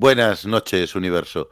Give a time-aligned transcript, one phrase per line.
[0.00, 1.50] Buenas noches, universo.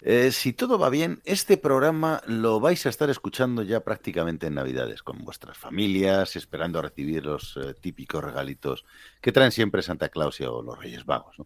[0.00, 4.54] Eh, si todo va bien, este programa lo vais a estar escuchando ya prácticamente en
[4.54, 8.86] Navidades, con vuestras familias, esperando a recibir los eh, típicos regalitos
[9.20, 11.36] que traen siempre Santa Claus o los Reyes Vagos.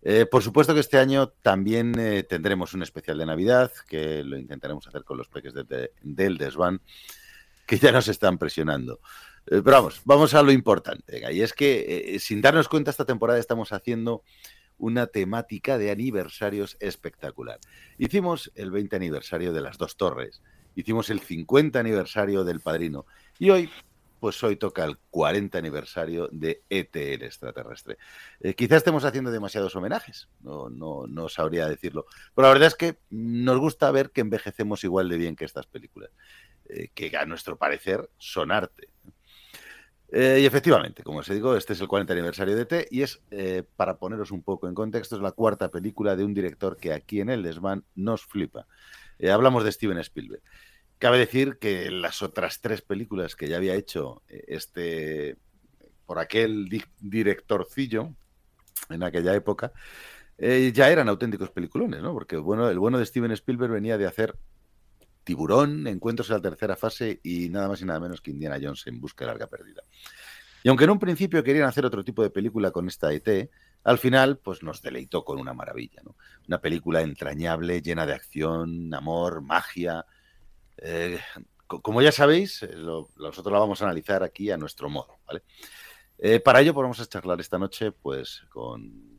[0.00, 1.92] Eh, por supuesto que este año también
[2.26, 6.80] tendremos un especial de Navidad, que lo intentaremos hacer con los peques del desván,
[7.66, 9.00] que ya nos están presionando.
[9.44, 11.30] pero vamos, vamos a lo importante.
[11.30, 14.22] y es que sin darnos cuenta esta temporada estamos haciendo
[14.80, 17.60] una temática de aniversarios espectacular.
[17.98, 20.42] Hicimos el 20 aniversario de las dos torres,
[20.74, 23.06] hicimos el 50 aniversario del padrino
[23.38, 23.70] y hoy,
[24.18, 27.98] pues hoy toca el 40 aniversario de ET el extraterrestre.
[28.40, 32.74] Eh, quizás estemos haciendo demasiados homenajes, no, no, no sabría decirlo, pero la verdad es
[32.74, 36.10] que nos gusta ver que envejecemos igual de bien que estas películas,
[36.68, 38.88] eh, que a nuestro parecer son arte.
[40.12, 43.20] Eh, y efectivamente, como os digo, este es el 40 aniversario de T y es,
[43.30, 46.92] eh, para poneros un poco en contexto, es la cuarta película de un director que
[46.92, 48.66] aquí en el desván nos flipa.
[49.20, 50.42] Eh, hablamos de Steven Spielberg.
[50.98, 55.36] Cabe decir que las otras tres películas que ya había hecho este
[56.04, 58.12] por aquel directorcillo
[58.90, 59.72] en aquella época,
[60.36, 62.12] ya eran auténticos peliculones, ¿no?
[62.12, 64.34] Porque bueno, el bueno de Steven Spielberg venía de hacer
[65.24, 68.86] Tiburón, Encuentros en la tercera fase y nada más y nada menos que Indiana Jones
[68.86, 69.82] en busca de larga perdida.
[70.62, 73.50] Y aunque en un principio querían hacer otro tipo de película con esta ET,
[73.84, 76.02] al final pues nos deleitó con una maravilla.
[76.46, 80.04] Una película entrañable, llena de acción, amor, magia.
[80.76, 81.18] Eh,
[81.66, 85.18] como ya sabéis, eh, nosotros la vamos a analizar aquí a nuestro modo.
[86.18, 89.09] Eh, para ello podemos charlar esta noche pues con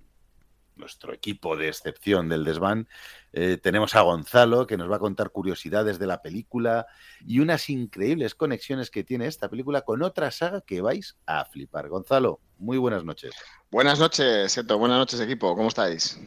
[0.81, 2.89] nuestro equipo de excepción del desván,
[3.31, 6.87] eh, tenemos a Gonzalo, que nos va a contar curiosidades de la película
[7.25, 11.87] y unas increíbles conexiones que tiene esta película con otra saga que vais a flipar.
[11.87, 13.31] Gonzalo, muy buenas noches.
[13.71, 14.77] Buenas noches, Seto.
[14.77, 15.55] Buenas noches, equipo.
[15.55, 16.19] ¿Cómo estáis?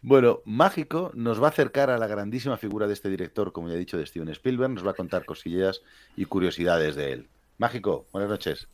[0.00, 3.74] Bueno, Mágico nos va a acercar a la grandísima figura de este director, como ya
[3.74, 4.70] he dicho, de Steven Spielberg.
[4.70, 5.82] Nos va a contar cosillas
[6.16, 7.28] y curiosidades de él.
[7.58, 8.68] Mágico, buenas noches.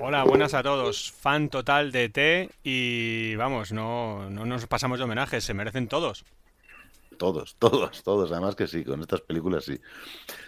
[0.00, 1.10] Hola, buenas a todos.
[1.10, 6.24] Fan total de T y vamos, no, no nos pasamos de homenajes, se merecen todos.
[7.16, 9.80] Todos, todos, todos, además que sí, con estas películas sí.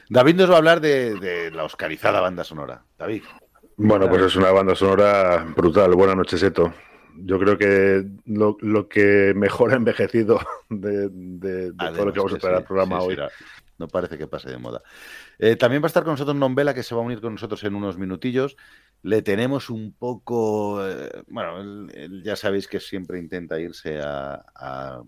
[0.08, 2.84] David nos va a hablar de, la oscarizada banda sonora.
[2.96, 3.24] David.
[3.76, 5.92] Bueno, pues es una banda sonora brutal.
[5.96, 6.72] Buenas noches, Eto.
[7.16, 12.56] Yo creo que lo, que mejor ha envejecido de, todo lo que vamos a traer
[12.58, 13.18] al programa hoy.
[13.80, 14.82] No parece que pase de moda.
[15.38, 17.64] Eh, también va a estar con nosotros Nombela, que se va a unir con nosotros
[17.64, 18.56] en unos minutillos.
[19.02, 20.86] Le tenemos un poco.
[20.86, 21.88] Eh, bueno,
[22.22, 25.02] ya sabéis que siempre intenta irse a,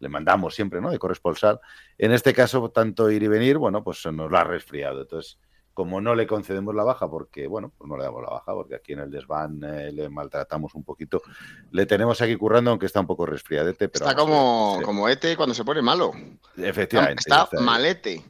[0.00, 0.90] Le mandamos siempre, ¿no?
[0.90, 1.60] De corresponsal.
[1.98, 5.02] En este caso, tanto ir y venir, bueno, pues nos lo ha resfriado.
[5.02, 5.38] Entonces
[5.74, 8.74] como no le concedemos la baja, porque, bueno, pues no le damos la baja, porque
[8.74, 11.22] aquí en el desván eh, le maltratamos un poquito,
[11.70, 13.88] le tenemos aquí currando, aunque está un poco resfriadete.
[13.88, 16.12] Pero está como, como Ete cuando se pone malo.
[16.56, 17.22] Efectivamente.
[17.26, 18.22] Está, malete.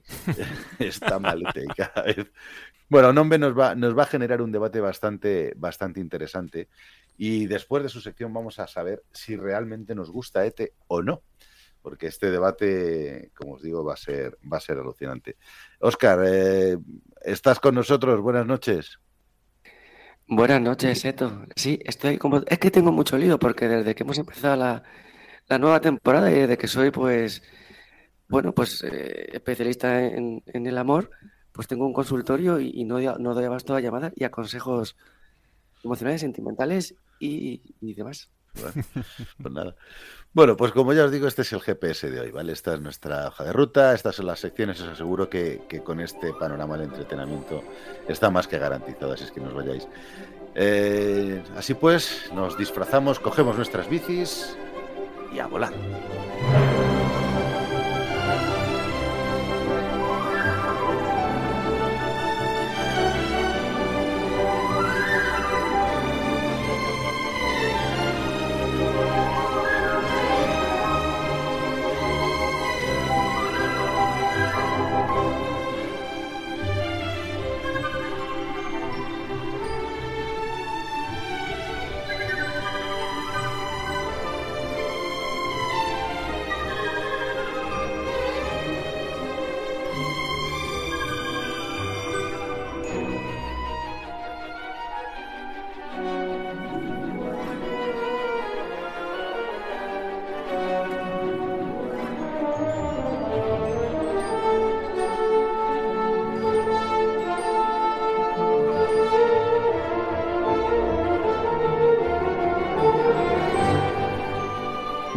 [0.79, 1.65] está malete.
[1.77, 2.31] cada vez.
[2.89, 6.69] Bueno, Nombre nos va, nos va a generar un debate bastante, bastante interesante.
[7.17, 11.23] Y después de su sección vamos a saber si realmente nos gusta Ete o no
[11.83, 15.37] porque este debate, como os digo, va a ser, va a ser alucinante.
[15.81, 16.79] Óscar, eh,
[17.23, 18.21] ¿estás con nosotros?
[18.21, 18.99] Buenas noches.
[20.29, 21.45] Buenas noches, Eto.
[21.57, 22.43] Sí, estoy como...
[22.47, 26.57] Es que tengo mucho lío porque desde que hemos empezado la, nueva temporada y desde
[26.57, 27.43] que soy, pues,
[28.29, 31.11] bueno, pues eh, especialista en, el amor,
[31.53, 34.97] pues tengo un consultorio y, no, no doy abasto a llamadas y a consejos
[35.85, 38.32] emocionales, sentimentales y, y demás.
[38.55, 38.85] Bueno,
[39.43, 39.75] pues.
[40.35, 42.55] Bueno, pues como ya os digo, este es el GPS de hoy, ¿vale?
[42.55, 46.33] Esta es nuestra hoja de ruta, estas son las secciones, os aseguro que, con este
[46.33, 47.63] panorama del entretenimiento
[48.09, 49.87] está más que garantizado, así es que nos vayáis.
[50.55, 54.57] Eh, así pues, nos disfrazamos, cogemos nuestras bicis
[55.35, 55.75] y a volar.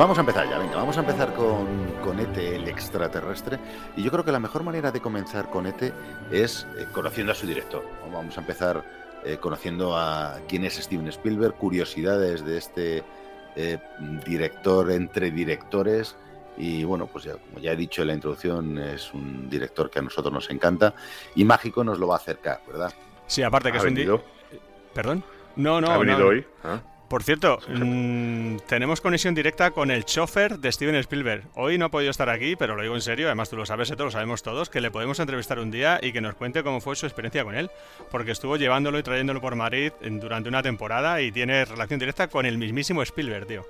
[0.06, 1.66] Vamos a empezar ya, venga, vamos a empezar con,
[2.04, 3.58] con ETE, el extraterrestre.
[3.98, 5.94] Y yo creo que la mejor manera de comenzar con ETE
[6.30, 7.84] es eh, conociendo a su director.
[8.14, 8.86] Vamos a empezar
[9.24, 13.04] eh, conociendo a quién es Steven Spielberg, curiosidades de este
[13.56, 13.80] eh,
[14.24, 16.16] director entre directores.
[16.56, 19.98] Y bueno, pues ya, como ya he dicho en la introducción, es un director que
[19.98, 20.94] a nosotros nos encanta
[21.34, 22.94] y mágico nos lo va a acercar, ¿verdad?
[23.26, 24.22] Sí, aparte que es un...
[24.94, 25.24] ¿Perdón?
[25.56, 26.26] No, no, ¿Ha venido no.
[26.28, 26.46] hoy?
[26.64, 26.80] ¿Ah?
[27.16, 31.44] Por cierto, mmm, tenemos conexión directa con el chofer de Steven Spielberg.
[31.56, 33.90] Hoy no ha podido estar aquí, pero lo digo en serio, además tú lo sabes,
[33.90, 36.82] esto lo sabemos todos, que le podemos entrevistar un día y que nos cuente cómo
[36.82, 37.70] fue su experiencia con él,
[38.12, 42.46] porque estuvo llevándolo y trayéndolo por Madrid durante una temporada y tiene relación directa con
[42.46, 43.66] el mismísimo Spielberg, tío.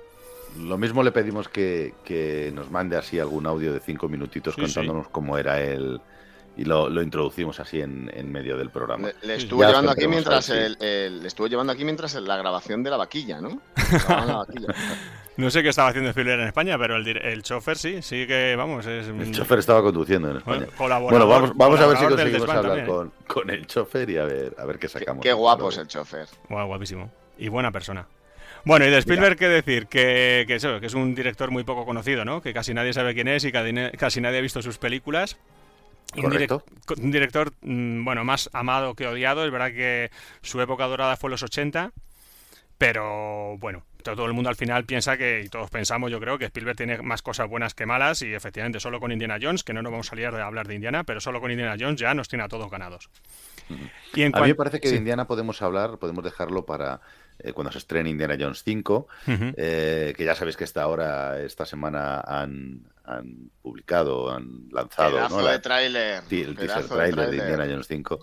[0.58, 4.62] Lo mismo le pedimos que, que nos mande así algún audio de cinco minutitos Sí,
[4.62, 5.10] contándonos sí.
[5.12, 6.00] cómo era él
[6.56, 9.08] y lo, lo introducimos así en, en medio del programa.
[9.22, 12.36] Le, le estuvo Ya llevando aquí mientras el, el- le estuvo llevando aquí mientras la
[12.36, 13.60] grabación de la vaquilla, ¿no?
[13.76, 14.68] Grababan la vaquilla.
[15.36, 18.56] No sé qué estaba haciendo Spielberg en España, pero el, el chofer sí, sí que,
[18.56, 19.06] vamos, es...
[19.08, 20.64] El chofer estaba conduciendo en España.
[20.78, 24.54] Bueno, vamos, vamos a ver si conseguimos hablar con, con el chofer y a ver,
[24.58, 25.22] a ver qué Qué, sacamos.
[25.22, 26.26] qué guapo es el chofer.
[26.48, 27.10] Guapísimo.
[27.36, 28.06] Y buena persona.
[28.64, 29.88] Bueno, y de Spielberg, ¿qué decir?
[29.88, 32.40] Que, que eso, que es un director muy poco conocido, ¿no?
[32.40, 35.36] Que casi nadie sabe quién es y casi nadie ha visto sus películas.
[36.16, 36.64] Un, direc- Correcto.
[37.02, 39.44] un director, mm, bueno, más amado que odiado.
[39.44, 40.10] Es verdad que
[40.42, 41.92] su época dorada fue los 80,
[42.78, 46.44] pero bueno, todo el mundo al final piensa que, y todos pensamos, yo creo, que
[46.46, 49.82] Spielberg tiene más cosas buenas que malas y efectivamente solo con Indiana Jones, que no
[49.82, 52.28] nos vamos a liar de hablar de Indiana, pero solo con Indiana Jones ya nos
[52.28, 53.08] tiene a todos ganados.
[54.14, 54.92] Y en A mí me parece que sí.
[54.94, 57.00] de Indiana podemos hablar, podemos dejarlo para
[57.40, 59.52] eh, cuando se estrene Indiana Jones 5, Ujú.
[59.56, 65.36] eh, que ya sabéis que esta ahora, esta semana han, han publicado, han lanzado Pedazo
[65.38, 65.42] ¿no?
[65.44, 66.22] La- de tráiler.
[66.24, 67.40] ti- el teaser trailer de tráiler.
[67.50, 68.18] Indiana Jones 5.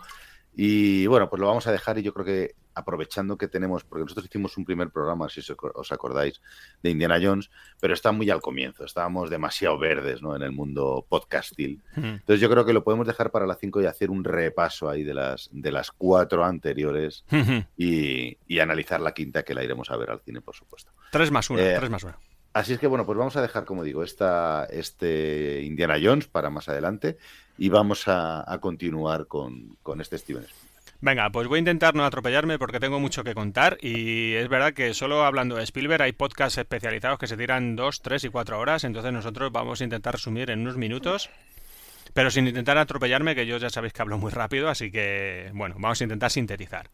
[0.55, 4.03] Y bueno, pues lo vamos a dejar y yo creo que aprovechando que tenemos, porque
[4.03, 6.41] nosotros hicimos un primer programa, si os aco- os acordáis,
[6.81, 7.49] de Indiana Jones,
[7.79, 10.35] pero está muy al comienzo, estábamos demasiado verdes ¿no?
[10.35, 11.81] en el mundo podcastil.
[11.97, 12.05] Ujú.
[12.05, 15.03] Entonces yo creo que lo podemos dejar para las 5 y hacer un repaso ahí
[15.03, 17.63] de las, de las cuatro anteriores Ujú.
[17.77, 20.91] y, y analizar la quinta que la iremos a ver al cine, por supuesto.
[21.11, 22.15] Tres más uno, Eh, tres más uno.
[22.53, 26.49] Así es que bueno, pues vamos a dejar, como digo, esta, este Indiana Jones para
[26.51, 27.17] más adelante
[27.57, 30.71] y vamos a, a continuar con, con este Steven Spielberg.
[31.01, 34.73] Venga, pues voy a intentar no atropellarme porque tengo mucho que contar y es verdad
[34.73, 38.57] que solo hablando de Spielberg hay podcasts especializados que se tiran dos, tres y cuatro
[38.59, 41.29] horas, entonces nosotros vamos a intentar resumir en unos minutos,
[42.13, 45.75] pero sin intentar atropellarme, que yo ya sabéis que hablo muy rápido, así que bueno,
[45.77, 46.89] vamos a intentar sintetizar.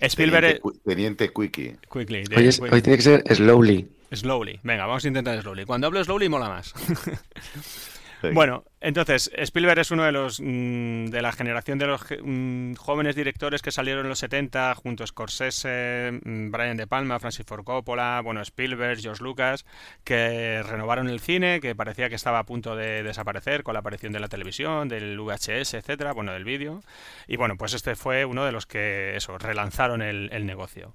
[0.00, 1.76] Spielberg Teniente, Qui- Teniente Quickie.
[1.90, 3.88] quickly, de- Hoy, es- quick- hoy tiene que ser slowly.
[4.12, 4.60] Slowly.
[4.62, 5.64] Venga, vamos a intentar slowly.
[5.64, 6.74] Cuando hablo slowly mola más.
[8.32, 13.16] Bueno, entonces, Spielberg es uno de los mm, de la generación de los mm, jóvenes
[13.16, 17.64] directores que salieron en los 70 junto a Scorsese, mm, Brian De Palma, Francis Ford
[17.64, 19.64] Coppola, bueno, Spielberg, George Lucas,
[20.04, 24.12] que renovaron el cine, que parecía que estaba a punto de desaparecer con la aparición
[24.12, 26.82] de la televisión, del VHS, etcétera, bueno, del vídeo.
[27.26, 30.94] Y bueno, pues este fue uno de los que eso, relanzaron el, el negocio.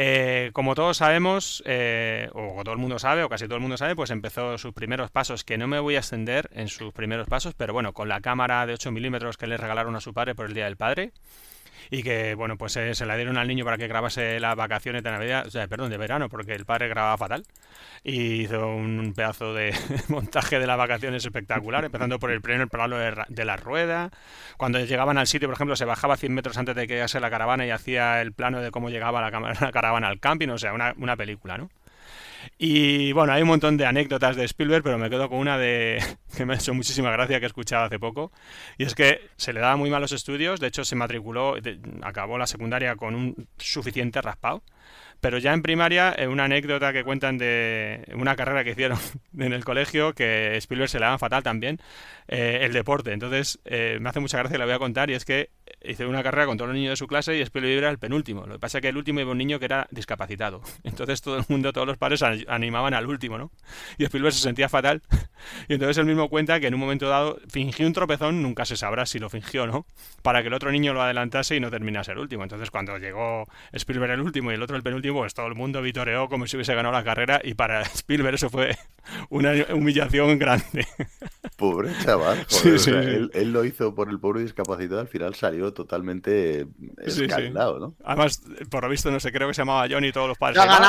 [0.00, 3.76] Eh, como todos sabemos, eh, o todo el mundo sabe, o casi todo el mundo
[3.76, 7.26] sabe, pues empezó sus primeros pasos, que no me voy a extender en sus primeros
[7.26, 10.36] pasos, pero bueno, con la cámara de 8 milímetros que le regalaron a su padre
[10.36, 11.10] por el Día del Padre,
[11.90, 15.02] y que, bueno, pues eh, se la dieron al niño para que grabase las vacaciones
[15.02, 17.44] de Navidad, o sea, perdón, de verano, porque el padre grababa fatal,
[18.04, 19.74] y hizo un pedazo de
[20.08, 24.10] montaje de las vacaciones espectacular, empezando por el primer plano de, la rueda,
[24.56, 27.30] cuando llegaban al sitio, por ejemplo, se bajaba 100 metros antes de que llegase la
[27.30, 29.30] caravana y hacía el plano de cómo llegaba la
[29.72, 31.70] caravana al camping, o sea, una, una película, ¿no?
[32.56, 36.02] Y bueno, hay un montón de anécdotas de Spielberg, pero me quedo con una de
[36.36, 38.32] que me ha hecho muchísima gracia que he escuchado hace poco.
[38.78, 41.56] Y es que se le daba muy mal los estudios, de hecho se matriculó,
[42.02, 44.62] acabó la secundaria con un suficiente raspado.
[45.20, 48.98] Pero ya en primaria, eh, una anécdota que cuentan de una carrera que hicieron
[49.38, 51.80] en el colegio, que Spielberg se le daba fatal también,
[52.28, 53.12] eh, el deporte.
[53.12, 55.50] Entonces, eh, me hace mucha gracia y la voy a contar, y es que
[55.82, 58.46] hice una carrera con todos los niños de su clase y Spielberg era el penúltimo.
[58.46, 60.62] Lo que pasa es que el último iba un niño que era discapacitado.
[60.84, 63.50] Entonces todo el mundo, todos los padres an- animaban al último, ¿no?
[63.98, 65.02] Y Spielberg se sentía fatal.
[65.68, 68.76] Y entonces él mismo cuenta que en un momento dado fingió un tropezón, nunca se
[68.76, 69.86] sabrá si lo fingió o no,
[70.22, 72.42] para que el otro niño lo adelantase y no terminase el último.
[72.42, 75.80] Entonces cuando llegó Spielberg el último y el otro el penúltimo, pues todo el mundo
[75.80, 78.76] vitoreó como si hubiese ganado la carrera y para Spielberg eso fue
[79.30, 80.86] una humillación grande.
[81.56, 83.10] Pobre chaval, Sí, joder, o sí, sea, sí.
[83.10, 86.66] Él, él lo hizo por el pobre discapacitado, al final salió totalmente
[87.06, 87.24] Sí, sí.
[87.24, 87.94] escaldado, ¿no?
[88.04, 90.58] Además, por lo visto, no sé, creo que se llamaba John y todos los padres.
[90.62, 90.82] Gritaban.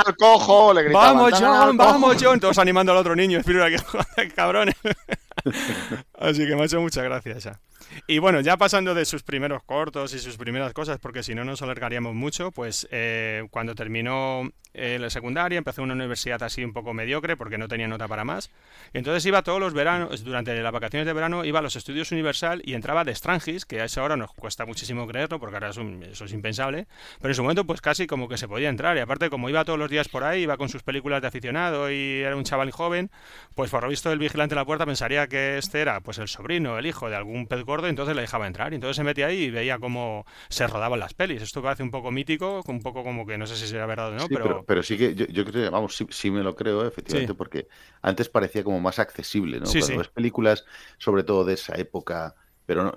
[0.93, 1.69] ¡Vamos, "Te ha ganado John!
[1.71, 1.91] el cojo".
[1.91, 2.39] ¡Vamos, John!
[2.39, 3.39] Todos animando al otro niño.
[3.43, 3.81] Spielberg,
[4.15, 4.75] que cabrones.
[6.19, 7.59] Así que me ha hecho mucha gracia esa.
[8.07, 11.43] Y bueno, ya pasando de sus primeros cortos y sus primeras cosas, porque si no
[11.43, 16.73] nos alargaríamos mucho, pues eh, cuando terminó eh, la secundaria empezó una universidad así un
[16.73, 18.51] poco mediocre porque no tenía nota para más.
[18.93, 22.11] Y entonces iba todos los veranos, durante las vacaciones de verano, iba a los estudios
[22.11, 25.69] Universal y entraba de Strangis, que a esa hora nos cuesta muchísimo creerlo porque ahora
[25.69, 26.87] eso es impensable,
[27.19, 28.95] pero en su momento pues casi como que se podía entrar.
[28.97, 31.91] Y aparte, como iba todos los días por ahí, iba con sus películas de aficionado
[31.91, 33.11] y era un chaval joven,
[33.55, 36.27] pues por lo visto el vigilante de la puerta pensaría que este era pues el
[36.27, 38.71] sobrino, el hijo de algún pez gordo entonces le dejaba entrar.
[38.71, 41.41] Y entonces se metía ahí y veía cómo se rodaban las pelis.
[41.41, 44.15] Esto parece un poco mítico, un poco como que no sé si será verdad o
[44.15, 44.63] no, pero...
[44.65, 44.83] pero...
[44.83, 47.67] sí que yo, creo que, vamos, sí, me lo creo, efectivamente, porque
[48.01, 49.69] antes parecía como más accesible, ¿no?
[49.69, 50.65] Cuando ves películas,
[50.97, 52.35] sobre todo de esa época
[52.69, 52.93] pero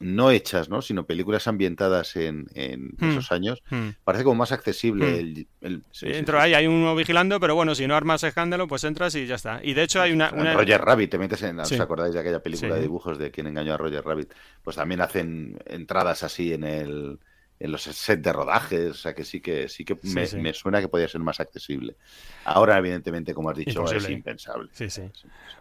[0.00, 0.82] no, hechas, ¿no?
[0.82, 3.08] sino películas ambientadas en, hmm.
[3.08, 3.88] esos años, hmm.
[4.04, 5.06] parece como más accesible.
[5.06, 5.46] Hmm.
[5.62, 9.24] El, Dentro ahí hay uno vigilando, pero bueno, si no armas escándalo, pues entras y
[9.24, 9.60] ya está.
[9.62, 10.28] Y de hecho hay una...
[10.28, 11.58] Roger Rabbit, te metes en...
[11.58, 14.30] ¿Os acordáis de aquella película de dibujos de quien engañó a Roger Rabbit?
[14.62, 17.18] Pues también hacen entradas así en el
[17.60, 20.88] en los sets de rodajes, o sea que sí que sí que me, suena que
[20.88, 21.96] podría ser más accesible.
[22.44, 24.68] Ahora, evidentemente, como has dicho, es impensable.
[24.72, 25.02] Sí, sí.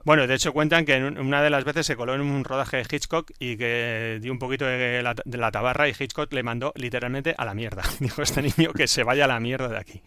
[0.03, 2.83] Bueno, de hecho cuentan que una de las veces se coló en un rodaje de
[2.89, 7.45] Hitchcock y que dio un poquito de la, tabarra y Hitchcock le mandó literalmente a
[7.45, 7.83] la mierda.
[8.00, 10.01] Dijo este niño que se vaya a la mierda de aquí.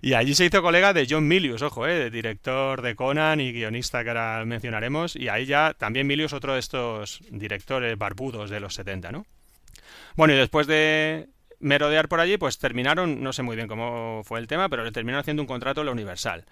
[0.00, 4.02] Y allí se hizo colega de John Milius, ojo, eh, director de Conan y guionista
[4.02, 5.14] que ahora mencionaremos.
[5.14, 9.26] Y ahí ya también Milius, otro de estos directores barbudos de los 70, ¿no?
[10.16, 11.28] Bueno, y después de
[11.60, 14.92] merodear por allí, pues terminaron, no sé muy bien cómo fue el tema, pero le
[14.92, 16.44] terminaron haciendo un contrato en la Universal.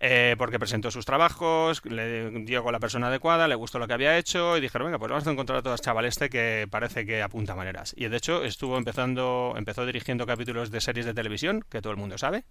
[0.00, 3.94] Eh, porque presentó sus trabajos, le dio con la persona adecuada, le gustó lo que
[3.94, 6.66] había hecho y dijeron, venga, pues vamos a hacer un contrato a chaval este que
[6.70, 7.94] parece que apunta maneras.
[7.96, 11.98] Y de hecho estuvo empezando, empezó dirigiendo capítulos de series de televisión, que todo el
[11.98, 12.44] mundo sabe,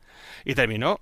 [0.46, 1.02] y terminó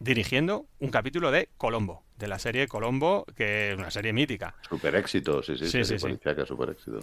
[0.00, 4.54] dirigiendo un capítulo de Colombo, de la serie Colombo, que es una serie mítica.
[4.68, 6.18] Super éxito, sí, sí, sí, sí, sí.
[6.46, 7.00] super éxito.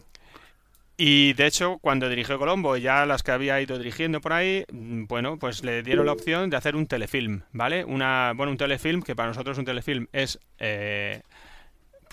[0.97, 5.05] Y de hecho, cuando dirigió Colombo, ya las que había ido dirigiendo por ahí, mm,
[5.07, 7.83] bueno, pues le dieron la opción de hacer un telefilm, ¿vale?
[7.83, 11.21] Una, bueno, un telefilm que para nosotros un telefilm es eh,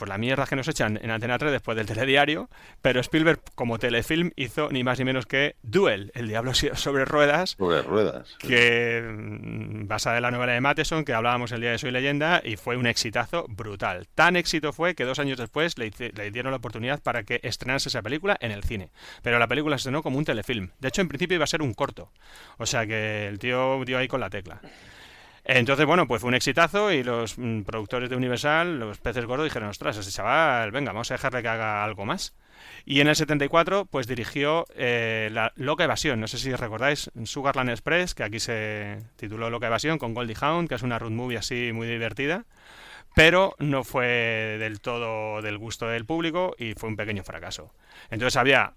[0.02, 3.78] pues la mierda que nos echan en Antena 3 después del telediario, pero Spielberg como
[3.78, 7.50] telefilm hizo ni más ni menos que Duel, el diablo sobre ruedas.
[7.50, 8.37] Sobre ruedas.
[8.40, 12.42] Que mm, basada en la novela de Matheson que hablábamos el día de Soy Leyenda
[12.42, 14.09] y fue un exitazo brutal.
[14.16, 17.88] Tan éxito fue que dos años después le, le dieron la oportunidad para que estrenase
[17.88, 18.90] esa película en el cine.
[19.23, 20.71] Pero la película se estrenó como un telefilm.
[20.80, 22.11] De hecho, en principio iba a ser un corto.
[22.59, 24.61] O sea que el tío dio ahí con la tecla.
[25.45, 29.45] Entonces, bueno, pues fue un exitazo y los mm, productores de Universal, los peces gordos,
[29.45, 32.35] dijeron, ostras, ese chaval, venga, vamos a dejarle que haga algo más.
[32.85, 36.21] Y en el 74, pues dirigió eh, la Loca Evasión.
[36.21, 40.69] No sé si recordáis Sugarland Express, que aquí se tituló Loca Evasión, con Goldie Hawn,
[40.69, 42.45] que es una road movie así muy divertida.
[43.15, 47.75] Pero no fue del todo del gusto del público y fue un pequeño fracaso.
[48.11, 48.75] Entonces había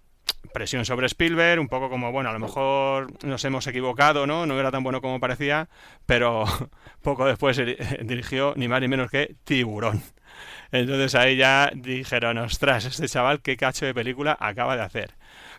[0.54, 4.46] presión sobre Spielberg, un poco como, bueno, a lo mejor nos hemos equivocado, ¿no?
[4.46, 5.70] No era tan bueno como parecía,
[6.06, 6.46] pero
[7.02, 7.58] poco después
[8.02, 10.02] dirigió ni más ni menos que Tiburón.
[10.72, 15.12] Entonces ahí ya dijeron, ostras, este chaval qué cacho de película acaba de hacer.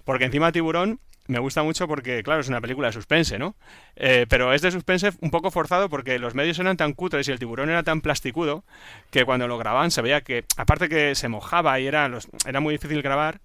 [0.04, 3.56] Porque encima Tiburón me gusta mucho porque, claro, es una película de suspense, ¿no?
[3.96, 7.32] Eh, pero es de suspense un poco forzado porque los medios eran tan cutres y
[7.32, 8.64] el tiburón era tan plasticudo
[9.10, 12.60] que cuando lo grababan se veía que, aparte que se mojaba y era, los, era
[12.60, 13.40] muy difícil grabar,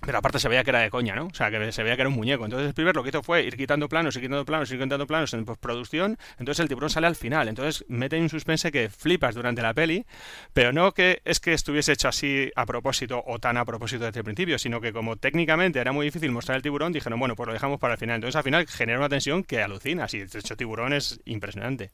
[0.00, 1.26] pero aparte se veía que era de coña, ¿no?
[1.26, 2.44] O sea, que se veía que era un muñeco.
[2.44, 5.34] Entonces Spielberg lo que hizo fue ir quitando planos, ir quitando planos, ir quitando planos
[5.34, 6.16] en postproducción.
[6.38, 7.48] Entonces el tiburón sale al final.
[7.48, 10.06] Entonces mete un suspense que flipas durante la peli,
[10.52, 14.20] pero no que es que estuviese hecho así a propósito o tan a propósito desde
[14.20, 17.48] el principio, sino que como técnicamente era muy difícil mostrar el tiburón, dijeron, bueno, pues
[17.48, 18.16] lo dejamos para el final.
[18.16, 20.06] Entonces al final genera una tensión que alucina.
[20.12, 21.90] Y de hecho tiburón es impresionante.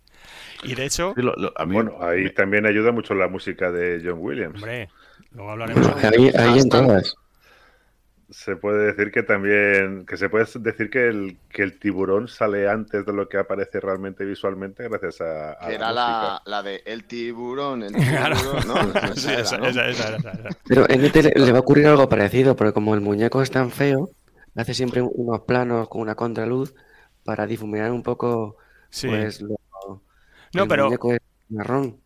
[0.63, 1.15] Y de hecho...
[1.67, 4.57] Bueno, ahí también ayuda mucho la música de John Williams.
[4.57, 4.91] Hombre,
[5.33, 6.05] luego hablaremos.
[6.05, 7.17] Ahí, ahí en todas
[8.31, 12.69] se puede decir que también, que se puede decir que el, que el tiburón sale
[12.69, 15.55] antes de lo que aparece realmente visualmente gracias a...
[15.71, 19.01] era la, la, de el tiburón, el tiburón, ¿no?
[19.13, 19.59] esa,
[20.67, 23.71] Pero en este le, va a ocurrir algo parecido, porque como el muñeco es tan
[23.71, 24.11] feo,
[24.55, 26.75] hace siempre unos planos con una contraluz
[27.25, 28.57] para difuminar un poco
[29.03, 29.57] pues lo,
[30.55, 30.85] no, el pero...
[30.85, 32.04] muñeco es marrón.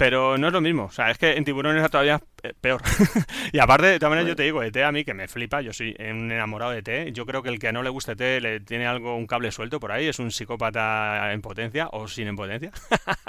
[0.00, 0.84] Pero no es lo mismo.
[0.84, 2.22] O sea, es que en tiburón es todavía
[2.62, 2.80] peor.
[3.52, 5.60] y aparte, de todas maneras, yo te digo, ET a mí que me flipa.
[5.60, 7.12] Yo soy un enamorado de ET.
[7.12, 9.78] Yo creo que el que no le guste ET le tiene algo, un cable suelto
[9.78, 10.08] por ahí.
[10.08, 12.72] Es un psicópata en potencia o sin en potencia.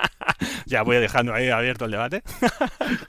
[0.65, 2.23] ya voy dejando ahí abierto el debate.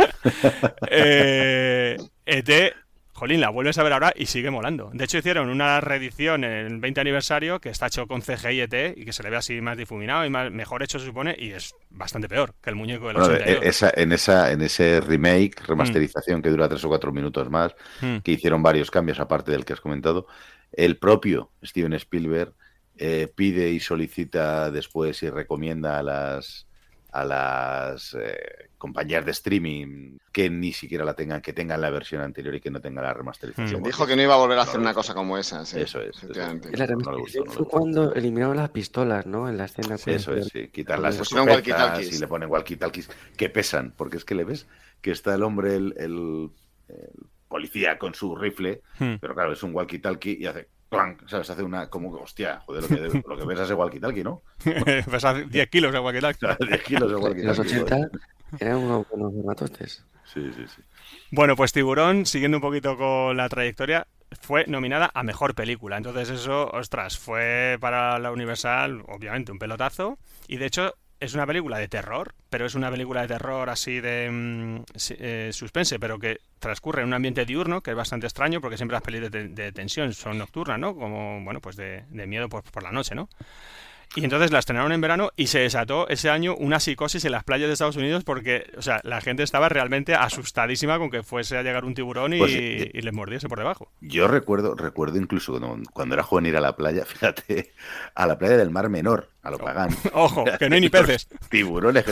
[0.90, 2.74] eh, ET
[3.22, 4.90] jolín, la vuelves a ver ahora y sigue molando.
[4.92, 8.96] De hecho, hicieron una reedición en el 20 aniversario que está hecho con CGI ET
[8.96, 11.52] y que se le ve así más difuminado y más, mejor hecho, se supone, y
[11.52, 16.50] es bastante peor que el muñeco de los en, esa, en ese remake, remasterización que
[16.50, 18.16] dura tres o cuatro minutos más, hmm.
[18.24, 20.26] que hicieron varios cambios aparte del que has comentado,
[20.72, 22.54] el propio Steven Spielberg
[22.96, 26.66] eh, pide y solicita después y recomienda a las
[27.12, 32.20] a las eh, compañías de streaming que ni siquiera la tengan, que tengan la versión
[32.20, 33.80] anterior y que no tengan la remasterización.
[33.80, 33.84] Hmm.
[33.84, 35.62] Dijo que no iba a volver a hacer una cosa como esa.
[35.62, 36.18] Eso es.
[36.18, 39.48] fue cuando eliminaron las pistolas, ¿no?
[39.48, 39.94] En la escena.
[39.94, 40.66] Eso es, sí.
[40.66, 44.66] Quitar las escopetas y le ponen walkie-talkies que pesan, porque es que le ves
[45.00, 46.50] que está el hombre, el,
[47.46, 49.14] policía con su rifle, hmm.
[49.20, 51.48] pero claro, es un walkie-talkie y hace clank, ¿sabes?
[51.50, 54.42] Hace una, como, hostia, joder, lo que, lo que ves es walkie-talkie, ¿no?
[55.10, 56.56] Pesa 10 kilos de walkie-talkie.
[56.68, 57.44] 10 kilos de walkie-talkie.
[57.44, 58.10] Los 80
[58.58, 59.32] eran unos buenos.
[60.24, 60.82] Sí, sí, sí.
[61.30, 64.06] Bueno, pues Tiburón, siguiendo un poquito con la trayectoria,
[64.40, 65.96] fue nominada a Mejor Película.
[65.96, 70.18] Entonces eso, ostras, fue para la Universal, obviamente, un pelotazo.
[70.48, 74.00] Y de hecho, es una película de terror, pero es una película de terror así
[74.00, 78.60] de mm, eh, suspense, pero que transcurre en un ambiente diurno, que es bastante extraño,
[78.60, 80.96] porque siempre las pelis de, tensión son nocturnas, ¿no?
[80.96, 83.28] Como, bueno, pues de, miedo por, por, la noche, ¿no?
[84.14, 87.44] Y entonces la estrenaron en verano y se desató ese año una psicosis en las
[87.44, 91.56] playas de Estados Unidos porque, o sea, la gente estaba realmente asustadísima con que fuese
[91.56, 93.90] a llegar un tiburón y, pues, eh, y les mordiese por debajo.
[94.00, 95.58] Yo recuerdo, recuerdo incluso
[95.92, 97.72] cuando, era joven ir a la playa, fíjate,
[98.14, 99.90] a la playa del Mar Menor, a lo pagán.
[100.12, 101.28] Ojo, que no hay ni peces.
[101.48, 102.04] Tiburones.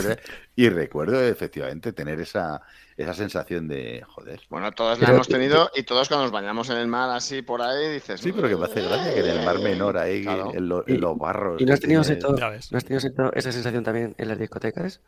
[0.55, 2.61] Y recuerdo efectivamente tener esa,
[2.97, 4.41] esa sensación de joder.
[4.49, 7.61] Bueno, todos la hemos tenido y todos cuando nos bañamos en el mar así por
[7.61, 8.19] ahí dices.
[8.19, 11.61] Sí, pero que me hace gracia que en el mar menor ahí, en, los barros.
[11.61, 15.01] ¿Y no has tenido, esa sensación también en las discotecas?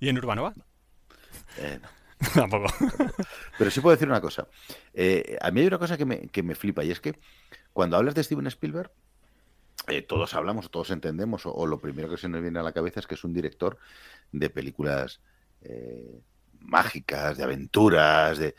[0.00, 0.52] ¿Y en Urbanova?
[1.58, 1.88] Eh, no.
[2.34, 2.72] Tampoco.
[3.58, 4.46] Pero sí puedo decir una cosa.
[4.92, 7.18] Eh, a mí hay una cosa que me, que me flipa y es que
[7.72, 8.90] cuando hablas de Steven Spielberg,
[9.88, 13.00] eh, todos hablamos, todos entendemos, o, lo primero que se nos viene a la cabeza
[13.00, 13.78] es que es un director
[14.32, 15.20] de películas
[15.62, 16.20] eh,
[16.60, 18.54] mágicas, de aventuras, de...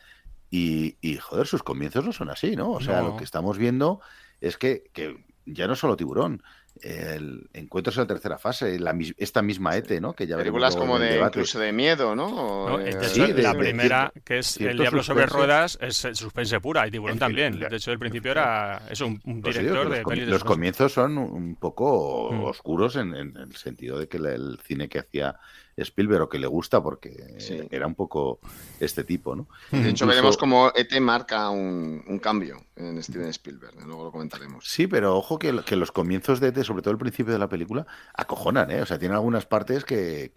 [0.52, 2.72] Y, y, joder, sus comienzos no son así, ¿no?
[2.72, 4.00] O sea, lo que estamos viendo
[4.40, 6.44] es que, que ya no solo tiburón,
[6.82, 10.14] el Encuentros en la tercera fase, la, esta misma ETE, ¿no?
[10.14, 12.78] Que ya Películas como de incluso de miedo, ¿no?
[12.78, 17.20] de hecho, la primera, que es El Diablo sobre Ruedas, es suspense pura, y Tiburón
[17.20, 17.60] también.
[17.60, 21.56] De hecho, el principio era es un, pues director de pelis Los comienzos son un
[21.56, 22.44] poco mm.
[22.44, 25.36] oscuros en, en, el sentido de que el cine que hacía
[25.78, 27.38] Spielberg o que le gusta porque
[27.70, 28.40] era un poco
[28.80, 29.48] este tipo, ¿no?
[29.72, 34.66] De hecho, veremos cómo ET marca un, cambio en Steven Spielberg, luego lo comentaremos.
[34.66, 37.86] Sí, pero ojo que, los comienzos de ET, sobre todo el principio de la película,
[38.14, 38.82] acojonan, ¿eh?
[38.82, 40.32] O sea, tiene algunas partes que,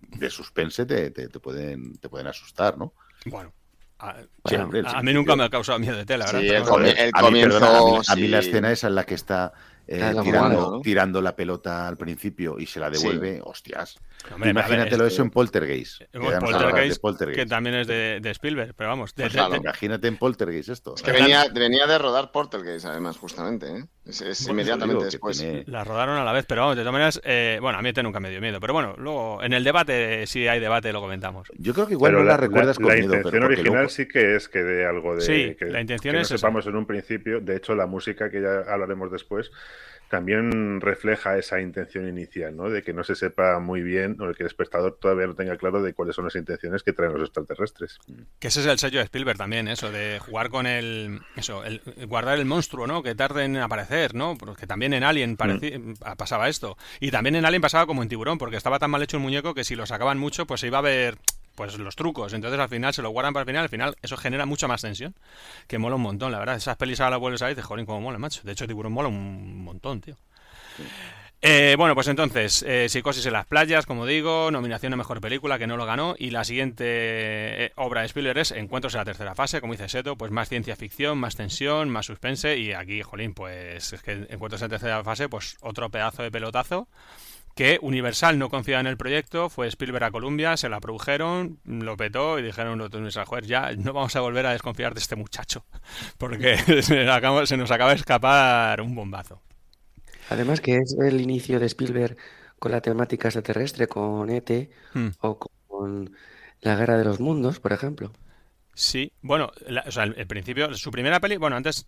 [0.00, 1.10] de suspense te,
[1.40, 2.92] pueden, te pueden asustar, ¿no?
[3.24, 3.52] Bueno.
[3.98, 6.40] A, mí nunca me ha causado miedo de tela, ¿verdad?
[6.40, 9.54] Sí, el, comienzo, a mí la escena esa en la que está
[9.88, 13.98] eh, tirando, la pelota al principio y se la devuelve, hostias.
[14.44, 16.02] Imagínatelo eso en Poltergeist.
[17.34, 19.12] Que, también es de, Spielberg, pero vamos.
[19.12, 20.94] Pues imagínate en Poltergeist esto.
[20.96, 23.66] Es que venía, venía de rodar Poltergeist, además, justamente.
[23.66, 23.84] ¿eh?
[24.06, 25.44] Es, inmediatamente después.
[25.66, 28.02] La rodaron a la vez, pero vamos, de todas maneras, eh, bueno, a mí este
[28.02, 28.58] nunca me dio miedo.
[28.60, 31.48] Pero bueno, luego en el debate, si hay debate, lo comentamos.
[31.58, 34.62] Yo creo que igual no la, recuerdas con La intención original sí que es que
[34.62, 35.20] de algo de.
[35.20, 36.30] Sí, que, la intención es.
[36.30, 37.40] No sepamos en un principio.
[37.40, 39.50] De hecho, la música que ya hablaremos después
[40.08, 42.70] también refleja esa intención inicial, ¿no?
[42.70, 45.82] De que no se sepa muy bien o que el espectador todavía no tenga claro
[45.82, 47.98] de cuáles son las intenciones que traen los extraterrestres.
[48.38, 51.80] Que ese es el sello de Spielberg también, eso, de jugar con el, eso, el,
[52.06, 53.02] guardar el monstruo, ¿no?
[53.02, 54.36] Que tarde en aparecer, ¿no?
[54.38, 55.94] Porque también en Alien mm.
[56.16, 56.76] pasaba esto.
[57.00, 59.54] Y también en Alien pasaba como en Tiburón, porque estaba tan mal hecho el muñeco
[59.54, 61.18] que si lo sacaban mucho, pues se iba a ver
[61.56, 62.32] pues los trucos.
[62.32, 63.62] Entonces al final se lo guardan para el final.
[63.64, 65.14] Al final eso genera mucha más tensión.
[65.66, 66.56] Que mola un montón, la verdad.
[66.56, 68.42] Esas pelis ahora las vuelves a ver y dices, joder, como mola, macho.
[68.44, 70.16] De hecho, Tiburón mola un montón, tío.
[71.42, 75.58] Eh, bueno, pues entonces, eh, Psicosis en las playas, como digo, nominación a Mejor Película,
[75.58, 79.04] que no lo ganó, y la siguiente eh, obra de Spielberg es Encuentros en la
[79.04, 83.02] tercera fase, como dice Seto, pues más ciencia ficción, más tensión, más suspense, y aquí,
[83.02, 86.88] jolín, pues es que Encuentros en la tercera fase, pues otro pedazo de pelotazo,
[87.56, 91.96] que Universal no confiaba en el proyecto, fue Spielberg a Columbia, se la produjeron, lo
[91.96, 95.16] petó y dijeron los Universal, joder, ya no vamos a volver a desconfiar de este
[95.16, 95.64] muchacho,
[96.18, 99.40] porque se nos acaba de escapar un bombazo.
[100.28, 102.18] Además que es el inicio de Spielberg
[102.58, 105.08] con la temática extraterrestre, con ET hmm.
[105.20, 106.14] o con
[106.60, 108.12] la Guerra de los Mundos, por ejemplo.
[108.74, 109.50] Sí, bueno,
[109.86, 111.86] o sea, el, principio, su primera peli, bueno, antes,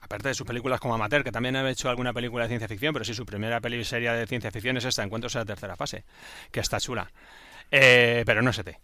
[0.00, 2.92] aparte de sus películas como Amateur, que también ha hecho alguna película de ciencia ficción,
[2.92, 5.76] pero sí, su primera peli serie de ciencia ficción es esta, Encuentros en la tercera
[5.76, 6.04] fase,
[6.50, 7.10] que está chula.
[7.70, 8.76] Eh, pero no es ET.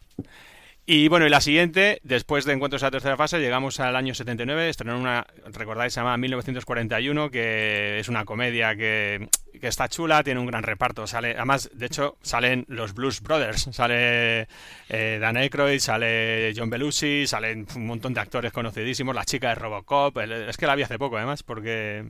[0.93, 4.13] Y bueno, y la siguiente, después de Encuentros a la tercera fase, llegamos al año
[4.13, 9.29] 79, estrenó una, recordáis, se llama 1941, que es una comedia que,
[9.61, 11.07] que, está chula, tiene un gran reparto.
[11.07, 14.49] Sale, además, de hecho, salen los Blues Brothers, sale
[14.89, 19.55] eh, Dan Aykroyd, sale John Belushi, salen un montón de actores conocidísimos, la chica de
[19.55, 22.05] Robocop, es que la vi hace poco además, porque...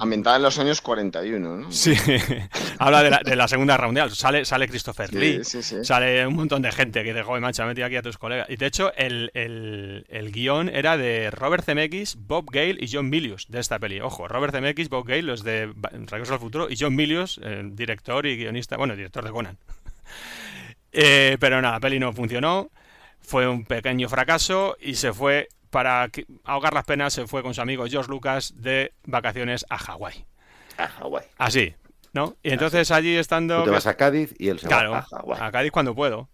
[0.00, 1.70] Ambientada en los años 41, ¿no?
[1.70, 1.94] Sí,
[2.80, 6.62] habla de la, de la Segunda Guerra Mundial, sale, sale Christopher Lee, sale un montón
[6.62, 8.48] de gente que dice, joder, macho, metí aquí a tus colegas.
[8.50, 13.10] Y de hecho, el, el, el guion era de Robert Zemeckis, Bob Gale y John
[13.10, 14.00] Milius de esta peli.
[14.00, 15.72] Ojo, Robert Zemeckis, Bob Gale, los de
[16.06, 17.40] Regreso al Futuro, y John Milius,
[17.72, 19.58] director y guionista, bueno, director de Conan.
[20.96, 22.70] Eh, pero nada, la peli no funcionó,
[23.20, 26.08] fue un pequeño fracaso y se fue, para
[26.44, 30.24] ahogar las penas, se fue con su amigo George Lucas de vacaciones a Hawái.
[30.78, 31.24] A Hawái.
[31.36, 31.74] Así,
[32.12, 32.36] ¿no?
[32.44, 33.58] Y entonces allí estando...
[33.58, 35.40] Tú te vas a Cádiz y él se claro, va a Hawái.
[35.42, 36.28] a Cádiz cuando puedo.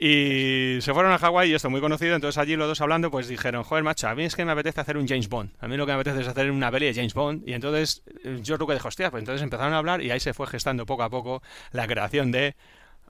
[0.00, 3.26] Y se fueron a Hawái y esto muy conocido, entonces allí los dos hablando pues
[3.26, 5.76] dijeron, joder macho, a mí es que me apetece hacer un James Bond, a mí
[5.76, 8.76] lo que me apetece es hacer una peli de James Bond y entonces George Lucas
[8.76, 11.42] dijo, hostia, pues entonces empezaron a hablar y ahí se fue gestando poco a poco
[11.72, 12.54] la creación de,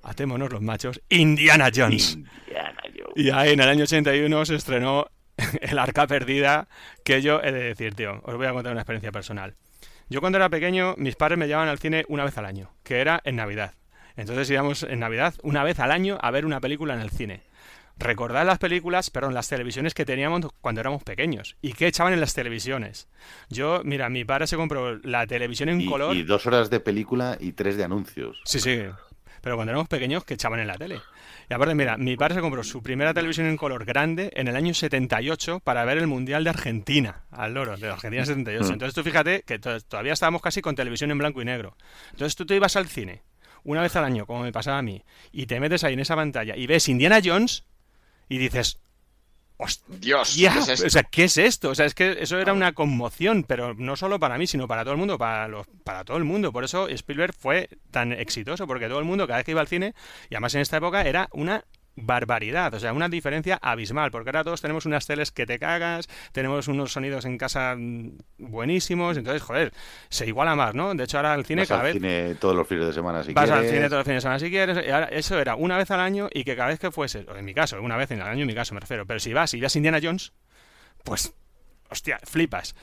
[0.03, 2.15] atémonos los machos, Indiana Jones.
[2.15, 3.13] Indiana Jones.
[3.17, 5.09] Y ahí en el año 81 se estrenó
[5.61, 6.69] El Arca Perdida,
[7.05, 9.55] que yo he de decir, tío, os voy a contar una experiencia personal.
[10.09, 13.01] Yo cuando era pequeño, mis padres me llevaban al cine una vez al año, que
[13.01, 13.75] era en Navidad.
[14.19, 17.41] Entonces íbamos en Navidad una vez al año a ver una película en el cine.
[18.01, 22.21] Recordad las películas, perdón, las televisiones que teníamos cuando éramos pequeños y qué echaban en
[22.21, 23.09] las televisiones.
[23.49, 26.15] Yo, mira, mi padre se compró la televisión en Y, color.
[26.15, 28.41] y dos horas de película y tres de anuncios.
[28.45, 28.83] Sí, sí.
[29.41, 31.01] Pero cuando éramos pequeños, que echaban en la tele.
[31.51, 34.55] Y aparte, mira, mi padre se compró su primera televisión en color grande en el
[34.57, 38.69] año 78 para ver el Mundial de Argentina, al loro, de Argentina 78.
[38.69, 38.73] Mm.
[38.73, 41.77] Entonces tú fíjate que to- todavía estábamos casi con televisión en blanco y negro.
[42.11, 43.23] Entonces tú te ibas al cine
[43.69, 46.17] una vez al año, como me pasaba a mí, y te metes ahí en esa
[46.17, 47.65] pantalla y ves Indiana Jones
[48.29, 48.79] y dices,
[49.89, 50.87] Dios, ¿qué es esto?
[50.87, 51.71] o sea, ¿qué es esto?
[51.71, 54.85] O sea, es que eso era una conmoción, pero no solo para mí, sino para
[54.85, 56.51] todo el mundo, para, los, para todo el mundo.
[56.51, 59.69] Por eso Spielberg fue tan exitoso, porque todo el mundo, cada vez que iba al
[59.69, 59.95] cine,
[60.31, 61.65] y además en esta época, era una
[62.03, 66.09] barbaridad, o sea, una diferencia abismal, porque ahora todos tenemos unas teles que te cagas,
[66.33, 69.73] tenemos unos sonidos en casa mm, buenísimos, entonces, joder,
[70.09, 70.95] se iguala más, ¿no?
[70.95, 71.95] De hecho, ahora el cine Vas cada al vez...
[71.95, 74.39] cine todos los fines de semana si Vas al cine todos los fines de semana
[74.39, 74.87] si quieres.
[74.87, 77.37] Y ahora, eso era una vez al año y que cada vez que fuese, o
[77.37, 79.33] en mi caso, una vez en el año en mi caso me refiero, pero si
[79.33, 80.33] vas y ves Indiana Jones,
[81.05, 81.35] pues,
[81.91, 82.75] hostia, flipas.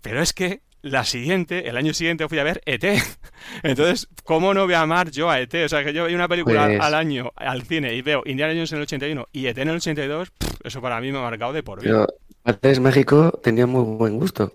[0.00, 2.84] Pero es que la siguiente, el año siguiente fui a ver ET.
[3.62, 5.54] Entonces, ¿cómo no voy a amar yo a ET?
[5.64, 8.52] O sea, que yo veo una película Pues- al año al cine y veo Indiana
[8.52, 11.22] Jones en el 81 y ET en el 82, pff, eso para mí me ha
[11.22, 12.06] marcado de por vida.
[12.06, 14.52] Pero antes México tenía muy buen gusto.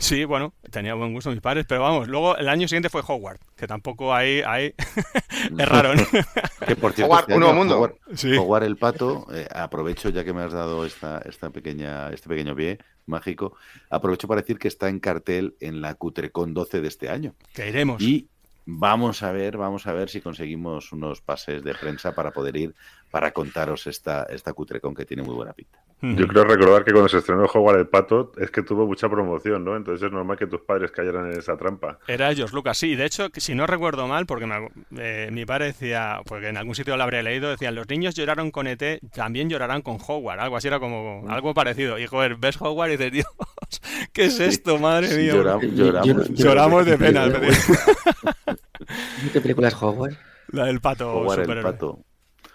[0.00, 3.40] Sí, bueno, tenía buen gusto mis padres, pero vamos, luego el año siguiente fue Howard,
[3.56, 4.72] que tampoco ahí, ahí
[5.58, 5.98] erraron.
[6.66, 7.76] Que por cierto, Howard, este un nuevo año, mundo.
[7.78, 8.36] Howard, Sí.
[8.36, 12.54] Howard el pato, eh, aprovecho ya que me has dado esta, esta pequeña, este pequeño
[12.54, 13.56] pie mágico,
[13.90, 17.34] aprovecho para decir que está en cartel en la Cutrecon 12 de este año.
[17.52, 18.02] Que iremos.
[18.02, 18.28] Y
[18.66, 22.74] vamos a ver, vamos a ver si conseguimos unos pases de prensa para poder ir
[23.10, 25.82] para contaros esta, esta Cutrecon que tiene muy buena pinta.
[26.00, 29.64] Yo creo recordar que cuando se estrenó Howard el Pato es que tuvo mucha promoción,
[29.64, 29.74] ¿no?
[29.76, 31.98] Entonces es normal que tus padres cayeran en esa trampa.
[32.06, 32.94] Era George Lucas, sí.
[32.94, 36.76] De hecho, si no recuerdo mal, porque me- eh, mi padre decía, porque en algún
[36.76, 40.38] sitio lo habría leído, decían, los niños lloraron con ET, también llorarán con Howard.
[40.38, 41.98] Algo así era como, algo parecido.
[41.98, 43.26] Y joder, ves Howard y dices, Dios,
[44.12, 45.32] ¿qué es esto, madre mía?
[45.32, 46.28] Lloramos.
[46.30, 47.26] Lloramos de pena.
[49.32, 50.14] ¿Qué película es Howard?
[50.52, 51.98] La del pato Howard el pato.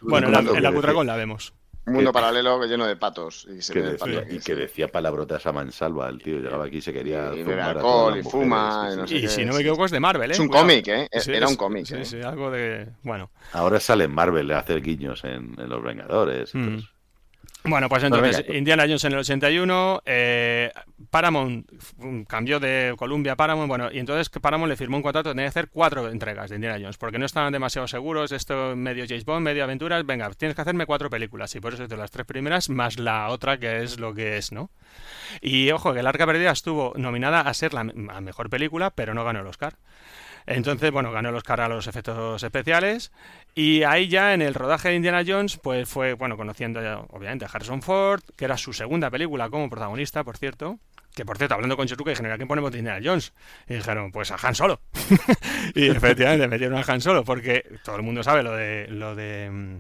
[0.02, 1.54] Bueno, en la, en la decía- la vemos.
[1.86, 3.46] Un mundo que- paralelo lleno de patos.
[3.54, 6.40] Y se que decía- pato y que decía palabrotas a mansalva el tío.
[6.40, 9.54] Llegaba aquí y se quería Y a alcohol y fuma y no sé si no
[9.54, 10.34] me equivoco es de Marvel, ¿eh?
[10.34, 10.66] Es un Cuidado.
[10.68, 11.08] cómic, ¿eh?
[11.20, 12.06] Sí, Era es- un cómic, Sí, ¿eh?
[12.06, 12.88] sí, algo de...
[13.04, 13.32] Bueno.
[13.52, 16.56] Ahora sale en Marvel a hacer guiños en, en Los Vengadores.
[16.56, 16.58] Mm.
[16.64, 16.90] entonces,
[17.66, 18.46] Bueno, pues Bueno, entonces.
[18.56, 20.72] Indiana Jones en el 81, eh,
[21.10, 21.66] Paramount
[21.98, 25.46] mm, cambió de Columbia a Paramount, bueno, y entonces Paramount le firmó un contrato, que
[25.46, 29.46] hacer cuatro entregas de Indiana Jones, porque no estaban demasiado seguros, esto medio James Bond,
[29.46, 32.70] medio aventuras, venga, tienes que hacerme cuatro películas, y por eso hice las tres primeras,
[32.70, 34.70] más la otra que es lo que es, ¿no?
[35.42, 39.14] Y ojo, que El Arca Perdida estuvo nominada a ser la, a mejor película, pero
[39.14, 39.76] no ganó el Oscar.
[40.46, 43.12] Entonces, bueno, ganó el Oscar a los efectos especiales.
[43.56, 47.46] Y ahí ya en el rodaje de Indiana Jones, pues fue, bueno, conociendo ya, obviamente
[47.46, 50.80] a Harrison Ford, que era su segunda película como protagonista, por cierto.
[51.14, 53.34] Que por cierto, hablando con Cheruca, dijeron, ¿a quién ponemos de Indiana Jones?
[53.68, 54.82] Y dijeron, pues a Han Solo.
[55.76, 59.50] y efectivamente metieron a Han Solo, porque todo el mundo sabe lo de lo de
[59.52, 59.78] mm,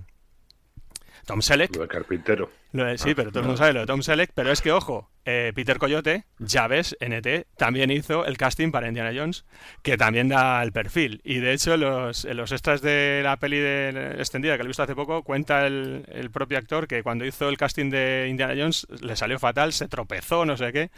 [1.25, 1.73] Tom Selleck.
[1.75, 2.51] Lo del carpintero.
[2.73, 4.71] Lo de- sí, pero todo el mundo sabe lo de Tom Selleck, pero es que,
[4.71, 9.45] ojo, eh, Peter Coyote, ya ves, NT, también hizo el casting para Indiana Jones,
[9.83, 11.21] que también da el perfil.
[11.23, 14.67] Y de hecho, los, en los extras de la peli de extendida que lo he
[14.69, 18.55] visto hace poco, cuenta el, el propio actor que cuando hizo el casting de Indiana
[18.57, 20.89] Jones le salió fatal, se tropezó, no sé qué.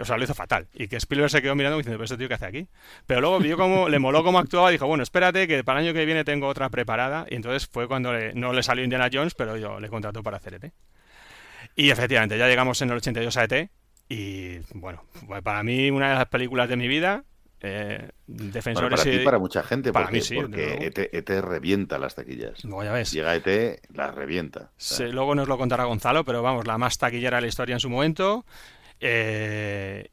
[0.00, 0.68] O sea, lo hizo fatal.
[0.72, 2.68] Y que Spielberg se quedó mirando diciendo, ¿pero este tío qué hace aquí?
[3.08, 5.86] Pero luego vio cómo le moló cómo actuaba y dijo, bueno, espérate que para el
[5.86, 7.26] año que viene tengo otra preparada.
[7.28, 10.36] Y entonces fue cuando le- no le salió Indiana Jones, pero yo le contrató para
[10.36, 10.72] hacer ET.
[11.78, 13.70] Y efectivamente, ya llegamos en el 82 a ET.
[14.08, 17.22] Y bueno, fue para mí una de las películas de mi vida.
[17.60, 20.86] Eh, Bueno, defensores para ti y- para mucha gente, para porque, mí sí, porque.
[20.86, 22.64] ET, ET revienta las taquillas.
[22.64, 23.12] Luego ya ves.
[23.12, 24.70] Llega ET, las revienta.
[24.76, 27.80] Sí, luego nos lo contará Gonzalo, pero vamos, la más taquillera de la historia en
[27.80, 28.44] su momento.
[29.00, 30.08] Eh,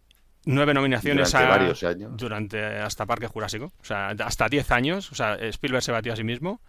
[0.45, 2.11] nueve nominaciones Durante a- varios años.
[2.17, 6.15] durante hasta Parque Jurásico, o sea, hasta 10 años, o sea, Spielberg se batió a
[6.15, 6.61] sí mismo.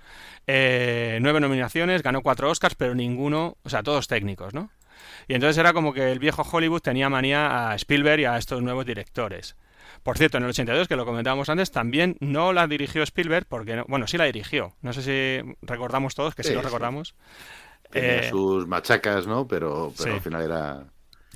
[0.46, 4.70] Eh, nueve nominaciones, ganó cuatro Oscars, pero ninguno, o sea, todos técnicos, ¿no?
[5.28, 8.62] Y entonces era como que el viejo Hollywood tenía manía a Spielberg y a estos
[8.62, 9.56] nuevos directores.
[10.02, 13.76] Por cierto, en el 82, que lo comentábamos antes, también no la dirigió Spielberg, porque,
[13.76, 14.74] no- bueno, sí la dirigió.
[14.82, 17.14] No sé si recordamos todos, que sí, Sí, lo recordamos.
[17.90, 19.46] tenía Eh, sus machacas, ¿no?
[19.48, 20.14] Pero, pero sí.
[20.16, 20.84] al final era.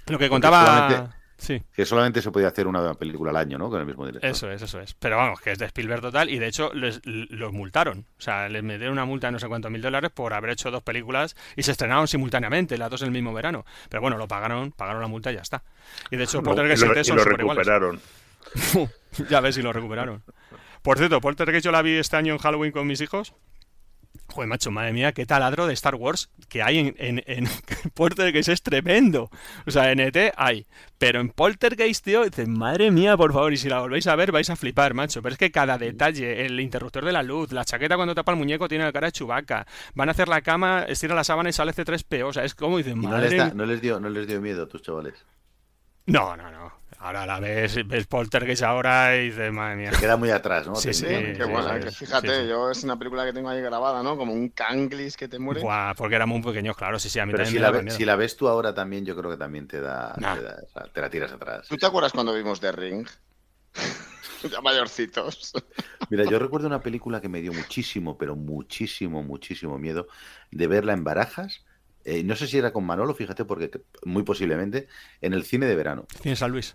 [0.07, 1.15] Lo que contaba...
[1.41, 3.71] Sí, Que solamente se podía hacer una película al año, ¿no?
[3.71, 4.31] Con el mismo director.
[4.31, 4.93] eso es, eso es.
[4.93, 8.05] Pero vamos, que es de Spielberg total y de hecho les, los multaron.
[8.19, 10.71] O sea, les metieron una multa de no sé cuántos mil dólares por haber hecho
[10.71, 13.65] dos películas y se estrenaron simultáneamente, las dos en el mismo verano.
[13.89, 15.63] Pero bueno, lo pagaron, pagaron la multa y ya está.
[16.11, 18.01] Y de hecho, No, Poltergeist y lo, y son lo recuperaron.
[19.31, 20.23] ya ves si lo recuperaron.
[20.83, 23.35] Por cierto, Poltergeist yo la vi este año en Halloween con mis hijos.
[24.33, 27.49] Joder, macho, madre mía, qué taladro de Star Wars que hay en, en, en
[27.95, 29.29] Poltergeist es tremendo.
[29.67, 30.67] O sea, en ET hay.
[30.99, 34.31] Pero en Poltergeist, tío, dices, madre mía, por favor, y si la volvéis a ver
[34.33, 35.21] vais a flipar, macho.
[35.23, 38.39] Pero es que cada detalle, el interruptor de la luz, la chaqueta cuando tapa el
[38.39, 39.67] muñeco tiene la cara de chubaca.
[39.95, 42.27] Van a hacer la cama, estira la sábana y sale C3PO.
[42.29, 43.55] O sea, es como dices, Y no madre les, da- mía.
[43.57, 45.15] no, les dio, no les dio miedo a tus chavales.
[46.07, 46.73] No, no, no.
[47.01, 49.93] Ahora la ves, ves Poltergeist ahora y dices, madre mía.
[49.99, 50.75] Queda muy atrás, ¿no?
[50.75, 51.39] Sí, sí, Técnicamente.
[51.39, 52.49] Qué sí, buena, sí, que sí, fíjate, sí, sí.
[52.49, 54.17] yo es una película que tengo ahí grabada, ¿no?
[54.17, 55.69] Como un canglis que te muere.
[55.69, 57.71] Buah, porque era muy pequeño, claro, sí, sí, a mí Pero también si me la,
[57.71, 57.99] daba ve- miedo.
[57.99, 60.21] si la ves tú ahora también, yo creo que también te da.
[60.21, 60.29] Nah.
[60.31, 61.69] Te, da- o sea, te la tiras atrás.
[61.69, 63.07] ¿Tú te acuerdas cuando vimos The Ring?
[64.51, 65.53] ya mayorcitos.
[66.09, 70.09] Mira, yo recuerdo una película que me dio muchísimo, pero muchísimo, muchísimo miedo
[70.51, 71.65] de verla en Barajas.
[72.13, 73.71] Eh, no sé si era con Manolo, fíjate, porque
[74.05, 74.89] muy posiblemente
[75.21, 76.07] en el cine de verano.
[76.21, 76.75] Cine San Luis.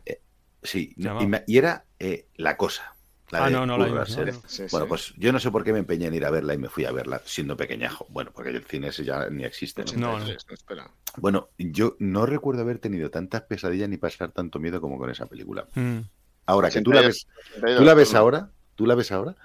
[0.63, 2.95] Sí, Se y, me- y era eh, La Cosa.
[3.31, 4.25] la Ah, de no, no la vimos, no.
[4.47, 4.89] Sí, Bueno, sí.
[4.89, 6.85] pues yo no sé por qué me empeñé en ir a verla y me fui
[6.85, 8.05] a verla siendo pequeñajo.
[8.09, 9.83] Bueno, porque el cine ese ya ni existe.
[9.83, 9.91] ¿no?
[9.99, 10.23] No, no.
[10.23, 10.89] 83, espera.
[11.17, 15.25] Bueno, yo no recuerdo haber tenido tantas pesadillas ni pasar tanto miedo como con esa
[15.25, 15.67] película.
[15.75, 15.99] Mm.
[16.45, 19.35] Ahora, que tú la 82, ves, 82, tú la ves ahora, tú la ves ahora,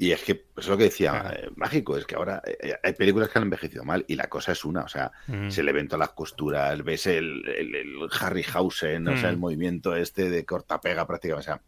[0.00, 3.28] y es que es lo que decía, eh, mágico, es que ahora eh, hay películas
[3.30, 5.50] que han envejecido mal y la cosa es una, o sea, Mm.
[5.50, 9.32] se le ven todas las costuras, ves el, el, el Harryhausen, o sea, Mm.
[9.32, 11.62] el movimiento este de cortapega prácticamente, o sea,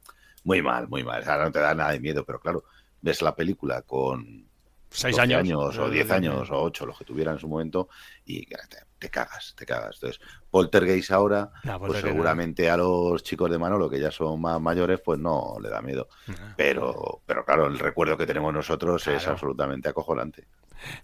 [0.44, 2.64] muy mal, muy mal, o sea, no te da nada de miedo, pero claro,
[3.02, 4.48] ves la película con
[4.90, 5.78] Seis 12 años.
[5.78, 7.88] o 10 Eh, años o 8, los que tuviera en su momento,
[8.24, 8.56] y te,
[8.98, 9.94] te cagas, te cagas.
[9.96, 12.10] Entonces, Poltergeist ahora, No, pues Poltergeist no.
[12.12, 15.80] seguramente a los chicos de Manolo, que ya son más mayores, pues no le da
[15.80, 16.08] miedo.
[16.26, 16.34] No.
[16.56, 20.46] Pero, pero claro, el recuerdo que tenemos nosotros es absolutamente acojonante.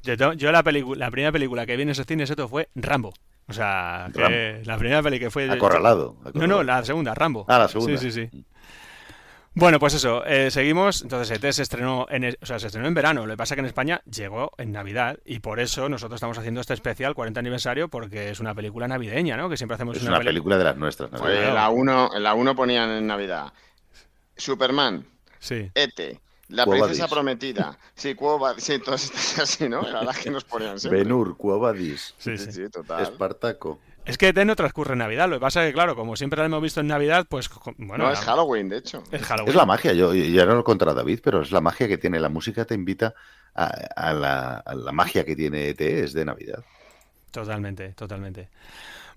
[0.03, 0.63] Yo, yo la,
[0.97, 3.13] la primera película que vi en ese cine esto fue Rambo.
[3.49, 5.49] O sea, que la primera peli que fue...
[5.49, 6.17] Acorralado.
[6.25, 6.57] No, acorralado.
[6.57, 7.45] no, la segunda, Rambo.
[7.47, 7.97] Ah, la segunda.
[7.97, 8.45] Sí, sí, sí.
[9.59, 11.01] Bueno, pues eso, eh, seguimos.
[11.01, 13.25] Entonces, ET se estrenó, en, es- o sea, se estrenó en verano.
[13.27, 16.37] Lo que pasa es que en España llegó en Navidad y por eso nosotros estamos
[16.37, 19.49] haciendo este especial 40 aniversario porque es una película navideña, ¿no?
[19.49, 21.11] Que siempre hacemos Es una, una peli- película de las nuestras.
[21.11, 21.19] ¿no?
[21.19, 23.51] Pues la 1 en la 1 ponían en Navidad
[24.37, 25.07] Superman,
[25.39, 25.71] Sí.
[25.75, 27.79] Ete, La princesa prometida.
[27.95, 29.81] Sí, Quo Vadis, sí, todas estas así, ¿no?
[29.83, 31.03] La verdad es que nos ponían siempre.
[31.03, 32.53] Benur, Cuobadis, Sí, Sí, sí.
[32.53, 33.03] sí, total.
[33.05, 33.81] Espartaco.
[34.07, 35.29] Es que ET no transcurre en Navidad.
[35.29, 38.05] Lo que pasa es que, claro, como siempre la hemos visto en Navidad, pues, bueno,
[38.05, 39.03] no, es Halloween, de hecho.
[39.11, 39.51] es Halloween.
[39.51, 42.21] Es la magia, yo ya no lo contra David, pero es la magia que tiene
[42.21, 43.15] la música, te invita
[43.55, 46.65] a, a la, a la magia que tiene ET, es de Navidad.
[47.33, 48.49] Totalmente, totalmente.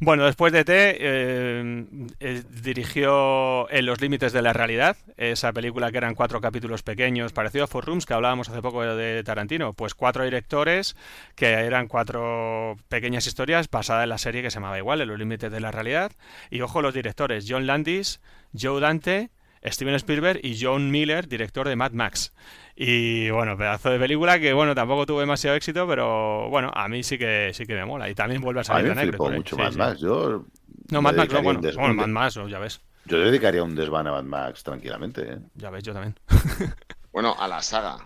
[0.01, 1.85] Bueno, después de T, eh,
[2.21, 7.33] eh, dirigió En los límites de la realidad, esa película que eran cuatro capítulos pequeños,
[7.33, 9.73] parecido a Four Rooms, que hablábamos hace poco de Tarantino.
[9.73, 10.95] Pues cuatro directores,
[11.35, 15.19] que eran cuatro pequeñas historias basadas en la serie que se llamaba igual, En los
[15.19, 16.13] límites de la realidad.
[16.49, 18.21] Y ojo, los directores, John Landis,
[18.57, 19.31] Joe Dante,
[19.65, 22.33] Steven Spielberg y John Miller, director de Mad Max.
[22.81, 27.03] Y bueno, pedazo de película que bueno, tampoco tuvo demasiado éxito, pero bueno, a mí
[27.03, 28.09] sí que sí que me mola.
[28.09, 29.77] Y también vuelve a A salir mí de me mucho Sí, Mad sí.
[29.77, 29.99] Max.
[29.99, 30.45] Yo,
[30.89, 34.07] No, Mad Max, no, bueno, bueno, Mad Max, ya ves, Yo le dedicaría un desván
[34.07, 35.23] a Mad Max tranquilamente.
[35.29, 35.39] ¿eh?
[35.55, 36.15] ya ves, yo también.
[37.11, 37.97] Bueno, a la saga.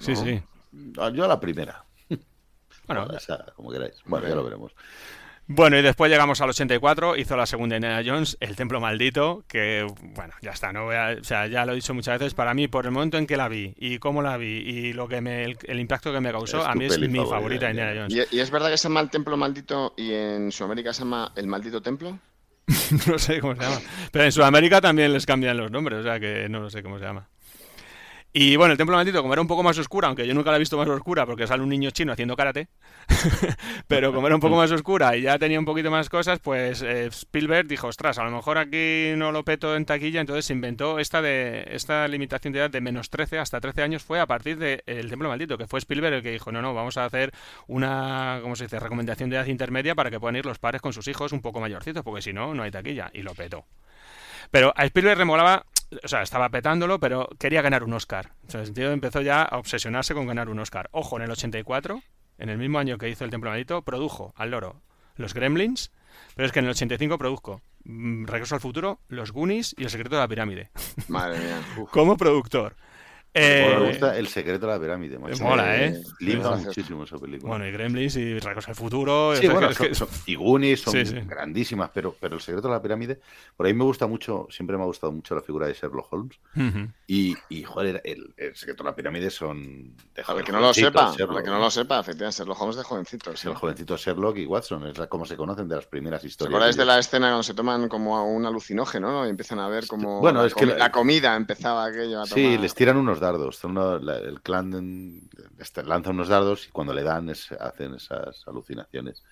[0.00, 0.24] Sí, ¿no?
[0.24, 0.42] sí.
[0.98, 1.84] Ah, Yo a la primera.
[2.88, 3.94] Bueno, O esa, como queráis.
[4.06, 4.72] Bueno, ya lo veremos.
[5.54, 9.86] Bueno, y después llegamos al 84, hizo la segunda Indiana Jones, El Templo Maldito, que,
[10.14, 12.54] bueno, ya está, no voy a- o sea, ya lo he dicho muchas veces, para
[12.54, 15.20] mí, por el momento en que la vi, y cómo la vi, y lo que
[15.20, 17.70] me, el, el impacto que me causó, Es a mí es mi favorita, favorita de
[17.72, 18.28] Indiana Jones.
[18.32, 21.32] ¿Y, y es verdad que se llama el Templo Maldito y en Sudamérica se llama
[21.36, 22.18] el Maldito Templo?
[23.06, 23.80] no sé cómo se llama.
[24.10, 26.98] Pero en Sudamérica también les cambian los nombres, o sea que no lo sé cómo
[26.98, 27.28] se llama.
[28.34, 30.56] Y bueno, el Templo Maldito, como era un poco más oscura, aunque yo nunca la
[30.56, 32.68] he visto más oscura porque sale un niño chino haciendo karate,
[33.88, 36.80] pero como era un poco más oscura y ya tenía un poquito más cosas, pues
[36.80, 40.54] eh, Spielberg dijo, ostras, a lo mejor aquí no lo peto en taquilla, entonces se
[40.54, 44.26] inventó esta de esta limitación de edad de menos 13 hasta 13 años fue a
[44.26, 47.32] partir del Templo Maldito, que fue Spielberg el que dijo, no, no, vamos a hacer
[47.66, 50.94] una, ¿cómo se dice?, recomendación de edad intermedia para que puedan ir los padres con
[50.94, 53.66] sus hijos un poco mayorcitos, porque si no, no hay taquilla, y lo petó.
[54.50, 55.66] Pero a Spielberg remolaba,
[56.02, 58.32] o sea, estaba petándolo, pero quería ganar un Oscar.
[58.48, 60.88] Sea, el tío empezó ya a obsesionarse con ganar un Oscar.
[60.92, 62.02] Ojo, en el 84,
[62.38, 64.82] en el mismo año que hizo El Templo Maldito, produjo al loro
[65.16, 65.92] Los Gremlins,
[66.34, 69.90] pero es que en el 85 produjo mm, Regreso al Futuro, Los Goonies y El
[69.90, 70.70] Secreto de la Pirámide.
[71.08, 71.60] Madre mía.
[71.90, 72.76] Como productor.
[73.34, 75.42] Como Eh, me gusta El secreto de la pirámide, macho.
[75.42, 76.02] mola, ¿eh?
[76.18, 76.66] Flipa Gracias.
[76.66, 77.48] muchísimo esa película.
[77.48, 79.32] bueno, y Gremlins y Regreso al Futuro.
[79.34, 81.16] Sí, o sea, bueno, es que- son, son- y Goonies son Sí, sí.
[81.26, 83.20] grandísimas, pero, pero el secreto de la pirámide,
[83.56, 86.38] por ahí me gusta mucho, siempre me ha gustado mucho la figura de Sherlock Holmes.
[87.06, 89.96] Y, y joder, el, el secreto de la pirámide son.
[90.14, 92.60] de Para el que no lo sepa, Sherlock, el que no lo sepa, efectivamente, Sherlock
[92.60, 93.34] Holmes de jovencitos.
[93.34, 96.26] Es el jovencito Sherlock y Watson, es la- como se conocen de las primeras ¿Os
[96.26, 96.50] historias.
[96.54, 96.94] acordáis de ellos.
[96.94, 99.26] la escena cuando se toman como un alucinógeno ¿no?
[99.26, 102.26] y empiezan a ver como Bueno, la, es que la- la comida empezaba aquello a
[102.26, 102.60] Sí, tomar?
[102.60, 103.56] les tiran unos dardos.
[103.56, 105.22] son una- la- el clan
[105.58, 109.22] este, lanza unos dardos y cuando le dan es- hacen esas alucinaciones.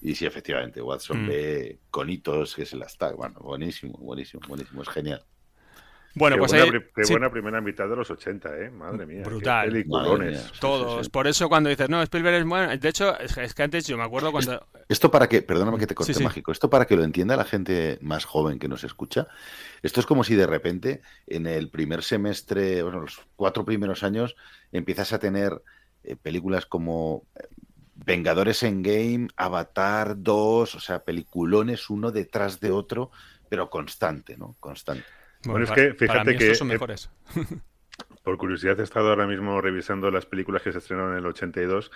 [0.00, 1.28] Y sí, efectivamente, Watson Mm.
[1.28, 3.12] ve conitos que se las está.
[3.12, 4.82] Bueno, buenísimo, buenísimo, buenísimo.
[4.82, 5.22] Es genial.
[6.16, 6.80] Bueno, qué pues buena, ahí...
[6.94, 8.70] qué sí, buena primera mitad de los 80, ¿eh?
[8.70, 9.22] Madre mía.
[9.24, 9.84] Brutal.
[9.88, 11.06] Madre mía, sí, sí, Todos.
[11.06, 11.10] sí.
[11.10, 12.76] Por eso cuando dices, no, Spielberg es bueno...
[12.76, 14.64] De hecho, es es que antes yo me acuerdo cuando...
[14.88, 16.24] Esto para que, perdóname que te corte Sí, sí.
[16.24, 19.26] mágico, esto para que lo entienda la gente más joven que nos escucha.
[19.84, 24.34] Esto es como si de repente en el primer semestre, bueno, los cuatro primeros años,
[24.72, 25.62] empiezas a tener
[26.02, 27.46] eh, películas como eh,
[27.94, 33.10] Vengadores en Game, Avatar 2, o sea, peliculones uno detrás de otro,
[33.48, 34.56] pero constante, ¿no?
[34.58, 35.04] Constante.
[35.44, 37.10] Bueno, es para- que para fíjate mí que- estos son eh, mejores.
[38.24, 41.90] Por curiosidad he estado ahora mismo revisando las películas que se estrenaron en el 82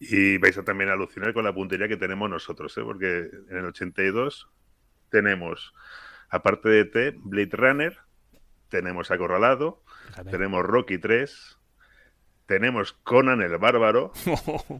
[0.00, 2.82] y vais a también alucinar con la puntería que tenemos nosotros, ¿eh?
[2.82, 4.48] porque en el 82
[5.08, 5.72] tenemos,
[6.32, 7.96] aparte de T, Blade Runner,
[8.68, 9.82] tenemos Acorralado,
[10.30, 11.58] tenemos Rocky 3,
[12.46, 14.76] tenemos Conan el Bárbaro, o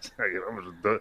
[0.00, 0.98] sea, que vamos, to-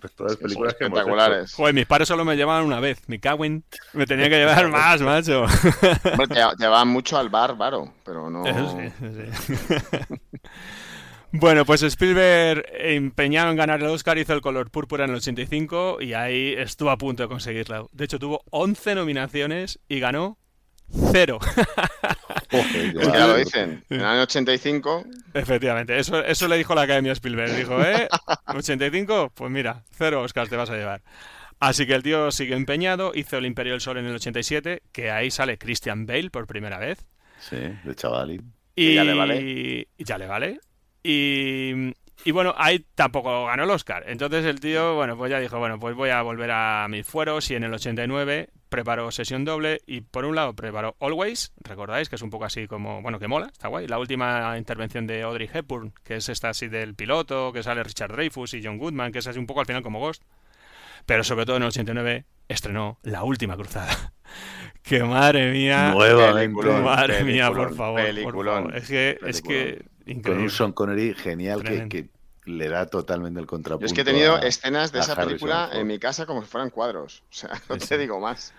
[0.00, 1.08] pues todas películas que hemos hecho.
[1.08, 1.52] espectaculares.
[1.54, 3.02] Joder, mis padres solo me llevaban una vez.
[3.08, 3.64] Mi cagüen.
[3.92, 5.42] Me tenía que llevar más, macho.
[5.44, 8.46] Hombre, te, van mucho al bar, Varo, pero no.
[8.46, 10.14] Eso sí, eso sí.
[11.32, 15.98] Bueno, pues Spielberg, empeñado en ganar el Oscar, hizo el color púrpura en el 85
[16.00, 17.90] y ahí estuvo a punto de conseguirlo.
[17.92, 20.38] De hecho, tuvo 11 nominaciones y ganó
[21.12, 21.38] cero.
[22.50, 23.84] Ya lo dicen.
[23.90, 27.56] En el año 85, Efectivamente, eso, eso le dijo la Academia a Spielberg.
[27.56, 28.08] Dijo, ¿eh?
[28.46, 29.32] ¿85?
[29.34, 31.02] Pues mira, cero Oscars te vas a llevar.
[31.58, 35.10] Así que el tío sigue empeñado, hizo el Imperio del Sol en el 87, que
[35.10, 37.04] ahí sale Christian Bale por primera vez.
[37.40, 38.52] Sí, de chavalín.
[38.76, 39.40] Y ya le vale.
[39.40, 40.60] y ya le vale.
[41.08, 44.02] Y, y bueno, ahí tampoco ganó el Oscar.
[44.08, 47.48] Entonces el tío, bueno, pues ya dijo, bueno, pues voy a volver a mis fueros
[47.52, 52.16] y en el 89 preparó sesión doble y por un lado preparó Always, recordáis que
[52.16, 53.86] es un poco así como, bueno, que mola, está guay.
[53.86, 58.10] La última intervención de Audrey Hepburn, que es esta así del piloto, que sale Richard
[58.10, 60.24] Dreyfuss y John Goodman, que es así un poco al final como Ghost.
[61.06, 64.12] Pero sobre todo en el 89 estrenó La Última Cruzada.
[64.82, 65.94] que madre mía.
[65.96, 66.82] Peliculón.
[66.82, 68.00] Madre mía, por favor.
[68.74, 69.86] Es que, es que
[70.22, 72.08] Con un Sean Connery genial que,
[72.44, 73.80] le da totalmente el contrapunto.
[73.82, 75.80] yo es que he tenido a- escenas de esa Harrison película Ford.
[75.80, 77.22] en mi casa como si fueran cuadros.
[77.30, 77.96] O sea, no Sí, te sí.
[77.96, 78.54] digo más.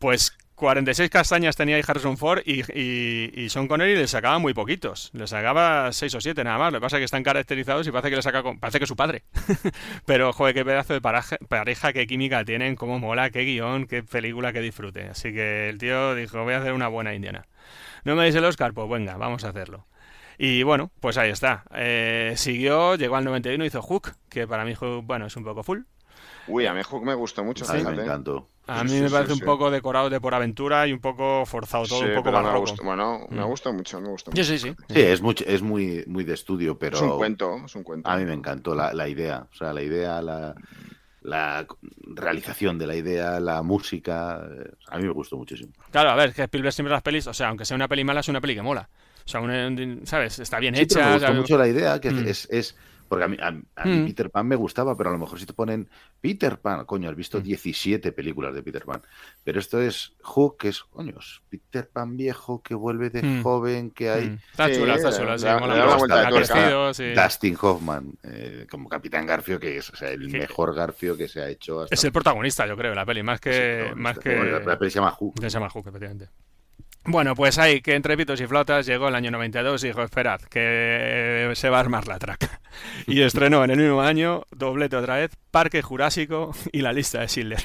[0.00, 4.52] Pues 46 castañas tenía ahí Harrison Ford y, y, y Sean Connery le sacaba muy
[4.52, 5.10] poquitos.
[5.12, 6.72] Le sacaba 6 o 7 nada más.
[6.72, 8.84] Lo que pasa es que están caracterizados y parece que le saca con- parece que
[8.84, 9.22] es su padre.
[10.04, 14.02] Pero, joder, qué pedazo de paraje- pareja, qué química tienen, cómo mola, qué guion, qué
[14.02, 15.04] película que disfrute.
[15.08, 17.46] Así que el tío dijo, voy a hacer una buena indiana.
[18.04, 18.72] ¿No me dais el Oscar?
[18.74, 19.86] Pues venga, vamos a hacerlo.
[20.38, 21.64] Y bueno, pues ahí está.
[21.74, 25.62] Eh, siguió, llegó al 91, hizo Hook, que para mí, Hook, bueno, es un poco
[25.64, 25.80] full.
[26.46, 28.48] Uy, a mí Hook me gustó mucho, A mí me encantó.
[28.68, 29.40] A Sí, mí sí, me sí, parece sí.
[29.40, 32.36] un poco decorado de por aventura y un poco forzado todo, Sí, un poco me
[32.36, 32.60] barroco.
[32.60, 33.46] gustó- bueno, me Mm.
[33.48, 34.52] gustó mucho, me gustó Yo mucho.
[34.52, 34.74] sí, sí.
[34.90, 38.08] Sí, es, mucho, es muy, muy de estudio, pero Es un cuento, es un cuento.
[38.08, 39.46] a mí me encantó la, la idea.
[39.50, 40.54] O sea, la idea, la,
[41.22, 41.66] la
[42.14, 44.40] realización de la idea, la música.
[44.50, 45.72] eh, A mí me gustó muchísimo.
[45.90, 48.20] Claro, a ver, que Spielberg siempre las pelis, o sea, aunque sea una peli mala,
[48.20, 48.88] es una peli que mola.
[49.28, 50.38] O sea, un- ¿sabes?
[50.38, 51.08] Está bien Sí, pero hecha.
[51.10, 52.28] me gustó mucho la idea, que Mm.
[52.28, 52.74] es, es-
[53.10, 54.06] porque a mí, a, a mí Mm.
[54.06, 55.88] Peter Pan me gustaba, pero a lo mejor si te ponen
[56.20, 57.42] Peter Pan, coño, has visto Mm.
[57.42, 59.02] 17 películas de Peter Pan,
[59.44, 63.42] pero esto es Hook, que es, coño, es Peter Pan viejo que vuelve de Mm.
[63.42, 64.38] joven, que hay.
[64.50, 65.36] Está chula, está chula.
[65.38, 65.66] sí, mucho.
[65.68, 67.12] la vuelta Ha crecido, sí.
[67.14, 71.40] Dustin Hoffman eh, como Capitán Garfio, que es o sea, el mejor Garfio que se
[71.42, 73.90] ha hecho hasta Es el protagonista, yo creo, la peli, más que.
[73.94, 74.34] Más que...
[74.36, 75.34] La, la peli se llama Hook.
[75.40, 76.28] Se llama Hook, efectivamente.
[77.10, 80.42] Bueno, pues ahí, que entre pitos y flautas llegó el año 92 y dijo, esperad,
[80.42, 82.60] que se va a armar la traca.
[83.06, 87.28] Y estrenó en el mismo año, doblete otra vez, Parque Jurásico y la lista de
[87.28, 87.62] Schindler.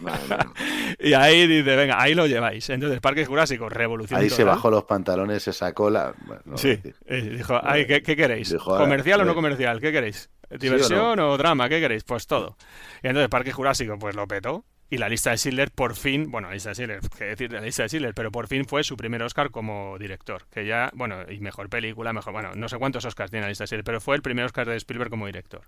[0.00, 0.50] Madre mía.
[0.98, 2.68] Y ahí dice, venga, ahí lo lleváis.
[2.68, 6.12] Entonces, Parque Jurásico, revolución Ahí se bajó los pantalones, se sacó la...
[6.26, 8.50] bueno, no Sí, eh, dijo, ay, ¿qué, qué queréis?
[8.50, 9.80] Dijo, ahora, ¿Comercial o no eh, comercial?
[9.80, 10.30] ¿Qué queréis?
[10.50, 11.68] o ¿Diversión o, drama?
[11.68, 12.02] ¿Qué queréis?
[12.02, 12.56] Pues todo.
[13.02, 16.48] Y entonces Parque Jurásico pues lo petó y la lista de Schindler por fin, bueno,
[16.48, 18.82] la lista de Schindler, qué decir de la lista de Schindler, pero por fin fue
[18.82, 22.76] su primer Oscar como director, que ya, bueno, y mejor película, mejor, bueno, no sé
[22.76, 25.26] cuántos Oscars tiene la lista de Schindler, pero fue el primer Oscar de Spielberg como
[25.26, 25.62] director.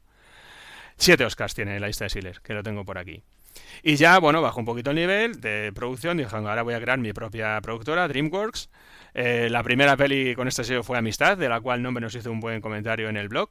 [0.97, 3.23] Siete Oscars tiene la lista de Schindler, que lo tengo por aquí.
[3.83, 6.17] Y ya, bueno, bajó un poquito el nivel de producción.
[6.17, 8.71] Dijo, ahora voy a crear mi propia productora, DreamWorks.
[9.15, 12.31] Eh, la primera peli con este sello fue Amistad, de la cual Nombre nos hizo
[12.31, 13.51] un buen comentario en el blog.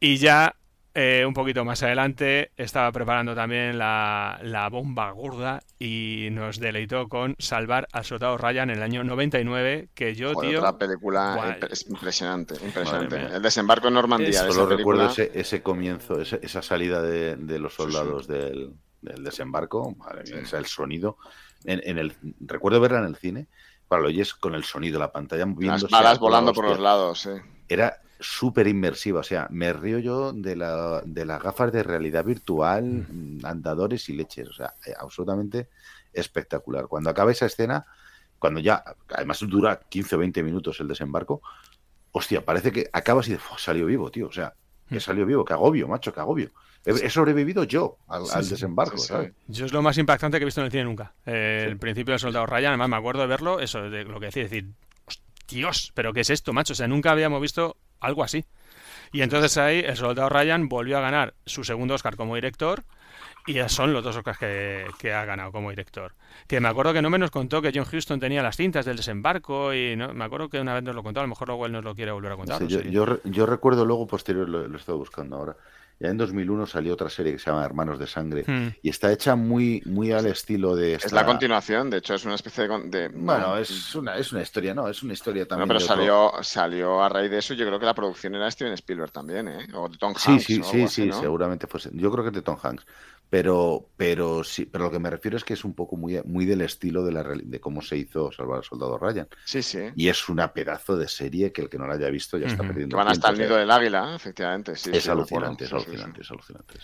[0.00, 0.56] Y ya,
[0.94, 7.08] eh, un poquito más adelante, estaba preparando también la, la bomba gorda y nos deleitó
[7.08, 10.58] con Salvar al soldado Ryan en el año 99, que yo, Joder, tío...
[10.60, 11.54] otra película Guay.
[11.88, 13.16] impresionante, impresionante.
[13.16, 14.40] El desembarco en Normandía.
[14.50, 18.72] Solo película, recuerdo ese, ese comienzo, ese- esa salida de, de los soldados Del,
[19.02, 20.42] del desembarco, madre mía, Sí.
[20.44, 21.18] o sea, el sonido.
[21.64, 23.48] En, en el, recuerdo verla en el cine,
[23.88, 26.66] para lo oyes con el sonido, la pantalla Las moviéndose balas a toda volando por
[26.66, 27.30] los lados, sí.
[27.68, 32.24] Era súper inmersiva, o sea, me río yo de, la, de las gafas de realidad
[32.24, 35.68] virtual, mm, andadores y leches, o sea, eh, absolutamente
[36.12, 36.86] espectacular.
[36.86, 37.84] Cuando acaba esa escena,
[38.38, 38.82] cuando ya,
[39.14, 41.42] además dura 15 o 20 minutos el desembarco,
[42.12, 44.54] hostia, parece que acabas y "Fua, salió vivo, tío, o sea,
[44.90, 44.96] Mm.
[44.96, 46.50] he salido vivo, que agobio, macho, que agobio.
[46.84, 49.08] He, he sobrevivido yo al, Sí, al sí, desembarco, sí, sí.
[49.08, 49.32] ¿sabes?
[49.48, 51.14] Yo es lo más impactante que he visto en el cine nunca.
[51.24, 54.26] Eh, El principio del soldado Ryan, además me acuerdo de verlo, eso, de lo que
[54.26, 54.66] decía, decir,
[55.48, 56.72] Dios, pero ¿qué es esto, macho?
[56.72, 58.44] O sea, nunca habíamos visto algo así.
[59.12, 62.82] Y entonces ahí el soldado Ryan volvió a ganar su segundo Oscar como director
[63.46, 66.14] y ya son los dos Oscars que, que ha ganado como director.
[66.46, 68.96] Que me acuerdo que no me nos contó que John Huston tenía las cintas del
[68.96, 71.66] desembarco y no, me acuerdo que una vez nos lo contó, a lo mejor luego
[71.66, 72.58] él nos lo quiere volver a contar.
[72.58, 75.56] Sí, no yo, recuerdo luego posterior, lo, lo he estado buscando ahora,
[76.00, 78.68] ya en 2001 salió otra serie que se llama Hermanos de Sangre Hmm.
[78.82, 80.94] y está hecha muy, muy al estilo de...
[80.94, 83.08] Es la continuación, de hecho, es una especie de.
[83.08, 84.88] Bueno, no, es una, es una historia, ¿no?
[84.88, 85.68] Es una historia no, también.
[85.68, 87.54] pero de otro- salió, salió a raíz de eso.
[87.54, 89.66] Yo creo que la producción era de Steven Spielberg también, ¿eh?
[89.74, 90.44] O de Tom Sí, Hanks.
[90.44, 91.20] sí, o sí, así, sí, ¿no?
[91.20, 91.90] seguramente fuese.
[91.92, 92.84] Yo creo que es de Tom Hanks.
[93.30, 96.44] Pero, pero sí, pero lo que me refiero es que es un poco muy, muy
[96.44, 99.26] del estilo de la de cómo se hizo Salvar al Soldado Ryan.
[99.44, 99.80] Sí, sí.
[99.96, 102.62] Y es una pedazo de serie que el que no la haya visto ya está
[102.62, 102.68] Ujú.
[102.68, 104.76] perdiendo Que van hasta el nido del águila, efectivamente.
[104.76, 105.84] Sí, Es sí, alucinante, es sí, sí.
[105.86, 106.74] alucinante, es alucinante.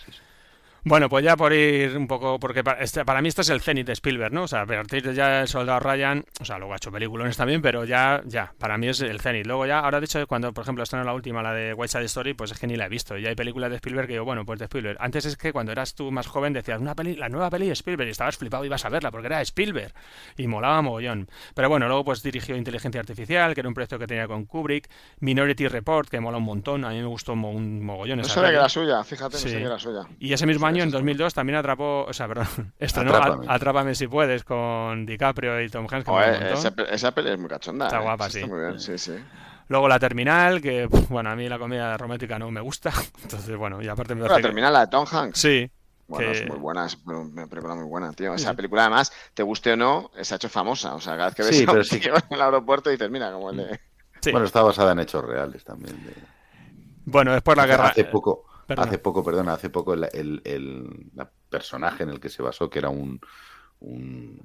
[0.83, 3.61] Bueno, pues ya por ir un poco, porque para, este- para mí este es el
[3.61, 4.43] cenit de Spielberg, ¿no?
[4.43, 7.37] O sea, a partir de ya el soldado Ryan, o sea, luego ha hecho películas
[7.37, 9.45] también, pero ya, ya, para mí es el cenit.
[9.45, 12.05] Luego ya, ahora de hecho, cuando por ejemplo estrenó la última, la de White Side
[12.05, 13.15] Story, pues es que ni la he visto.
[13.15, 14.97] Y hay películas de Spielberg que digo, bueno, pues de Spielberg.
[14.99, 17.73] Antes es que cuando eras tú más joven decías, una peli, la nueva peli de
[17.73, 19.93] Spielberg, y estabas flipado y ibas a verla porque era Spielberg.
[20.35, 21.29] Y molaba mogollón.
[21.53, 24.89] Pero bueno, luego pues dirigió Inteligencia Artificial, que era un proyecto que tenía con Kubrick,
[25.19, 28.55] Minority Report, que mola un montón, a mí me gustó un mogollón No sabía que
[28.55, 29.43] era suya, fíjate, no Sí.
[29.49, 30.01] sabía que era suya.
[30.19, 32.47] Y ese mismo año, en eso es 2002, también atrapó, o sea, perdón,
[32.79, 33.45] estrenó Atrápame.
[33.49, 33.95] Atrápame.
[33.95, 36.05] Si puedes con DiCaprio y Tom Hanks.
[36.05, 36.43] que montón.
[36.43, 37.85] esa, esa peli es muy cachonda.
[37.87, 38.03] Está ¿eh?
[38.03, 38.45] guapa, Está sí.
[38.45, 39.13] muy bien, sí, sí.
[39.67, 42.91] Luego La Terminal, que, bueno, a mí la comedia romántica no me gusta.
[43.23, 45.39] Entonces, bueno, y aparte me Pero parece que- la de Tom Hanks.
[45.39, 45.71] Sí,
[46.07, 48.33] Bueno, que- es muy buena, es una película muy buena, tío.
[48.33, 48.55] Esa sí.
[48.57, 50.93] película, además, te guste o no, se ha hecho famosa.
[50.95, 51.99] O sea, cada vez que ves Sí, a un pero sí.
[52.01, 53.79] tío en el aeropuerto dices, mira, como el de...
[54.19, 54.31] sí.
[54.31, 56.03] Bueno, está basada en hechos reales también.
[56.05, 56.15] de-
[57.05, 57.87] Bueno, después la guerra...
[57.87, 58.43] hace poco,
[58.75, 58.87] perdona.
[58.89, 60.03] hace poco, perdona, hace poco el,
[60.43, 61.09] el-
[61.49, 63.19] personaje en el que se basó, que era un,
[63.79, 64.41] un-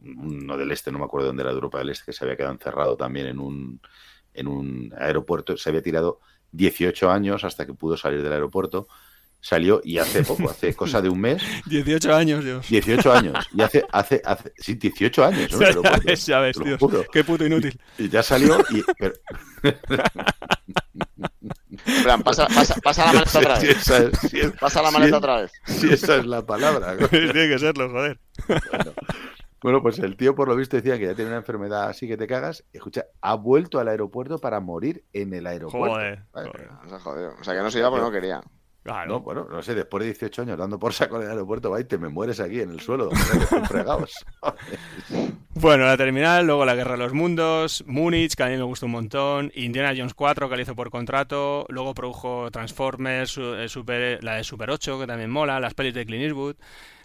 [0.00, 2.24] uno del este, no me acuerdo de dónde era de Europa del Este, que se
[2.24, 3.80] había quedado encerrado también en un,
[4.34, 6.20] en un aeropuerto, se había tirado
[6.52, 8.86] 18 años hasta que pudo salir del aeropuerto,
[9.40, 12.68] salió y hace poco, hace cosa de un mes, 18 años, Dios.
[12.68, 15.58] 18 años, y hace, hace, hace sí, 18 años, ¿no?
[15.82, 16.80] Ya ves, ya ves, Dios.
[17.12, 17.78] Qué puto inútil.
[17.98, 18.82] Y ya salió y...
[18.98, 19.14] pero-
[21.86, 23.88] En plan, pasa, pasa, pasa la maleta otra vez.
[23.90, 25.52] es- es- Pasa la maleta es- otra vez.
[25.66, 26.96] sí, esa es la palabra.
[27.10, 28.18] Tiene que serlo, joder.
[28.46, 28.92] Bueno,
[29.62, 32.16] bueno, pues el tío, por lo visto, decía que ya tiene una enfermedad así que
[32.16, 32.64] te cagas.
[32.72, 35.94] Escucha, ha vuelto al aeropuerto para morir en el aeropuerto.
[35.96, 36.22] Joder.
[36.32, 36.68] Vale, joder.
[36.84, 37.30] O sea, joder.
[37.40, 38.40] O sea, que no se iba porque no quería.
[38.88, 39.12] Claro.
[39.12, 41.78] No, bueno, no sé, después de 18 años dando por saco en el aeropuerto, va
[41.78, 43.10] y te me mueres aquí en el suelo,
[43.68, 44.24] fregados.
[45.60, 48.86] Bueno, la terminal, luego la Guerra de los Mundos, Múnich, que a mí me gustó
[48.86, 54.22] un montón, Indiana Jones 4, que le hizo por contrato, luego produjo Transformers, eh, Super,
[54.22, 56.54] la de Super 8, que también mola, las pelis de Clint Eastwood,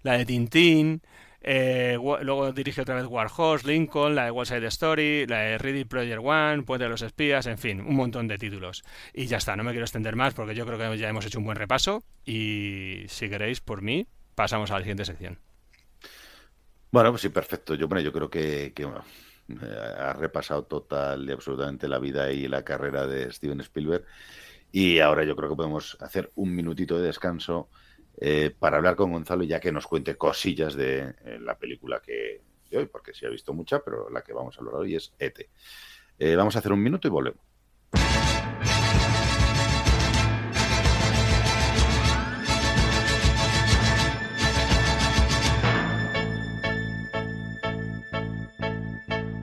[0.04, 1.02] la de Tintín,
[1.46, 5.58] eh, luego dirige otra vez War Horse, Lincoln, la de Wall Side Story, la de
[5.58, 8.84] Ready Project One, Puente de los Espías, en fin, un montón de títulos.
[9.14, 11.40] Y ya está, no me quiero extender más porque yo creo que ya hemos hecho
[11.40, 15.38] un buen repaso y si queréis, por mí, pasamos a la siguiente sección.
[16.92, 17.76] Bueno, pues sí, perfecto.
[17.76, 18.88] Yo, bueno, yo creo que, que
[20.00, 24.06] ha repasado total y absolutamente la vida y la carrera de Steven Spielberg.
[24.72, 27.70] Y ahora yo creo que podemos hacer un minutito de descanso
[28.18, 32.42] eh, para hablar con Gonzalo, ya que nos cuente cosillas de eh, la película que
[32.70, 35.14] de hoy, porque sí ha visto mucha, pero la que vamos a hablar hoy es
[35.20, 35.50] ET.
[36.20, 37.42] Eh, vamos a hacer un minuto y volvemos.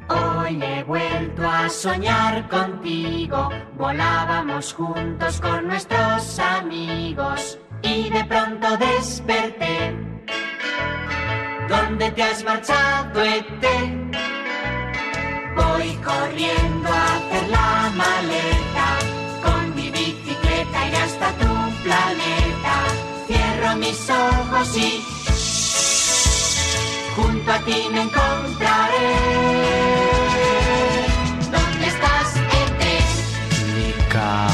[0.09, 9.95] Hoy he vuelto a soñar contigo, volábamos juntos con nuestros amigos y de pronto desperté.
[11.69, 13.77] ¿Dónde te has marchado, Ete?
[15.55, 18.89] Voy corriendo a hacer la maleta
[19.43, 21.53] con mi bicicleta y hasta tu
[21.85, 22.75] planeta.
[23.27, 25.03] Cierro mis ojos y
[27.15, 29.15] junto a ti me encontraré.
[31.55, 32.95] ¿Dónde estás, Ete?
[33.77, 34.50] Mi casa,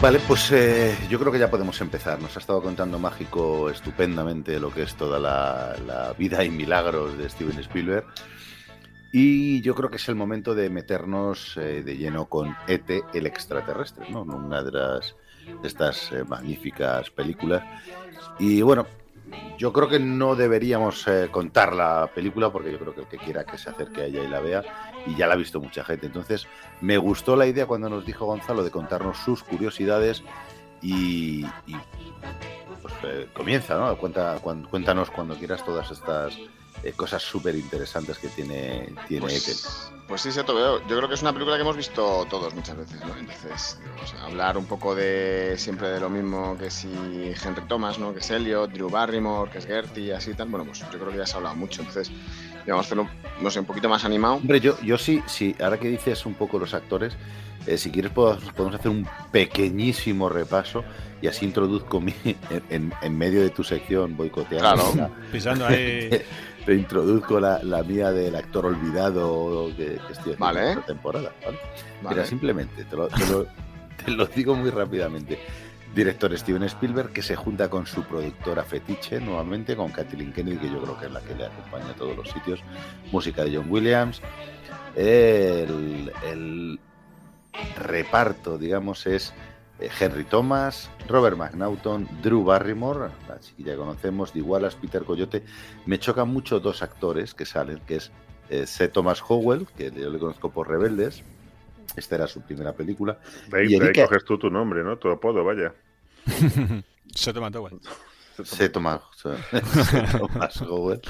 [0.00, 2.22] Vale, pues eh, yo creo que ya podemos empezar.
[2.22, 7.18] Nos ha estado contando Mágico estupendamente lo que es toda la, la vida y milagros
[7.18, 8.06] de Steven Spielberg.
[9.12, 13.26] Y yo creo que es el momento de meternos eh, de lleno con ET, el
[13.26, 14.22] extraterrestre, ¿no?
[14.22, 15.16] Una de, las,
[15.60, 17.62] de estas eh, magníficas películas.
[18.38, 18.86] Y bueno,
[19.58, 23.18] yo creo que no deberíamos eh, contar la película porque yo creo que el que
[23.18, 24.62] quiera que se acerque a ella y la vea,
[25.06, 26.06] y ya la ha visto mucha gente.
[26.06, 26.46] Entonces,
[26.80, 30.22] me gustó la idea cuando nos dijo Gonzalo de contarnos sus curiosidades
[30.82, 31.44] y,
[32.82, 33.96] pues eh, comienza, ¿no?
[33.98, 36.38] Cuenta, cuéntanos cuando quieras todas estas
[36.82, 39.26] eh, cosas súper interesantes que tiene, tiene.
[39.26, 40.80] Pues, pues sí, Seto, veo.
[40.88, 43.16] Yo creo que es una película que hemos visto todos muchas veces, ¿no?
[43.16, 46.88] Entonces, o sea, hablar un poco de siempre de lo mismo que si
[47.44, 48.12] Henry Thomas, ¿no?
[48.12, 50.48] Que es Elliot, Drew Barrymore, que es Gertie y así y tal.
[50.48, 51.82] Bueno, pues yo creo que ya se ha hablado mucho.
[51.82, 52.10] Entonces,
[52.66, 53.08] vamos a hacerlo,
[53.40, 54.34] no sé, un poquito más animado.
[54.34, 57.14] Hombre, yo, yo sí, sí, ahora que dices un poco los actores,
[57.66, 59.06] eh, si quieres podemos, podemos hacer un
[59.54, 60.82] pequeñísimo repaso
[61.22, 62.36] y así introduzco mi, en,
[62.70, 64.92] en- en medio de tu sección boicoteando.
[64.92, 64.92] Claro.
[64.96, 66.10] la- Pisando ahí.
[66.66, 70.70] te introduzco la, la mía del actor olvidado que, que estoy haciendo Vale.
[70.70, 71.32] esta temporada.
[71.44, 71.58] ¿vale?
[72.02, 72.16] Vale.
[72.16, 73.46] Mira, simplemente, te lo, te lo-
[74.04, 75.38] te lo digo muy rápidamente.
[75.94, 80.70] Director Steven Spielberg, que se junta con su productora fetiche nuevamente, con Kathleen Kennedy, que
[80.70, 82.60] yo creo que es la que le acompaña a todos los sitios.
[83.10, 84.20] Música de John Williams.
[84.94, 86.78] El, el
[87.76, 89.32] reparto, digamos, es
[90.00, 95.42] Henry Thomas, Robert McNaughton, Drew Barrymore, la chiquilla que conocemos, de Wallace, Peter Coyote.
[95.86, 98.10] Me chocan mucho dos actores que salen, que es
[98.50, 98.88] eh, C.
[98.88, 101.22] Thomas Howell, que yo le conozco por Rebeldes.
[101.96, 103.18] Esta era su primera película.
[103.48, 104.96] De ahí, Y de ahí Erika- coges tú tu nombre, ¿no?
[104.98, 105.72] Tu apodo, vaya.
[107.14, 107.68] Se toma todo,
[108.44, 108.68] C.
[108.68, 109.30] Thomas, C.
[110.18, 111.00] Thomas Howell.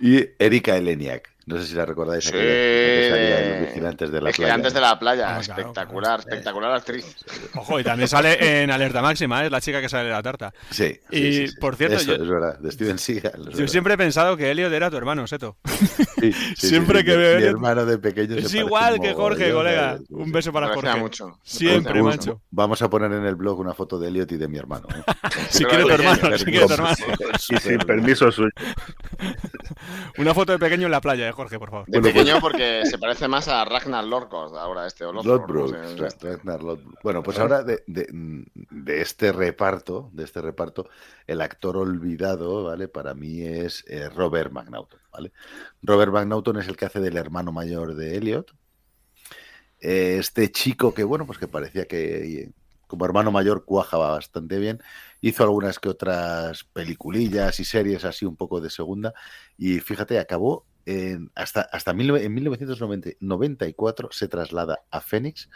[0.00, 1.31] Y Erika Eleniak.
[1.46, 2.24] No sé si la recordáis.
[2.24, 2.32] Sí.
[2.36, 4.86] en Los Vigilantes de la Vigilantes playa.
[4.86, 5.36] de la playa.
[5.36, 6.20] Ah, espectacular, claro.
[6.20, 7.16] espectacular actriz.
[7.56, 9.46] Ojo, y también sale en Alerta Máxima, ¿eh?
[9.46, 10.52] es la chica que sale de la tarta.
[10.70, 11.56] Sí, sí, Y, sí, sí.
[11.60, 13.32] por cierto, Eso, yo- es verdad, de Steven Seagal.
[13.38, 13.66] Yo verdad.
[13.66, 15.56] siempre he pensado que Elliot era tu hermano, Seto.
[15.64, 18.36] Sí, sí, sí, siempre sí, que veo Mi hermano de pequeño.
[18.36, 19.98] Es igual que Jorge, colega.
[19.98, 20.94] Sí, Un beso para Jorge.
[20.96, 21.38] mucho.
[21.42, 22.40] Siempre, Vamos- macho.
[22.50, 24.86] Vamos a poner en el blog una foto de Elliot y de mi hermano.
[24.94, 25.02] ¿eh?
[25.50, 26.96] Si quiere tu de hermano, si quiere tu hermano.
[27.50, 28.50] Y sin permiso suyo.
[30.18, 31.86] Una foto de pequeño en la playa, de Jorge, por favor.
[31.88, 35.04] De Bueno, pequeño porque se parece más a Ragnar Lorkos ahora este.
[35.04, 36.30] O Lothbrok, Lodbrok, no sé, Ra- este.
[36.36, 37.02] Ragnar Lodbrok.
[37.02, 38.06] Bueno, pues ahora de, de-
[38.70, 40.88] de este reparto, de este reparto,
[41.26, 42.88] el actor olvidado, ¿vale?
[42.88, 45.32] Para mí es eh, Robert McNaughton, ¿vale?
[45.82, 48.52] Robert McNaughton es el que hace del hermano mayor de Elliot.
[49.80, 52.50] Eh, Este chico que, bueno, pues que parecía que eh,
[52.86, 54.82] como hermano mayor cuajaba bastante bien.
[55.22, 59.14] Hizo algunas que otras peliculillas y series así un poco de segunda.
[59.56, 65.48] Y fíjate, acabó en- hasta, hasta mil- en 1994 se traslada a Phoenix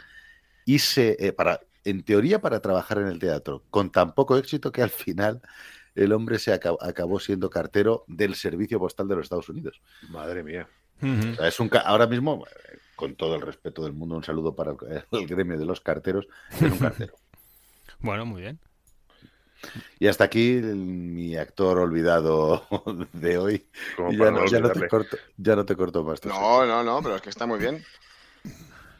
[0.65, 4.71] y se, eh, para, en teoría para trabajar en el teatro, con tan poco éxito
[4.71, 5.41] que al final
[5.95, 9.81] el hombre se acabó, acabó siendo cartero del Servicio Postal de los Estados Unidos.
[10.09, 10.67] Madre mía.
[11.01, 11.31] Ujú.
[11.31, 14.55] O sea, es un, ahora mismo, eh, con todo el respeto del mundo, un saludo
[14.55, 17.13] para el, el gremio de los carteros, es un cartero.
[17.99, 18.59] Bueno, muy bien.
[19.99, 22.65] Y hasta aquí el- mi actor olvidado
[23.13, 23.67] de hoy.
[23.97, 26.23] Ya, no no, ya no te corto, ya no te corto más.
[26.25, 27.83] No, no, no, pero es que está muy bien.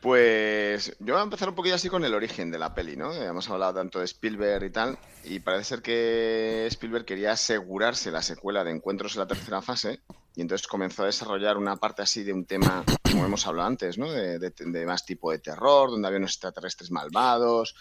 [0.02, 3.12] Pues yo voy a empezar un poquillo así con el origen de la peli, ¿no?
[3.14, 8.22] Hemos hablado tanto de Spielberg y tal, y parece ser que Spielberg quería asegurarse la
[8.22, 10.02] secuela de Encuentros en la tercera fase,
[10.36, 13.98] y entonces comenzó a desarrollar una parte así de un tema, como hemos hablado antes,
[13.98, 14.12] ¿no?
[14.12, 17.76] De, de- de más tipo de terror, donde había unos extraterrestres malvados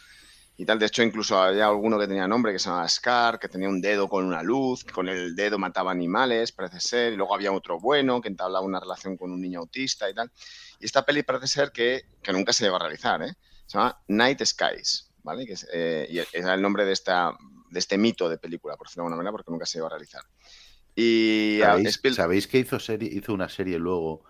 [0.57, 0.79] y tal.
[0.79, 3.81] De hecho, incluso había alguno que tenía nombre que se llamaba Scar, que tenía un
[3.81, 7.53] dedo con una luz, que con el dedo mataba animales, parece ser, y luego había
[7.53, 10.31] otro bueno que entablaba una relación con un niño autista y tal.
[10.81, 13.35] Y esta peli parece ser que, que nunca se llegó a realizar, ¿eh?
[13.67, 15.45] Se llama Night Skies, ¿vale?
[15.47, 17.33] Que es, eh, y era el nombre de, esta,
[17.71, 19.91] de este mito de película, por decirlo de alguna manera, porque nunca se llegó a
[19.91, 20.23] realizar.
[20.95, 21.77] Y a-
[22.15, 24.25] ¿Sabéis, que hizo, serie, hizo una serie luego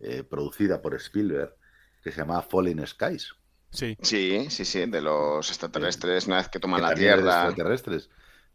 [0.00, 1.54] eh, producida por Spielberg
[2.02, 3.34] que se llamaba Fallen Skies?
[3.70, 3.96] Sí.
[4.00, 7.46] Sí, sí, sí, de los extraterrestres, una vez que toman la Tierra.
[7.48, 8.08] extraterrestres.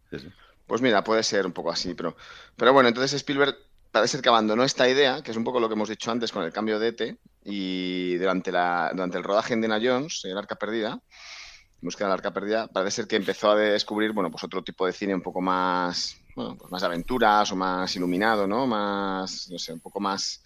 [0.10, 0.30] Sí, sí.
[0.66, 2.16] Pues mira, puede ser un poco así, pero,
[2.56, 3.56] pero bueno, entonces Spielberg
[3.92, 6.32] parece ser que abandonó esta idea, que es un poco lo que hemos dicho antes
[6.32, 10.38] con el cambio de ET, y durante, la, durante el rodaje de Indiana Jones, el
[10.38, 14.44] Arca Perdida, en búsqueda del Arca Perdida, parece ser que empezó a descubrir, bueno, pues
[14.44, 18.66] otro tipo de cine un poco más, bueno, pues más aventuras o más iluminado, ¿no?
[18.66, 20.44] Más, no sé, un poco más,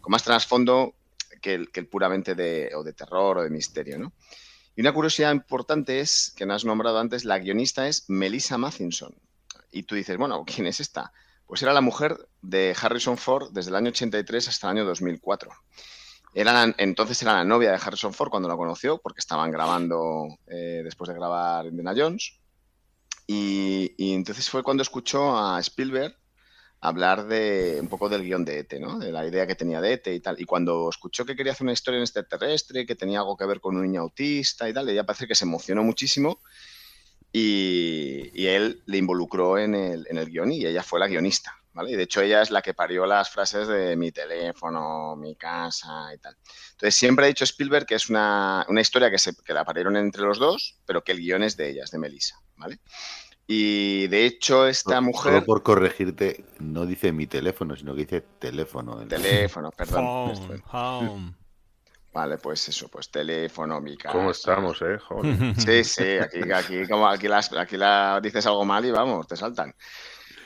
[0.00, 0.94] con más trasfondo
[1.44, 4.14] que el, que el puramente de, o de terror o de misterio, ¿no?
[4.74, 9.14] Y una curiosidad importante es, que no has nombrado antes, la guionista es Melissa Mathinson.
[9.70, 11.12] Y tú dices, bueno, ¿quién es esta?
[11.46, 15.50] Pues era la mujer de Harrison Ford desde el año 83 hasta el año 2004.
[16.32, 20.26] Era la- entonces era la novia de Harrison Ford cuando la conoció, porque estaban grabando
[20.46, 22.32] eh, después de grabar Indiana Jones.
[23.26, 26.16] Y, y entonces fue cuando escuchó a Spielberg
[26.84, 28.98] hablar de un poco del guion de ET, ¿no?
[28.98, 30.38] De la idea que tenía de ET y tal.
[30.38, 33.60] Y cuando escuchó que quería hacer una historia en extraterrestre, que tenía algo que ver
[33.60, 36.40] con un niño autista y tal, ella parece que se emocionó muchísimo
[37.32, 41.92] y, él le involucró en el, en el guion y ella fue la guionista, ¿vale?
[41.92, 46.14] Y de hecho ella es la que parió las frases de mi teléfono, mi casa
[46.14, 46.36] y tal.
[46.72, 49.96] Entonces siempre ha dicho Spielberg que es una, una historia que, se, que la parieron
[49.96, 52.78] entre los dos, pero que el guion es de ella, es de Melissa, ¿vale?
[53.46, 55.44] Y de hecho esta Solo mujer...
[55.44, 59.02] por corregirte, no dice mi teléfono, sino que dice teléfono.
[59.02, 60.04] en- Teléfono, perdón.
[60.06, 61.34] Home, home.
[62.12, 64.16] Vale, pues eso, pues teléfono, mi casa.
[64.16, 64.98] ¿Cómo estamos, eh?
[64.98, 65.36] Joder.
[65.58, 69.36] Sí, sí, aquí, aquí, como aquí, las, aquí la dices algo mal y vamos, te
[69.36, 69.74] saltan.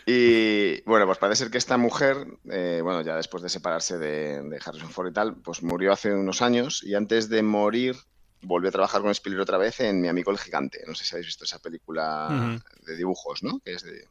[0.07, 2.16] Y bueno, pues parece ser que esta mujer,
[2.51, 6.12] eh, bueno, ya después de separarse de, de Harrison Ford y tal, pues murió hace
[6.14, 7.94] unos años y antes de morir
[8.43, 10.82] volvió a trabajar con Spielberg otra vez en Mi amigo el gigante.
[10.86, 12.61] No sé si habéis visto esa película Ujú.
[12.86, 13.61] de dibujos, ¿no?
[13.61, 14.07] Que es de...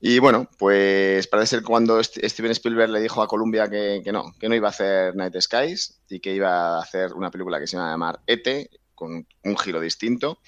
[0.00, 4.12] Y bueno, pues parece ser cuando St- Steven Spielberg le dijo a Columbia que, que
[4.12, 7.58] no, que no iba a hacer Night Skies y que iba a hacer una película
[7.58, 10.40] que se iba a llamar ET, con un giro distinto,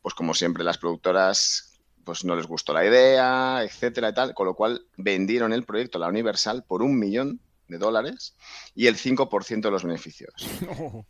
[0.00, 4.46] pues como siempre las productoras pues no les gustó la idea, etcétera y tal, con
[4.46, 8.34] lo cual vendieron el proyecto a la Universal por un millón de dólares
[8.74, 10.32] y el 5% de los beneficios.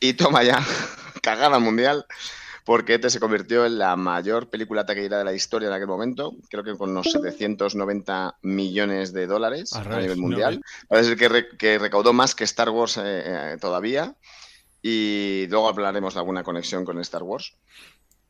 [0.00, 0.62] Y toma ya,
[1.22, 2.04] cagada mundial,
[2.64, 6.32] porque ET se convirtió en la mayor película taquillera de la historia en aquel momento,
[6.48, 10.62] creo que con unos 790 millones de dólares a revés, nivel no, mundial.
[10.88, 14.16] Parece ser que, re- que recaudó más que Star Wars eh, eh, todavía.
[14.82, 17.56] Y luego hablaremos de alguna conexión con Star Wars.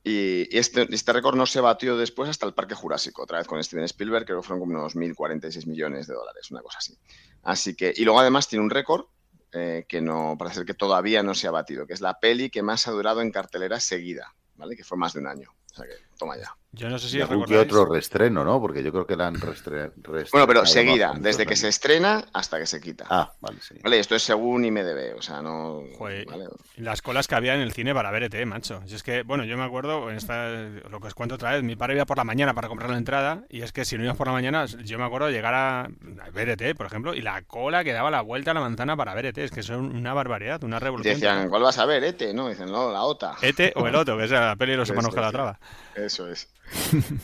[0.05, 3.49] Y, y este, este récord no se batió después hasta el Parque Jurásico, otra vez
[3.49, 6.97] con Steven Spielberg, creo que fueron como unos 1.046 millones de dólares, una cosa así.
[7.43, 9.07] Así que, y luego además tiene un récord
[9.55, 12.63] eh, que no parece que todavía no se ha batido, que es la peli que
[12.63, 14.77] más ha durado en cartelera seguida, ¿vale?
[14.77, 15.55] Que fue más de un año.
[15.73, 16.57] O sea que, toma ya.
[16.75, 18.61] Yo no sé si algún que otro restreno, ¿no?
[18.61, 19.93] Porque yo creo que han restre-
[20.33, 23.07] Bueno, pero seguida, desde que se estrena hasta que se quita.
[23.09, 23.77] Ah, vale, sí.
[23.83, 25.83] Vale, esto es según IMDB, o sea, no...
[25.97, 26.27] Joder.
[26.27, 26.47] ¿vale?
[26.77, 28.83] Las colas que había en el cine para ver ET, macho.
[28.87, 31.63] Si es que, bueno, yo me acuerdo, en esta, lo que os cuento otra vez,
[31.63, 34.05] mi padre iba por la mañana para comprar la entrada y es que si no
[34.05, 35.89] ibas por la mañana, yo me acuerdo llegar a,
[36.33, 39.15] ver ET, por ejemplo, y la cola que daba la vuelta a la manzana para
[39.15, 41.15] ver ET, es que son una barbaridad, una Y revolución.
[41.15, 41.49] decían.
[41.49, 42.35] ¿cuál vas a ver, Ete?
[42.35, 43.37] No, dicen, no, la OTA.
[43.43, 45.15] ET o el otro, que es la peli de los hermanos.
[45.15, 45.59] Calatrava.
[45.95, 46.49] Eso es.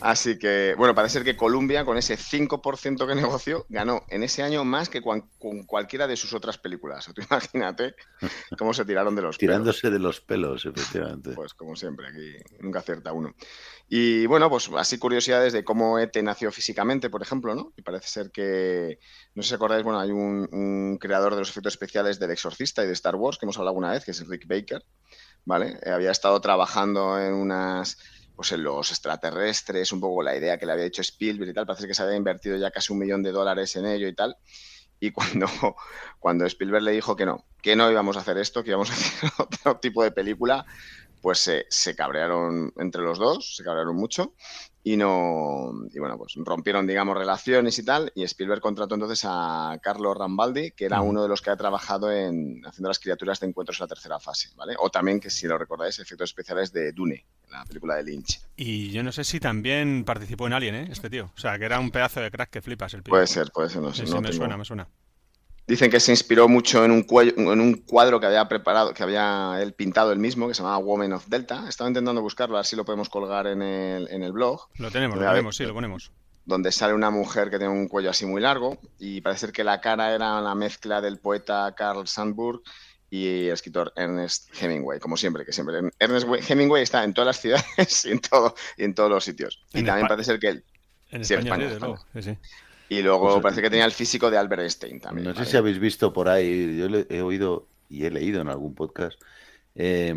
[0.00, 4.42] Así que, bueno, parece ser que Columbia, con ese 5% que negoció, ganó en ese
[4.42, 5.28] año más que con
[5.66, 7.10] cualquiera de sus otras películas.
[7.14, 7.94] Tú imagínate
[8.58, 9.38] cómo se tiraron de los pelos.
[9.38, 11.32] Tirándose de los pelos, efectivamente.
[11.34, 13.34] Pues como siempre, aquí nunca acierta uno.
[13.88, 17.72] Y bueno, pues así curiosidades de cómo Ete nació físicamente, por ejemplo, ¿no?
[17.76, 19.00] Y parece ser que,
[19.34, 22.84] no sé si acordáis, bueno, hay un, un creador de los efectos especiales del Exorcista
[22.84, 24.84] y de Star Wars, que hemos hablado alguna vez, que es Rick Baker,
[25.44, 25.78] ¿vale?
[25.82, 27.98] Eh, había estado trabajando en unas,
[28.40, 31.66] pues en los extraterrestres, un poco la idea que le había dicho Spielberg y tal,
[31.66, 34.34] parece que se había invertido ya casi un millón de dólares en ello y tal.
[34.98, 35.46] Y cuando,
[36.18, 38.94] cuando Spielberg le dijo que no, que no íbamos a hacer esto, que íbamos a
[38.94, 40.64] hacer otro tipo de película,
[41.20, 44.34] pues se, se cabrearon entre los dos, se cabrearon mucho
[44.82, 49.78] y no y bueno, pues rompieron, digamos, relaciones y tal, y Spielberg contrató entonces a
[49.82, 53.48] Carlo Rambaldi, que era uno de los que ha trabajado en haciendo las criaturas de
[53.48, 54.74] encuentros en la tercera fase, ¿vale?
[54.78, 58.40] O también, que si lo recordáis, efectos especiales de Dune, la película de Lynch.
[58.56, 60.88] Y yo no sé si también participó en Alien, ¿eh?
[60.90, 61.30] Este tío.
[61.36, 63.10] O sea, que era un pedazo de crack que flipas el pibe.
[63.12, 64.02] Puede ser, puede ser, no sé.
[64.02, 64.88] Sí, sí, no me tengo- suena, me suena.
[65.66, 69.02] Dicen que se inspiró mucho en un, cuello- en un cuadro que había preparado, que
[69.04, 71.64] había él pintado él mismo, que se llamaba Woman of Delta.
[71.68, 74.90] Estaba intentando buscarlo, a ver si lo podemos colgar en el, en el blog, Lo
[74.90, 76.10] tenemos, lo ponemos, sí, lo ponemos.
[76.44, 79.62] donde sale una mujer que tiene un cuello así muy largo y parece ser que
[79.62, 82.62] la cara era la mezcla del poeta Carl Sandburg
[83.08, 85.76] y el escritor Ernest Hemingway, como siempre, que siempre.
[86.00, 89.62] Ernest Hemingway está en todas las ciudades y en, todo, y en todos los sitios.
[89.72, 90.64] Y En también parece ser que él.
[91.10, 91.94] En Sí, España, España.
[92.14, 92.38] Sí, sí.
[92.90, 95.24] Y luego Pues, parece que tenía el físico de Albert Einstein también.
[95.28, 95.50] No sé ¿vale?
[95.50, 99.18] si habéis visto por ahí, yo le- he oído y he leído en algún podcast
[99.74, 100.14] eh,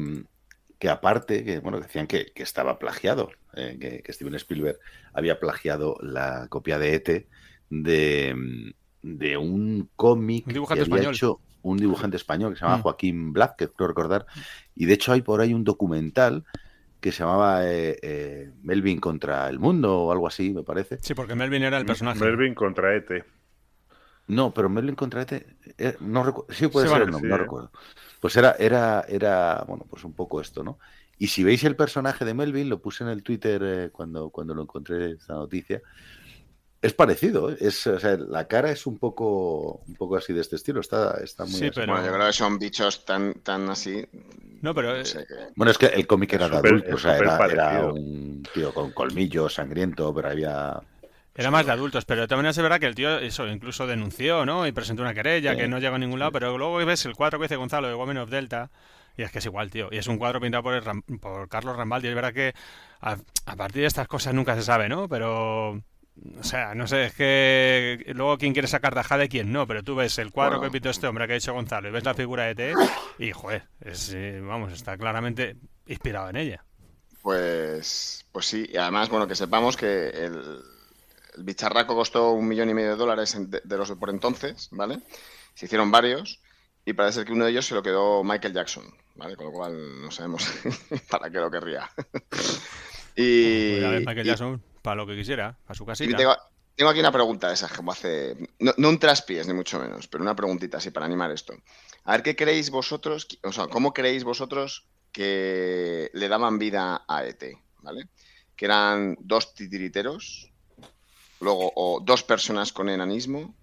[0.79, 4.79] que aparte, que bueno, decían que, que estaba plagiado, eh, que, que Steven Spielberg
[5.13, 7.27] había plagiado la copia de ET
[7.69, 11.13] de, de un cómic Un que dibujante había español.
[11.15, 12.81] hecho un dibujante español que se llama Mm.
[12.81, 14.25] Joaquín Black, que creo recordar,
[14.75, 16.43] y de hecho hay por ahí un documental
[17.03, 21.01] que se llamaba eh, eh, Melvin contra el mundo o algo así, me parece.
[21.01, 22.25] Sí, porque Melvin era el personaje.
[22.25, 23.25] Melvin contra E ET.
[24.27, 25.33] No, pero Merlin contra ET,
[25.77, 27.37] eh, no recuerdo, sí puede Sí, ser vale, el nombre, sí, no eh.
[27.37, 27.71] recuerdo.
[28.21, 30.79] Pues era, era, era, bueno, pues un poco esto, ¿no?
[31.17, 34.55] Y si veis el personaje de Melvin, lo puse en el Twitter eh, cuando, cuando
[34.55, 35.81] lo encontré esta noticia,
[36.83, 37.57] es parecido, ¿eh?
[37.59, 41.17] es, o sea, la cara es un poco, un poco así de este estilo, está,
[41.23, 44.05] está muy Sí, pero- Bueno, yo creo que son bichos tan, tan así.
[44.61, 46.97] No, pero, no eh, sé, que- Bueno, es que el cómic era de adultos, o
[46.97, 50.79] sea, era, era un tío con colmillos, sangriento, pero había...
[51.35, 54.67] Era más de adultos, pero maneras es verdad que el tío eso incluso denunció, ¿no?
[54.67, 55.57] Y presentó una querella Sí.
[55.57, 57.95] que no llegó a ningún lado, pero luego ves el cuadro que dice Gonzalo de
[57.95, 58.69] Women of Delta
[59.17, 59.87] y es que es igual, tío.
[59.91, 62.07] Y es un cuadro pintado por, el Ram- por Carlos Rambaldi.
[62.09, 62.53] Es verdad que
[63.01, 63.17] a,
[63.47, 65.09] a partir de estas cosas nunca se sabe, ¿no?
[65.09, 65.81] Pero,
[66.39, 69.83] o sea, no sé, es que luego quién quiere sacar tajada de quién no, pero
[69.83, 70.71] tú ves el cuadro Bueno.
[70.71, 72.73] que pintó este hombre que ha hecho Gonzalo y ves la figura de T
[73.19, 75.55] y, joder, es, eh, vamos, está claramente
[75.87, 76.63] inspirado en ella.
[77.21, 80.61] Pues, pues sí, y además, bueno, que sepamos que el,
[81.37, 84.67] el bicharraco costó un millón y medio de dólares de, de los de por entonces,
[84.71, 84.99] ¿vale?
[85.55, 86.41] Se hicieron varios
[86.85, 88.83] y parece ser que uno de ellos se lo quedó Michael Jackson,
[89.15, 89.35] ¿vale?
[89.37, 90.45] Con lo cual no sabemos
[91.09, 91.89] para qué lo querría.
[93.15, 96.15] y, y- Jackson para lo que quisiera, a su casita.
[96.15, 98.35] tengo, aquí una pregunta de esas, como hace.
[98.59, 101.55] No, no un traspiés, ni mucho menos, pero una preguntita así para animar esto.
[102.03, 107.23] A ver, ¿qué creéis vosotros, o sea, cómo creéis vosotros que le daban vida a
[107.23, 107.43] ET?
[107.81, 108.09] ¿Vale?
[108.55, 110.51] Que eran dos titiriteros,
[111.39, 113.55] luego, o dos personas con enanismo,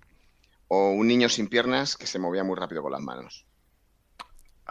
[0.68, 3.44] o un niño sin piernas que se movía muy rápido con las manos.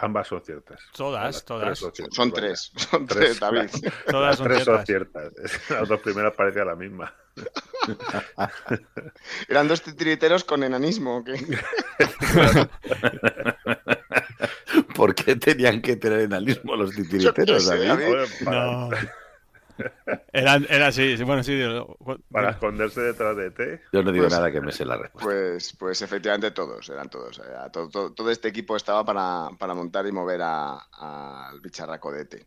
[0.02, 0.80] Ambas son ciertas.
[0.96, 1.66] Todas, Las todas.
[1.66, 2.42] tres son ciertas, Son vaya.
[2.42, 3.70] tres, son Tres, tres, David.
[4.10, 5.34] Todas son Tres son ciertas.
[5.34, 5.70] ciertas.
[5.70, 7.14] Las dos primeras parecían la misma.
[9.48, 11.36] Eran dos titiriteros con enanismo, ¿o qué?
[14.96, 18.16] ¿Por qué tenían que tener enanismo los titiriteros, sé, David?
[18.42, 18.90] No.
[20.34, 21.56] Era, era así, sí, bueno, sí.
[21.56, 21.98] digo,
[22.32, 23.82] para esconderse detrás de ET.
[23.92, 25.30] Yo no digo Pues- nada que me sé la respuesta.
[25.30, 27.40] Pues, pues efectivamente todos, eran todos.
[27.40, 32.12] era todo, todo- todo este equipo estaba para, para montar y mover a- al bicharraco
[32.12, 32.46] de ET.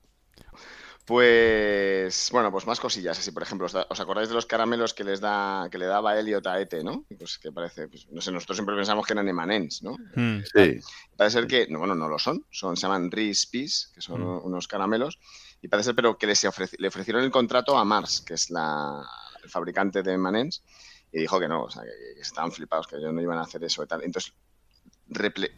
[1.05, 4.95] Pues bueno, pues más cosillas así, por ejemplo, ¿os, da- os acordáis de los caramelos
[4.95, 7.05] que les da, que le daba Elliot a ET, ¿no?
[7.19, 9.97] Pues que parece, pues, no sé, nosotros siempre pensamos que eran emanens, ¿no?
[10.15, 10.43] Mm.
[10.55, 10.79] Sí,
[11.17, 14.21] Parece ser que, no, bueno, no lo son, son se llaman Reese Peas, que son
[14.23, 14.45] Mm.
[14.47, 15.19] unos caramelos,
[15.63, 18.51] y parece ser, pero que les ofreci- le ofrecieron el contrato a Mars, que es
[18.51, 19.03] la,
[19.43, 20.63] el fabricante de Manens,
[21.13, 23.43] y dijo que no, o sea, que, que estaban flipados, que ellos no iban a
[23.43, 24.03] hacer eso y tal.
[24.03, 24.33] Entonces,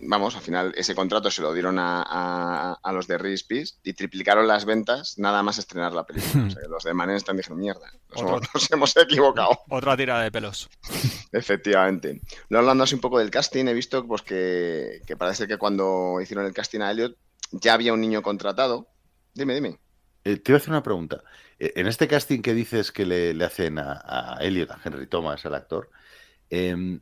[0.01, 3.93] vamos, al final ese contrato se lo dieron a, a- a los de Peas y
[3.93, 6.47] triplicaron las ventas nada más estrenar la película.
[6.47, 9.59] O sea, que los de Manens están dijeron, mierda, nos, Otro- hemos- nos hemos equivocado.
[9.69, 10.69] Otra tirada de pelos.
[11.33, 12.21] Efectivamente.
[12.49, 16.21] No hablando así un poco del casting, he visto pues, que, que parece que cuando
[16.21, 17.17] hicieron el casting a Elliot
[17.53, 18.89] ya había un niño contratado.
[19.35, 19.79] Dime, dime.
[20.25, 21.23] Eh, te iba a hacer una pregunta.
[21.59, 25.07] Eh, En este casting que dices que le, le hacen a, a Elliot, a Henry
[25.07, 25.91] Thomas, al actor,
[26.51, 27.01] em,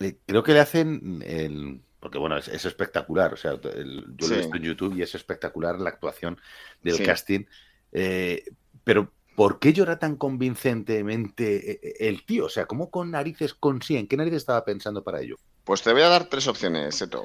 [0.00, 1.82] eh, creo que le hacen el.
[2.00, 3.32] Porque bueno, es, es espectacular.
[3.32, 6.38] O sea, el- yo lo he visto en YouTube y es espectacular la actuación
[6.82, 7.04] del Sí.
[7.04, 7.44] casting.
[7.92, 8.44] Eh,
[8.82, 12.46] pero, ¿por qué llora tan convincentemente el tío?
[12.46, 14.00] O sea, ¿cómo con narices consigue?
[14.00, 15.36] ¿En qué narices estaba pensando para ello?
[15.64, 17.24] Pues te voy a dar tres opciones, Seto,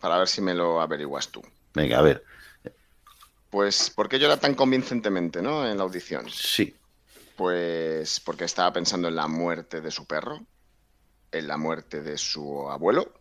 [0.00, 1.42] para ver si me lo averiguas tú.
[1.74, 2.22] Venga, a ver.
[3.52, 5.68] Pues, ¿por qué llora tan convincentemente, ¿no?
[5.68, 6.24] En la audición.
[6.30, 6.74] Sí.
[7.36, 10.40] Pues porque estaba pensando en la muerte de su perro,
[11.30, 13.12] en la muerte de su abuelo,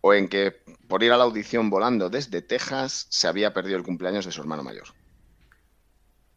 [0.00, 0.50] o en que
[0.88, 4.40] por ir a la audición volando desde Texas se había perdido el cumpleaños de su
[4.40, 4.88] hermano mayor.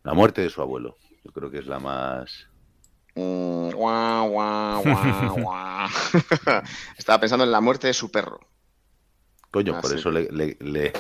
[0.04, 0.96] La muerte de su abuelo.
[1.24, 2.46] Yo creo que es la más.
[3.16, 5.90] Mm, guau, guau, guau, guau.
[7.00, 8.40] Estaba pensando en la muerte de su perro.
[9.50, 10.94] Coño, por eso le, le, le-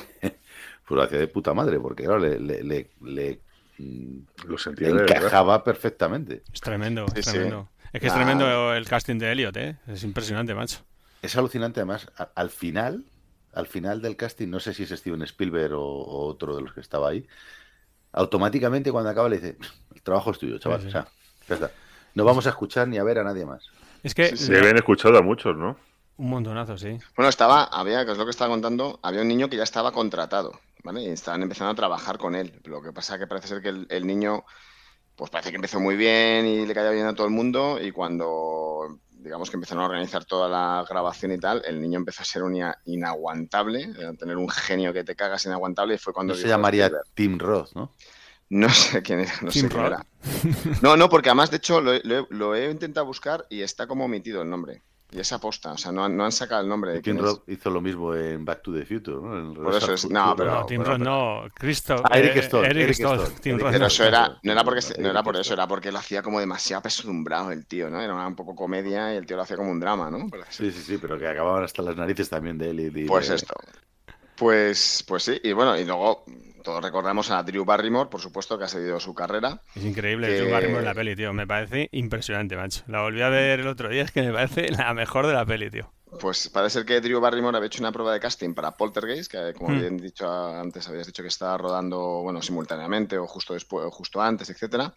[0.87, 3.41] pues lo hacía de puta madre, porque claro, le, le, le, le,
[3.77, 5.17] mm, Lo sentía le de verdad.
[5.17, 6.43] encajaba perfectamente.
[6.53, 7.31] Es tremendo, es sí.
[7.31, 7.69] tremendo.
[7.93, 8.15] Es que es Ah.
[8.15, 9.77] tremendo el casting de Elliot, ¿eh?
[9.87, 10.79] Es impresionante, macho.
[11.21, 13.03] Es alucinante, además, a- al final,
[13.53, 16.73] al final del casting, no sé si es Steven Spielberg o, o otro de los
[16.73, 17.27] que estaba ahí,
[18.13, 19.57] automáticamente cuando acaba le dice,
[19.93, 20.81] el trabajo es tuyo, chaval.
[20.81, 20.89] Sí, sí.
[20.89, 21.07] O sea,
[21.49, 21.71] ya está.
[22.15, 23.65] No vamos a escuchar ni a ver a nadie más.
[24.03, 24.35] Es que.
[24.35, 25.77] Se habían escuchado a muchos, ¿no?
[26.19, 26.97] un montonazo, sí.
[27.15, 29.91] Bueno, estaba, había, que es lo que estaba contando, había un niño que ya estaba
[29.91, 31.03] contratado, ¿vale?
[31.03, 32.59] Y estaban empezando a trabajar con él.
[32.65, 34.43] Lo que pasa que parece ser que el, el niño,
[35.15, 37.91] pues parece que empezó muy bien y le caía bien a todo el mundo y
[37.91, 42.25] cuando, digamos que empezaron a organizar toda la grabación y tal, el niño empezó a
[42.25, 46.33] ser un ina- inaguantable, a tener un genio que te cagas inaguantable y fue cuando
[46.33, 47.91] No se llamaría Tim Roth, ¿no?
[48.49, 49.91] No sé quién era, no sé Tim quién Roth.
[49.93, 50.05] era.
[50.81, 53.61] No, no, porque además, de hecho, lo, he- lo he- lo he intentado buscar y
[53.61, 54.83] está como omitido el nombre.
[55.09, 57.17] Y es aposta, o sea, no, han- no han sacado el nombre de Tim.
[57.17, 59.39] Roth hizo lo mismo en Back to the Future, ¿no?
[59.39, 62.01] En Por eso es- no, pero- no, Tim Roth no, Christoph.
[62.03, 62.95] Ah, Eric eh, Stoltz, Eric
[63.41, 65.99] Tim Roth Pero eso era, no era porque no era por eso, era porque lo
[65.99, 68.01] hacía como demasiado pesadumbrado el tío, ¿no?
[68.01, 70.27] Era un poco comedia y el tío lo hacía como un drama, ¿no?
[70.49, 73.29] Sí, sí, sí, pero que acababan hasta las narices también de él y de- Pues
[73.29, 73.53] esto.
[74.35, 76.23] Pues, pues sí, y bueno, y luego
[76.67, 79.61] todos recordamos a Drew Barrymore, por supuesto, que ha seguido su carrera.
[79.73, 81.31] Es increíble que- Drew Barrymore en la peli, tío.
[81.31, 82.83] Me parece impresionante, macho.
[82.87, 85.45] La volví a ver el otro día, es que me parece la mejor de la
[85.45, 85.89] peli, tío.
[86.19, 89.53] Pues parece ser que Drew Barrymore había hecho una prueba de casting para Poltergeist, que
[89.53, 89.79] como Hmm.
[89.79, 94.21] bien dicho antes, habías dicho que estaba rodando, bueno, simultáneamente o justo después, o justo
[94.21, 94.93] antes, etcétera,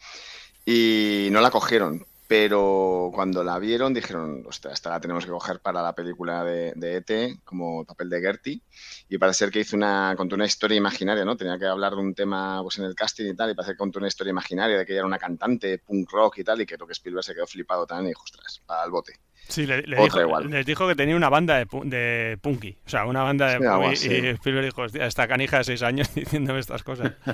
[0.67, 2.05] y no la cogieron.
[2.31, 6.73] Pero cuando la vieron dijeron, hostia, esta la tenemos que coger para la película de,
[6.77, 8.63] de ET como papel de Gertie.
[9.09, 11.37] Y parece ser que hizo una, contó una historia imaginaria, ¿no?
[11.37, 13.79] Tenía que hablar de un tema pues, en el casting y tal, y parece que
[13.79, 16.67] contó una historia imaginaria de que ella era una cantante punk rock y tal, y
[16.67, 19.15] que creo que Spielberg se quedó flipado también y dijo, ostras, para el bote.
[19.49, 20.51] Sí, le, le dijo, igual.
[20.51, 22.79] les dijo que tenía una banda de, de punky.
[22.87, 23.87] O sea, una banda de Sí, punky.
[23.93, 24.09] así.
[24.09, 27.13] Y Spielberg dijo, hostia, esta canija de seis años diciéndome estas cosas.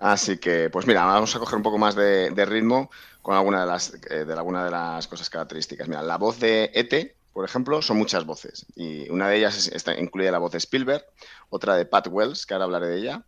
[0.00, 2.90] Así que, pues mira, vamos a coger un poco más de, de ritmo
[3.24, 5.88] con alguna de las, eh, de alguna de las cosas características.
[5.88, 8.66] Mira, la voz de ET, por ejemplo, son muchas voces.
[8.76, 11.06] Y una de ellas es- está, incluye la voz de Spielberg,
[11.48, 13.24] otra de Pat Wells, que ahora hablaré de ella,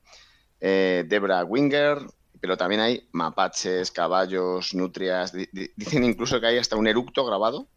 [0.61, 1.99] eh, Debra Winger,
[2.43, 5.33] pero también hay mapaches, caballos, nutrias.
[5.33, 7.69] di- di- dicen incluso que hay hasta un eructo grabado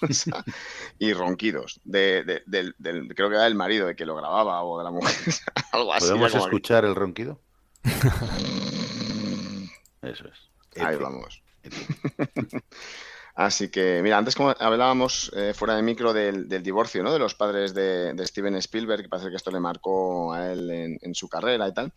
[0.98, 1.78] y ronquidos.
[1.84, 4.84] De, de- del, del- creo que era del marido de que lo grababa o de
[4.84, 5.14] la mujer.
[5.72, 6.06] algo así.
[6.08, 7.38] ¿Podemos que- escuchar el ronquido?
[10.02, 10.38] Eso es.
[10.82, 11.42] Ahí Ete, vamos.
[11.66, 12.62] Ete.
[13.36, 17.12] Así que, mira, antes como hablábamos eh, fuera de micro del, divorcio, ¿no?
[17.12, 21.14] De los padres de, Steven Spielberg, que parece que esto le marcó a él en,
[21.14, 21.92] su carrera y tal.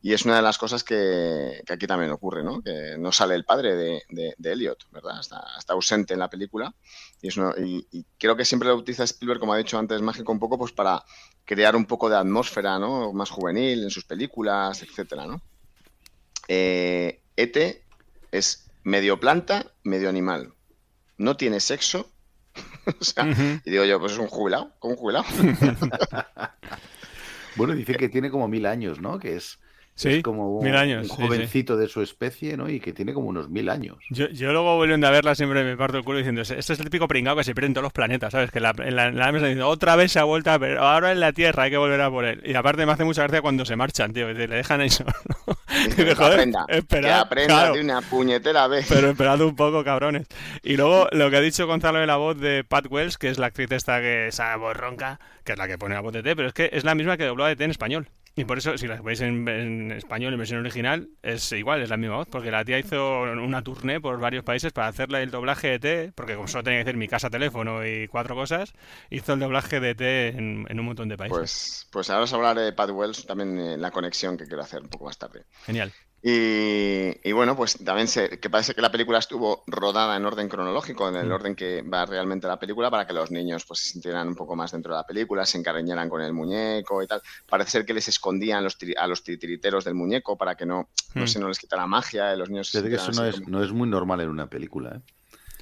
[0.00, 2.62] Y es una de las cosas que, aquí también ocurre, ¿no?
[2.62, 5.20] Que no sale el padre de, Elliot, ¿verdad?
[5.20, 5.44] Está,
[5.74, 6.74] ausente en la película.
[7.20, 10.32] Y, es una- y- creo que siempre lo utiliza Spielberg, como ha dicho antes Mágico,
[10.32, 11.04] un poco pues para
[11.44, 13.12] crear un poco de atmósfera, ¿no?
[13.12, 15.42] Más juvenil en sus películas, etcétera, ¿no?
[16.48, 17.84] Eh, E.T.
[18.32, 20.54] es medio planta, medio animal.
[21.16, 22.10] No tiene sexo.
[23.00, 23.60] o sea, Ujú.
[23.64, 25.24] y digo yo, pues es un jubilado, como un jubilado.
[27.56, 29.18] Bueno, dice que tiene como mil años, ¿no?
[29.18, 29.58] Que es,
[30.00, 31.22] Sí, es como un, mil años, un sí, sí.
[31.26, 32.68] jovencito de su especie, ¿no?
[32.70, 33.96] Y que tiene como unos mil años.
[34.10, 36.84] Yo, yo luego volviendo a verla siempre me parto el culo diciendo, este es el
[36.84, 38.50] típico pringao que se pierde en todos los planetas, ¿sabes?
[38.52, 41.10] Que la- en la, en la mesa diciendo, otra vez se ha vuelto ver, ahora
[41.12, 42.40] en la Tierra hay que volver a por él.
[42.44, 45.10] Y aparte me hace mucha gracia cuando se marchan, tío, que le dejan ahí solo.
[45.96, 47.74] Que "Joder, aprenda, que esperad, aprenda claro".
[47.74, 48.86] de una puñetera vez.
[48.88, 50.26] Pero esperad un poco, cabrones.
[50.62, 53.38] Y luego lo que ha dicho Gonzalo de la voz de Pat Wells, que es
[53.38, 56.22] la actriz esta que esa voz ronca, que es la que pone la voz de
[56.22, 58.08] T, pero es que es la misma que dobló a T en español.
[58.38, 61.90] Y por eso, si la veis en, en español, en versión original, es igual, es
[61.90, 65.32] la misma voz, porque la tía hizo una tournée por varios países para hacerle el
[65.32, 68.74] doblaje de T, porque como solo tenía que decir mi casa, teléfono y cuatro cosas,
[69.10, 71.36] hizo el doblaje de T en, en un montón de países.
[71.36, 74.82] Pues, pues ahora os hablaré de Pat Wells, también eh, la conexión que quiero hacer
[74.82, 75.42] un poco más tarde.
[75.64, 75.92] Genial.
[76.20, 80.48] Y, y bueno, pues también se, que parece que la película estuvo rodada en orden
[80.48, 81.32] cronológico, en el Mm.
[81.32, 84.56] orden que va realmente la película, para que los niños pues se sintieran un poco
[84.56, 87.22] más dentro de la película, se encariñaran con el muñeco y tal.
[87.48, 91.22] Parece ser que les escondían los a los titiriteros del muñeco para que no, no,
[91.22, 91.26] Mm.
[91.28, 93.62] se, no les quitara magia, y los niños se que eso no es, como- no
[93.62, 94.96] es muy normal en una película.
[94.96, 95.00] ¿eh?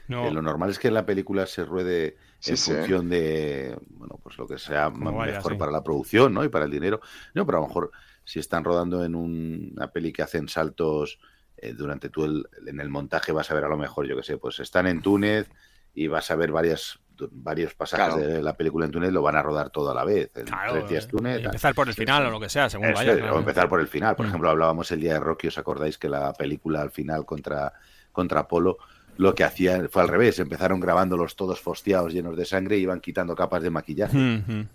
[0.09, 2.73] No, lo normal es que la película se ruede Sí, en sí.
[2.73, 5.59] función de bueno pues lo que sea Como m- vaya, mejor sí.
[5.59, 6.45] para la producción ¿no?
[6.45, 7.01] y para el dinero.
[7.35, 7.91] No, pero a lo mejor
[8.27, 11.19] si están rodando en un- una peli que hacen saltos
[11.57, 14.23] eh, durante todo el, en el montaje vas a ver a lo mejor, yo que
[14.23, 15.49] sé, pues están en Túnez
[15.95, 16.99] y vas a ver varias
[17.31, 18.21] varios pasajes Claro.
[18.31, 20.31] de la película en Túnez, lo van a rodar todo a la vez.
[20.35, 21.43] En claro, tres días eh, Túnez.
[21.43, 23.17] empezar por el final o lo que sea, según vaya.
[23.17, 23.37] claro.
[23.37, 24.15] o empezar por el final.
[24.17, 24.29] Por Mm.
[24.29, 27.73] ejemplo, hablábamos el día de Rocky, ¿os acordáis que la película al final contra,
[28.13, 28.77] contra Apolo
[29.17, 30.39] lo que hacía fue al revés?
[30.41, 34.15] Empezaron grabándolos todos fosteados, llenos de sangre, y iban quitando capas de maquillaje.
[34.15, 34.69] Mm, mm.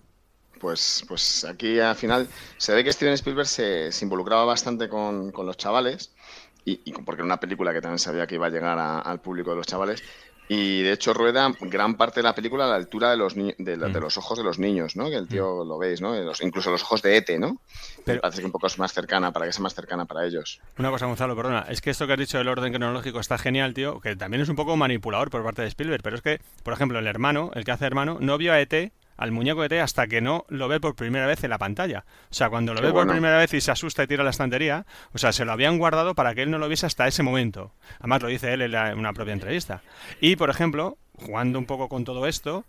[0.61, 5.31] Pues, pues aquí al final se ve que Steven Spielberg se, se involucraba bastante con,
[5.31, 6.13] con los chavales,
[6.63, 9.49] y, porque era una película que también sabía que iba a llegar a- al público
[9.49, 10.03] de los chavales,
[10.47, 13.55] y de hecho rueda gran parte de la película a la altura de los, ni-
[13.57, 14.03] de, la- de Mm.
[14.03, 15.09] los ojos de los niños, ¿no?
[15.09, 16.13] Que el tío lo veis, ¿no?
[16.13, 17.57] Los- incluso los ojos de Ete, ¿no?
[18.05, 20.25] Pero- Me parece que un poco es más cercana, para que sea más cercana para
[20.25, 20.59] ellos.
[20.77, 21.65] Una cosa, Gonzalo, perdona.
[21.69, 23.99] Es que esto que has dicho del orden cronológico está genial, tío.
[24.01, 26.03] Que también es un poco manipulador por parte de Spielberg.
[26.03, 28.91] Pero es que, por ejemplo, el hermano, el que hace hermano, no vio a ET,
[29.21, 32.05] al muñeco de ET, hasta que no lo ve por primera vez en la pantalla.
[32.29, 33.07] O sea, cuando lo Qué ve bueno.
[33.09, 35.77] por primera vez y se asusta y tira la estantería, o sea, se lo habían
[35.77, 37.71] guardado para que él no lo viese hasta ese momento.
[37.99, 39.81] Además, lo dice él en la- en una propia entrevista.
[40.19, 42.65] Y, por ejemplo, jugando un poco con todo esto,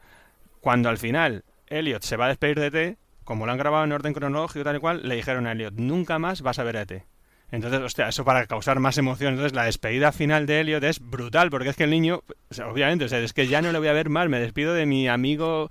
[0.61, 3.93] cuando al final Elliot se va a despedir de ET, como lo han grabado en
[3.93, 6.83] orden cronológico tal y cual, le dijeron a Elliot, nunca más vas a ver a
[6.83, 7.05] ET.
[7.51, 9.35] Entonces, hostia, eso para causar más emoción.
[9.35, 12.23] Entonces, la despedida final de Elliot es brutal, porque es que el niño,
[12.67, 14.87] obviamente, o sea, es que ya no le voy a ver más, me despido de
[14.87, 15.69] mi amigo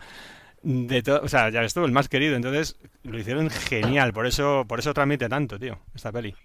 [0.64, 2.36] de todo, o sea, ya ves tú, el más querido.
[2.36, 6.36] Entonces, lo hicieron genial, por eso, por eso transmite tanto, tío, esta peli.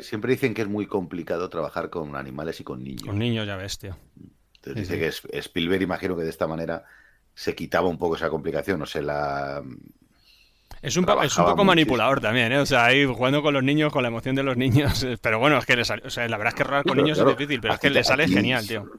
[0.00, 3.02] Siempre dicen que es muy complicado trabajar con animales y con niños.
[3.04, 3.96] Con niños, ya ves, tío.
[4.56, 4.98] Entonces Sí, dice sí.
[5.30, 6.84] que es- Spielberg, imagino que de esta manera
[7.34, 9.62] se quitaba un poco esa complicación, o sea, la...
[10.80, 11.64] Es un, es un poco muchísimo.
[11.64, 12.58] manipulador también, ¿eh?
[12.58, 15.06] O sea, ahí jugando con los niños, con la emoción de los niños.
[15.22, 17.02] Pero bueno, es que le sale, o sea, la verdad es que rodar con Pero
[17.02, 18.90] niños claro, es difícil, pero es que le sale aquí- genial, tío.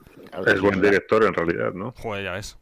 [0.45, 1.93] Es buen director en realidad, ¿no?
[1.97, 2.58] Joder, ya ves.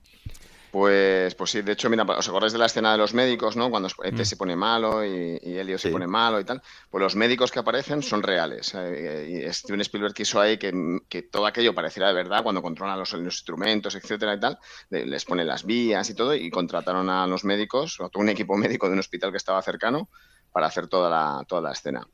[0.71, 3.69] Pues, pues sí, de hecho, mira, ¿os acordáis de la escena de los médicos, ¿no?
[3.69, 4.25] Cuando Ete Mm.
[4.25, 6.61] se pone malo y, y Elio se pone malo y tal.
[6.89, 8.73] Pues los médicos que aparecen son reales.
[8.75, 10.71] eh, y Steven Spielberg quiso ahí que,
[11.09, 14.57] que todo aquello pareciera de verdad cuando controlan los, los instrumentos, etcétera y tal.
[14.89, 18.29] les pone las vías y todo y contrataron a los médicos, o a todo un
[18.29, 20.09] equipo médico de un hospital que estaba cercano
[20.53, 22.07] para hacer toda la, toda la escena.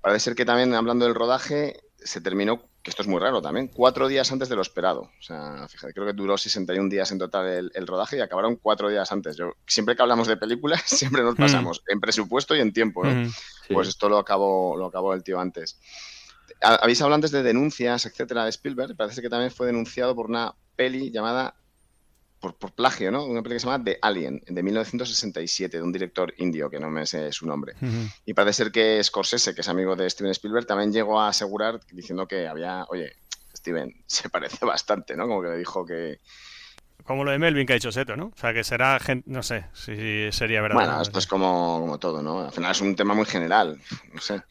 [0.00, 3.68] Parece ser que también, hablando del rodaje, se terminó, que esto es muy raro también,
[3.68, 5.02] cuatro días antes de lo esperado.
[5.02, 8.56] O sea, fíjate, creo que duró 61 días en total el, el rodaje y acabaron
[8.56, 9.36] cuatro días antes.
[9.36, 11.42] Yo, siempre que hablamos de películas, siempre nos Mm.
[11.42, 13.28] pasamos en presupuesto y en tiempo, ¿no?
[13.30, 13.74] Sí.
[13.74, 15.78] Pues esto lo acabó, lo acabó el tío antes.
[16.62, 18.96] Ha- Habéis hablado antes de denuncias, etcétera, de Spielberg.
[18.96, 21.54] Parece que también fue denunciado por una peli llamada,
[22.40, 23.24] por, por plagio, ¿no?
[23.24, 26.90] Una peli que se llama The Alien, de 1967, de un director indio, que no
[26.90, 27.74] me sé su nombre.
[28.24, 31.80] Y parece ser que Scorsese, que es amigo de Steven Spielberg, también llegó a asegurar
[31.92, 33.12] diciendo que había, oye,
[33.54, 35.28] Steven, se parece bastante, ¿no?
[35.28, 36.20] Como que le dijo que...
[37.04, 38.26] Como lo de Melvin que ha dicho Seto, ¿no?
[38.26, 40.76] O sea, que será gente, no sé si sería verdad.
[40.76, 42.40] Bueno, esto es como, como todo, ¿no?
[42.40, 43.80] Al final es un tema muy general,
[44.12, 44.42] no sé.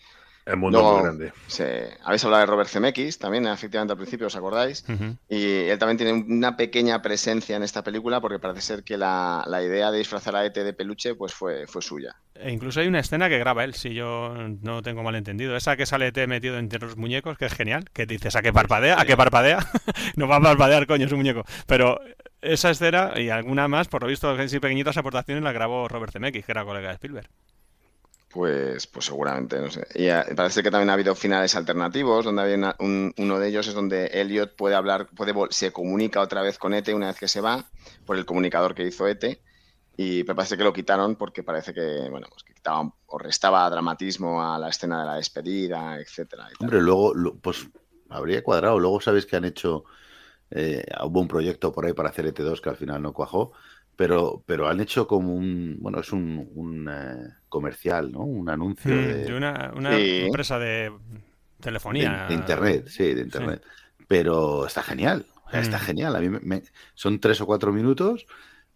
[0.50, 1.34] El mundo Luego- muy grande.
[1.48, 4.84] Se- Habéis hablado de Robert Zemeckis también, efectivamente, al principio, ¿os acordáis?
[5.30, 9.44] Y él también tiene una pequeña presencia en esta película porque parece ser que la,
[9.48, 12.16] la idea de disfrazar a Ete de peluche pues fue, fue suya.
[12.36, 15.56] E incluso hay una escena que graba él, si yo no tengo mal entendido.
[15.58, 17.86] Esa que sale T metido entre los muñecos, que es genial.
[17.92, 19.00] Que dices, ¿a qué parpadea?
[19.00, 19.60] ¿A qué parpadea?
[20.16, 21.44] no va a parpadear, coño, es un muñeco.
[21.68, 22.00] Pero
[22.42, 26.46] esa escena y alguna más, por lo visto, así pequeñitas aportaciones, la grabó Robert Zemeckis,
[26.46, 27.30] que era colega de Spielberg.
[28.32, 29.88] Pues, pues seguramente, no sé.
[29.96, 33.68] Y eh, parece que también ha habido finales alternativos, donde había un- uno de ellos
[33.68, 37.28] es donde Elliot puede hablar, puede se comunica otra vez con Ete una vez que
[37.28, 37.66] se va,
[38.06, 39.42] por el comunicador que hizo Ete,
[39.98, 42.54] y parece que lo quitaron porque parece que, bueno, pues que
[43.08, 46.48] o restaba dramatismo a la escena de la despedida, etcétera.
[46.52, 46.64] y.
[46.64, 47.68] Hombre, luego, lo- pues
[48.10, 48.80] habría cuadrado.
[48.80, 49.86] Luego sabéis que han hecho,
[50.52, 53.54] eh, hubo un proyecto por ahí para hacer ET2 que al final no cuajó,
[54.00, 58.22] pero, pero han hecho como un, bueno, es un, un, eh, comercial, ¿no?
[58.22, 60.22] Un anuncio Mm, de, de una, una Sí.
[60.28, 60.90] empresa de
[61.60, 62.12] telefonía.
[62.24, 63.62] de- de internet, sí, de internet.
[64.08, 65.82] Pero está genial, o sea, está Mm.
[65.82, 66.16] genial.
[66.16, 68.26] A mí me- me- son tres o cuatro minutos,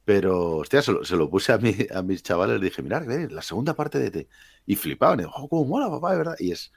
[0.06, 3.04] Pero, hostia, se lo, se lo puse a, mi, a mis chavales, les dije, mirad,
[3.32, 4.28] la segunda parte de ET.
[4.66, 6.36] Y flipaban, y oh, cómo mola, papá, de verdad.
[6.40, 6.74] Y es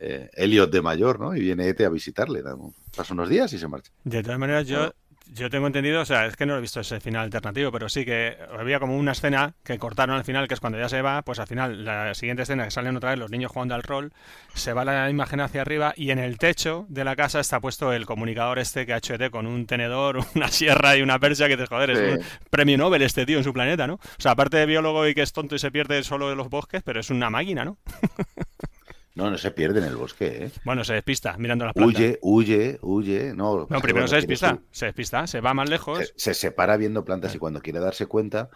[0.00, 1.36] eh, Elliot de mayor, ¿no?
[1.36, 2.42] Y viene ET a visitarle.
[2.42, 2.74] ¿no?
[2.96, 3.92] Pasa unos días y se marcha.
[4.02, 4.92] De todas maneras, yo,
[5.32, 8.04] yo tengo entendido, o sea, es que no he visto ese final alternativo, pero sí
[8.04, 11.22] que había como una escena que cortaron al final, que es cuando ya se va,
[11.22, 14.12] pues al final, la siguiente escena que salen otra vez los niños jugando al rol,
[14.54, 17.92] se va la imagen hacia arriba y en el techo de la casa está puesto
[17.92, 21.48] el comunicador este que ha hecho ET con un tenedor, una sierra y una persia
[21.48, 22.04] que te joder, es Sí.
[22.04, 23.94] un premio Nobel este tío en su planeta, ¿no?
[23.94, 26.48] O sea, aparte de biólogo y que es tonto y se pierde solo en los
[26.50, 27.78] bosques, pero es una máquina, ¿no?
[29.14, 30.50] No, no se pierde en el bosque, ¿eh?
[30.64, 32.00] Bueno, se despista mirando las plantas.
[32.00, 33.32] Huye, huye, huye.
[33.34, 35.98] No, No, primero se despista, se despista, se va más lejos.
[35.98, 38.50] se, se separa viendo plantas y cuando quiere darse cuenta,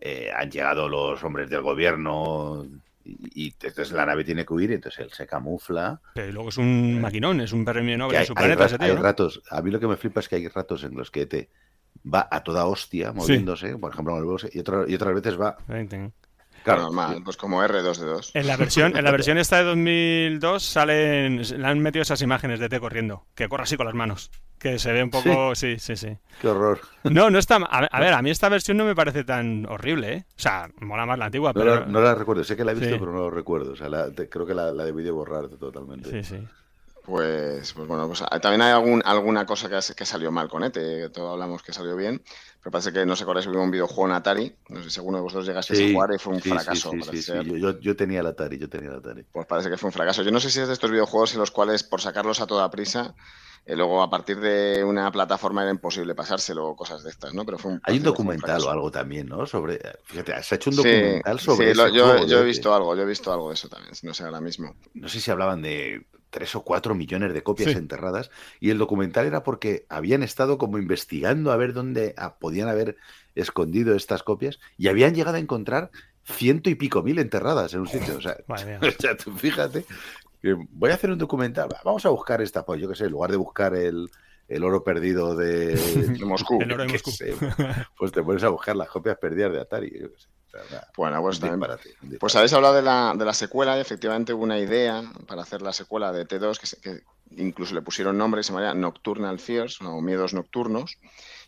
[0.00, 2.66] eh, han llegado los hombres del gobierno
[3.04, 6.00] y, y entonces la nave tiene que huir, entonces él se camufla.
[6.14, 8.74] Pero luego es un maquinón, es un Nobel hay, en su hay planeta ra- ese
[8.80, 9.02] hay tío, ¿no?
[9.02, 11.48] ratos, a mí lo que me flipa es que hay ratos en los que ET
[12.12, 15.40] va a toda hostia moviéndose, por ejemplo en el bosque, y, otro- y otras veces
[15.40, 15.56] va.
[16.62, 18.30] Claro, normal, pues como R2D2.
[18.34, 22.60] En la versión, en la versión esta de 2002 salen, le han metido esas imágenes
[22.60, 25.78] de T corriendo, que corre así con las manos, que se ve un poco, sí,
[25.78, 26.16] sí, sí.
[26.40, 26.80] qué horror.
[27.04, 29.66] No, no está, a ver, a ver, a mí esta versión no me parece tan
[29.66, 30.24] horrible, ¿eh?
[30.36, 32.72] O sea, mola más la antigua, No, pero la, no la recuerdo, sé que la
[32.72, 32.98] he visto, Sí.
[32.98, 33.72] pero no lo recuerdo.
[33.72, 36.10] O sea, la- te- creo que la, la debí de borrar totalmente.
[36.10, 36.46] sí, sí.
[37.04, 40.62] Pues, pues bueno, pues ah, también hay algún, alguna cosa que, que salió mal con
[40.62, 42.22] ETE, todos hablamos que salió bien,
[42.62, 45.18] pero parece que no sé acordáis, hubo un videojuego en Atari, no sé si alguno
[45.18, 46.90] de vosotros llegasteis Sí, a jugar y fue un sí, fracaso.
[47.12, 47.22] sí.
[47.80, 49.24] Yo, tenía el Atari, yo tenía el Atari.
[49.32, 50.22] Pues parece que fue un fracaso.
[50.22, 52.70] Yo no sé si es de estos videojuegos en los cuales, por sacarlos a toda
[52.70, 53.14] prisa,
[53.64, 57.44] eh, luego a partir de una plataforma era imposible pasárselo o cosas de estas, ¿no?
[57.44, 59.46] Pero fue un, Hay un documental o algo también, ¿no?
[59.46, 62.44] Sobre, fíjate, se ha hecho un documental sobre sí, lo- yo, juego, yo he ¿no?
[62.44, 64.74] visto algo, yo he visto algo de eso también, no sé ahora mismo.
[64.94, 67.76] no sé si hablaban de tres o cuatro millones de copias Sí.
[67.78, 72.68] enterradas y el documental era porque habían estado como investigando a ver dónde ah, podían
[72.68, 72.96] haber
[73.34, 75.90] escondido estas copias y habían llegado a encontrar
[76.24, 78.16] ciento y pico mil enterradas en un sitio.
[78.16, 78.56] O sea, o
[78.98, 79.84] sea, tú fíjate,
[80.40, 83.04] que voy a hacer un documental, va, vamos a buscar esta, pues yo qué sé,
[83.06, 84.08] en lugar de buscar el,
[84.48, 86.60] el oro perdido de, De Moscú.
[86.60, 87.10] El oro de qué Moscú.
[87.10, 87.34] sé,
[87.98, 89.90] pues te pones a buscar las copias perdidas de Atari.
[90.00, 90.28] Yo qué sé.
[90.96, 91.60] Bueno, pues también
[92.18, 95.62] Pues habéis hablado de la, de la secuela y efectivamente hubo una idea para hacer
[95.62, 97.00] la secuela de T2 que, se- que
[97.36, 100.98] incluso le pusieron nombre, se llamaría Nocturnal Fears o Miedos Nocturnos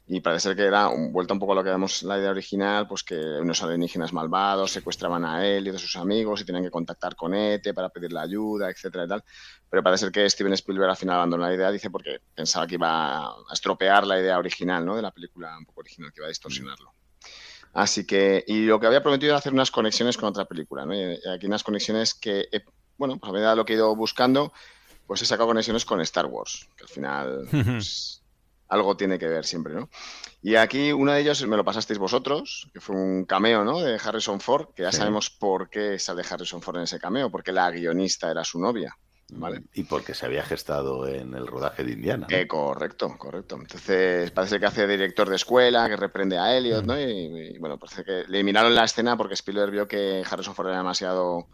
[0.06, 2.30] y parece ser que era un- vuelta un poco a lo que vemos la idea
[2.30, 6.64] original, pues que unos alienígenas malvados secuestraban a él y a sus amigos y tenían
[6.64, 9.24] que contactar con ETE para pedirle ayuda, etcétera y tal.
[9.68, 12.74] Pero parece ser que Steven Spielberg al final abandonó la idea, dice, porque pensaba que
[12.74, 14.94] iba a estropear la idea original, ¿no?
[14.96, 16.92] De la película un poco original, que iba a distorsionarlo.
[17.72, 20.94] Así que, y lo que había prometido era hacer unas conexiones con otra película, ¿no?
[20.94, 22.64] Y aquí unas conexiones que, he-
[22.98, 24.52] bueno, pues a medida de lo que he ido buscando,
[25.06, 28.22] pues he sacado conexiones con Star Wars, que al final pues,
[28.68, 29.88] algo tiene que ver siempre, ¿no?
[30.42, 33.80] Y aquí uno de ellos me lo pasasteis vosotros, que fue un cameo, ¿no?
[33.80, 34.98] De Harrison Ford, que ya Sí.
[34.98, 38.94] sabemos por qué sale Harrison Ford en ese cameo, porque la guionista era su novia,
[39.34, 39.62] ¿vale?
[39.74, 42.26] Y porque se había gestado en el rodaje de Indiana.
[42.28, 42.36] ¿no?
[42.36, 43.56] Eh, correcto, correcto.
[43.56, 46.98] Entonces, parece que hace director de escuela, que reprende a Elliot, ¿no?
[46.98, 50.68] Y, y, bueno, parece que le eliminaron la escena porque Spielberg vio que Harrison Ford
[50.68, 51.48] era demasiado,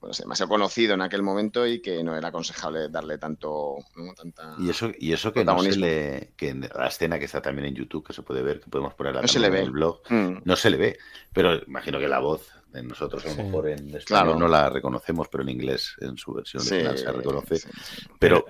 [0.00, 4.12] bueno, demasiado conocido en aquel momento y que no era aconsejable darle tanto, ¿no?
[4.14, 4.56] tanta...
[4.58, 6.32] Y eso, y eso que no se le.
[6.36, 8.94] que en la escena que está también en YouTube, que se puede ver, que podemos
[8.94, 10.98] ponerla No se en el blog, Mm, no se le ve.
[11.32, 12.50] Pero imagino que la voz
[12.82, 13.42] nosotros, a lo Sí.
[13.42, 14.38] mejor en español Claro.
[14.38, 17.56] no la reconocemos, pero en inglés, en su versión sí, original, se reconoce.
[17.58, 18.06] sí, sí.
[18.18, 18.44] Pero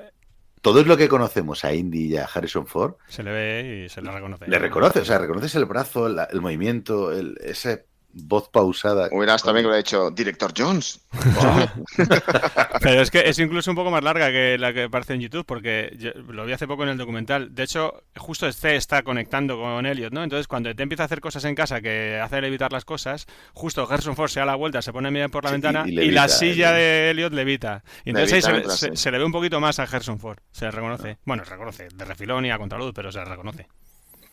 [0.62, 3.88] todo es lo que conocemos a Indy y a Harrison Ford, Se le ve y
[3.90, 4.48] se le reconoce.
[4.48, 5.00] le reconoce.
[5.00, 7.80] O sea, reconoces el brazo, la- el movimiento, el, esa
[8.14, 9.08] voz pausada.
[9.10, 11.00] Hubieras también que hubiera dicho, Director Jones.
[12.80, 15.44] Pero es que es incluso un poco más larga que la que aparece en YouTube,
[15.44, 17.54] porque yo lo vi hace poco en el documental.
[17.54, 20.22] De hecho, justo este está conectando con Elliot, ¿no?
[20.22, 23.86] Entonces, cuando te empieza a hacer cosas en casa que hace evitar las cosas, justo
[23.90, 26.10] Harrison Ford se da la vuelta, se pone a mirar por la Sí, ventana y-
[26.10, 27.82] la silla de Elliot levita.
[28.04, 28.62] Y entonces ahí
[28.96, 30.38] se, le ve un poquito más a Harrison Ford.
[30.52, 31.18] Se le reconoce.
[31.24, 33.66] Bueno, se reconoce de refilón y a contraluz, pero se le reconoce.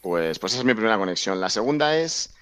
[0.02, 1.40] Pues, pues esa es mi primera conexión.
[1.40, 2.34] La segunda es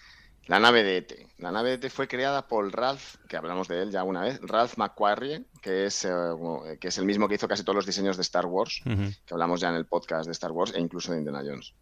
[0.49, 1.27] la nave de ET.
[1.37, 4.39] La nave de ET fue creada por Ralph, que hablamos de él ya una vez,
[4.41, 7.85] Ralph McQuarrie, que es, eh, como- que es el mismo que hizo casi todos los
[7.85, 11.11] diseños de Star Wars, que hablamos ya en el podcast de Star Wars e incluso
[11.13, 11.73] de Indiana Jones.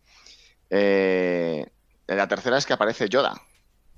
[0.70, 1.66] Eh,
[2.08, 3.42] la tercera es que aparece Yoda.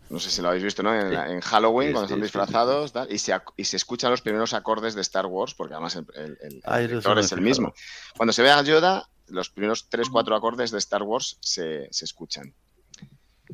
[0.10, 0.94] No sé si lo habéis visto, ¿no?
[0.96, 1.16] En, Sí.
[1.16, 4.54] en Halloween, Sí, cuando sí, están disfrazados, tal, y, se, y se escuchan los primeros
[4.54, 7.74] acordes de Star Wars, porque además el, el- el Ah, director es el mismo.
[8.18, 12.54] Cuando se ve a Yoda, los primeros 3-4 acordes de Star Wars se, se escuchan.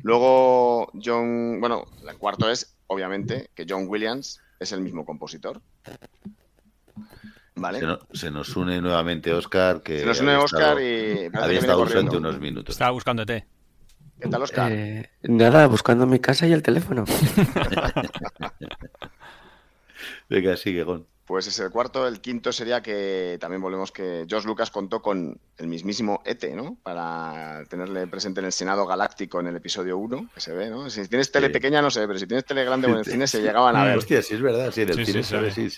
[0.02, 1.58] Luego, John.
[1.60, 5.60] Bueno, el cuarto es, obviamente, que John Williams es el mismo compositor.
[7.54, 7.80] ¿Vale?
[7.80, 11.30] Se, no- se nos une nuevamente Oscar, que Se nos une había Oscar estado- y.
[11.44, 12.74] había estado ausente unos minutos.
[12.74, 13.46] Estaba buscando té.
[14.20, 14.72] ¿Qué tal, Oscar?
[14.72, 17.04] Eh, nada, buscando mi casa y el teléfono.
[20.28, 21.06] Venga, sigue, Gon.
[21.26, 22.06] Pues es el cuarto.
[22.06, 26.78] El quinto sería que también volvemos que George Lucas contó con el mismísimo ET, ¿no?
[26.84, 30.88] Para tenerle presente en el Senado Galáctico en el episodio 1, que se ve, ¿no?
[30.88, 31.52] Si tienes tele Sí.
[31.54, 33.82] pequeña, no sé, pero si tienes tele grande o en el cine se llegaban a
[33.84, 33.98] ver.
[33.98, 35.68] Hostia, sí es verdad, sí, en el Sí, cine sí, se ve, sí.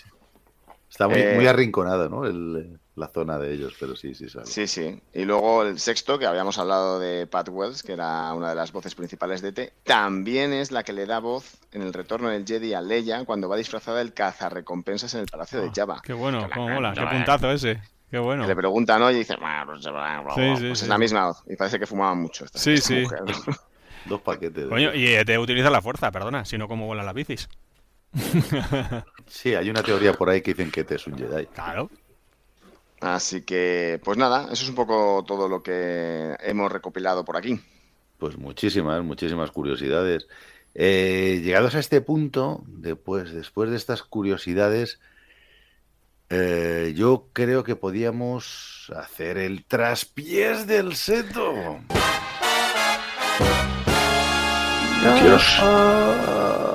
[0.87, 2.25] Está muy, Eh, muy arrinconado, ¿no?
[2.25, 4.45] El- la zona de ellos, pero sí, sí sale.
[4.45, 5.01] Sí, sí.
[5.13, 8.71] Y luego el sexto, que habíamos hablado de Pat Wells, que era una de las
[8.71, 12.45] voces principales de ET, también es la que le da voz en el retorno del
[12.45, 16.01] Jedi a Leia cuando va disfrazada del cazarrecompensas en el Palacio de Jabba.
[16.03, 17.81] Qué bueno, cómo mola, qué puntazo ese.
[18.11, 18.41] Qué bueno.
[18.43, 19.11] Que le preguntan, ¿no?
[19.11, 20.23] Y dice, "Bueno, pues, Sí, bla".
[20.35, 20.85] sí, Pues sí.
[20.85, 21.43] es la misma voz.
[21.47, 22.45] Y parece que fumaban mucho.
[22.45, 23.01] Esta, Sí, esta sí.
[23.01, 23.25] mujer, ¿no?
[24.05, 24.63] Dos paquetes.
[24.63, 27.47] de- Coño, y te utiliza la fuerza, perdona, si no, ¿cómo vuelan las bicis?
[29.27, 31.45] Sí, hay una teoría por ahí que dicen que te es un Jedi.
[31.47, 31.89] Claro.
[33.01, 37.59] Así que, pues nada, eso es un poco todo lo que hemos recopilado por aquí.
[38.17, 40.27] Pues muchísimas, muchísimas curiosidades.
[40.75, 44.99] Eh, llegados a este punto, después, después de estas curiosidades,
[46.29, 51.79] eh, yo creo que podíamos hacer el traspiés del seto.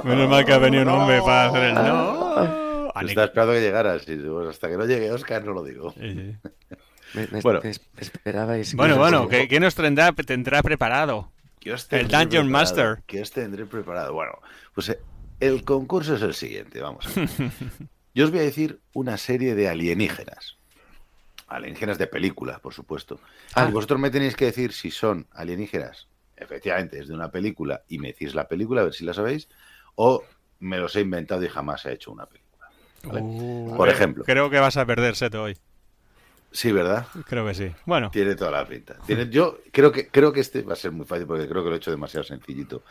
[0.04, 2.63] Menos mal que ha venido un hombre para hacer el no.
[2.94, 3.10] Anic.
[3.10, 5.92] Estaba esperando que llegaras y pues, hasta que no llegue Oscar no lo digo.
[5.92, 6.36] Sí, sí.
[7.14, 7.60] Me, me- Bueno.
[7.62, 8.74] me- me esperabais.
[8.74, 11.30] Bueno, que- bueno, ¿qué, qué nos tendrá, tendrá preparado?
[11.60, 12.48] ¿Qué os El Dungeon preparado?
[12.50, 13.02] Master.
[13.06, 14.12] ¿Qué os tendré preparado?
[14.12, 14.32] Bueno,
[14.74, 14.98] pues eh,
[15.40, 17.06] el concurso es el siguiente, vamos.
[17.06, 17.28] a ver.
[18.14, 20.56] Yo os voy a decir una serie de alienígenas.
[21.48, 23.20] Alienígenas de película, por supuesto.
[23.54, 23.66] Ah.
[23.68, 27.98] Y vosotros me tenéis que decir si son alienígenas, efectivamente, es de una película, y
[27.98, 29.48] me decís la película, a ver si la sabéis,
[29.94, 30.22] o
[30.60, 32.43] me los he inventado y jamás he hecho una película.
[33.06, 33.20] ¿Vale?
[33.22, 34.24] Uh, Por creo- ejemplo.
[34.24, 35.56] Creo que vas a perder Seto hoy.
[36.52, 37.06] Sí, ¿verdad?
[37.26, 37.72] Creo que sí.
[37.84, 38.96] Bueno, Tiene toda la pinta.
[39.06, 41.68] Tiene- yo creo que, creo que este va a ser muy fácil porque creo que
[41.68, 42.82] lo he hecho demasiado sencillito.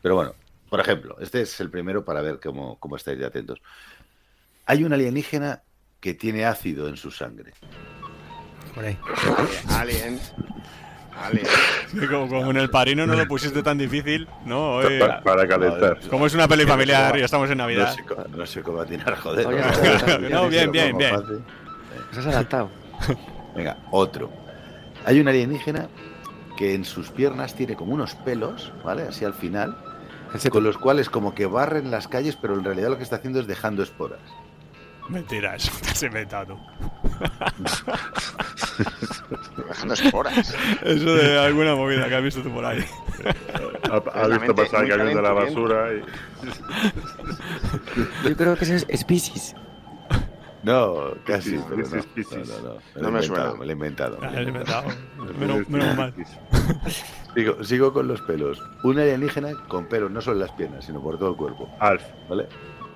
[0.00, 0.34] Pero bueno,
[0.70, 3.60] por ejemplo, este es el primero para ver cómo, cómo estáis de atentos.
[4.66, 5.62] Hay un alienígena
[6.00, 7.52] que tiene ácido en su sangre.
[8.74, 8.96] por ahí.
[9.68, 10.18] Alien.
[12.10, 14.76] Como, como en el Parino no lo pusiste tan difícil, ¿no?
[14.76, 15.98] Hoy- para calentar.
[16.08, 17.92] como es una peli familiar y estamos en No Navidad.
[17.94, 18.04] sé,
[18.36, 19.46] no sé cómo atinar, joder.
[19.46, 19.60] Oye,
[20.20, 20.28] ¿no?
[20.42, 21.14] No, bien, bien, bien.
[22.16, 22.70] has adaptado.
[23.56, 24.30] Venga, otro.
[25.04, 25.88] Hay un alienígena
[26.56, 29.02] que en sus piernas tiene como unos pelos, ¿vale?
[29.02, 29.76] Así al final,
[30.50, 33.40] con los cuales como que barren las calles, pero en realidad lo que está haciendo
[33.40, 34.20] es dejando esporas.
[35.10, 36.58] Mentira, eso te has inventado tú.
[39.68, 40.54] Dejando esporas.
[40.82, 42.84] Eso de alguna movida que has visto tú por ahí.
[43.90, 46.02] Ha, visto pasar el camión de la basura y...
[48.28, 49.56] Yo creo que eso es species.
[50.62, 51.66] No, casi, no.
[51.74, 52.48] piscis, piscis.
[52.48, 53.02] No, no, no.
[53.02, 53.52] No me suena.
[53.54, 54.18] Me lo he inventado.
[54.20, 54.88] me lo he inventado.
[54.90, 55.38] inventado.
[55.38, 56.14] Menos, menos mal.
[57.34, 58.62] Sigo, sigo con los pelos.
[58.82, 61.68] Un alienígena con pelos no solo en las piernas, sino por todo el cuerpo.
[61.78, 62.02] Alf.
[62.28, 62.46] ¿Vale?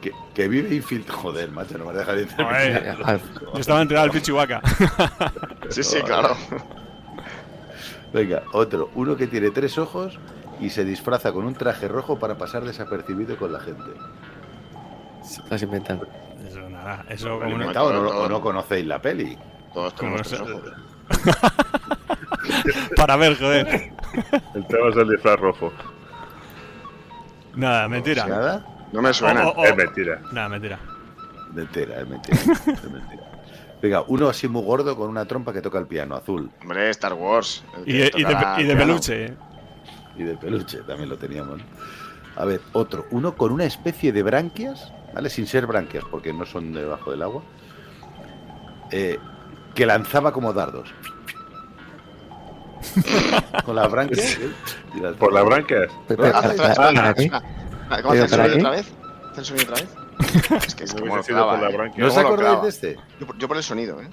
[0.05, 1.19] Que, que vive infiltrado.
[1.19, 2.97] Joder, macho, no me dejas de Joder.
[3.05, 3.23] Alf.
[3.55, 4.61] Yo estaba enterado del Pichihuaca.
[5.71, 6.37] Sí, sí, claro.
[8.13, 8.91] Venga, otro.
[8.97, 10.19] Uno que tiene tres ojos
[10.61, 13.83] y se disfraza con un traje rojo para pasar desapercibido con la gente.
[15.49, 16.07] Lo has inventado.
[16.47, 17.65] Eso nada, eso ¿Lo he como una...
[17.65, 19.39] inventado o no, o no conocéis la peli?
[19.73, 20.73] Todos tenemos tres no ojos.
[22.97, 23.91] Para ver, joder.
[24.55, 25.73] El tema es el disfraz rojo.
[27.55, 28.27] Nada, mentira.
[28.27, 28.67] ¿Nada?
[28.95, 29.47] No me suena.
[29.47, 29.65] Oh, oh, oh.
[29.65, 30.21] Es mentira.
[30.33, 30.79] Nada, mentira.
[31.53, 32.39] Mentira, es mentira.
[32.39, 33.23] es mentira.
[33.83, 36.51] Venga, uno así muy gordo con una trompa que toca el piano, azul.
[36.63, 37.65] Hombre, Star Wars.
[37.85, 38.79] Y de, y de, y de piano.
[38.79, 39.25] peluche.
[39.27, 39.35] ¿eh?
[40.17, 41.59] Y de peluche, también lo teníamos.
[41.59, 41.65] ¿no?
[42.37, 43.07] A ver, otro.
[43.11, 45.29] Uno con una especie de branquias, ¿vale?
[45.29, 47.43] Sin ser branquias, porque no son debajo del agua.
[48.91, 49.19] eh,
[49.75, 50.89] que lanzaba como dardos.
[53.65, 54.39] con las branquias.
[54.41, 54.51] ¿eh?
[54.95, 57.43] y las- Por las Haz- para- para- ¿para
[57.89, 58.93] ¿Cómo ¿Pero hace el para sonido otra vez?
[59.33, 60.65] ¿Hace el sonido otra vez?
[60.67, 61.77] Es que es No hubiese sido por la eh.
[61.77, 62.01] branquia.
[62.03, 62.97] ¿No os ¿Cómo lo acordáis de este?
[63.21, 64.09] Yo, yo por el sonido, ¿eh?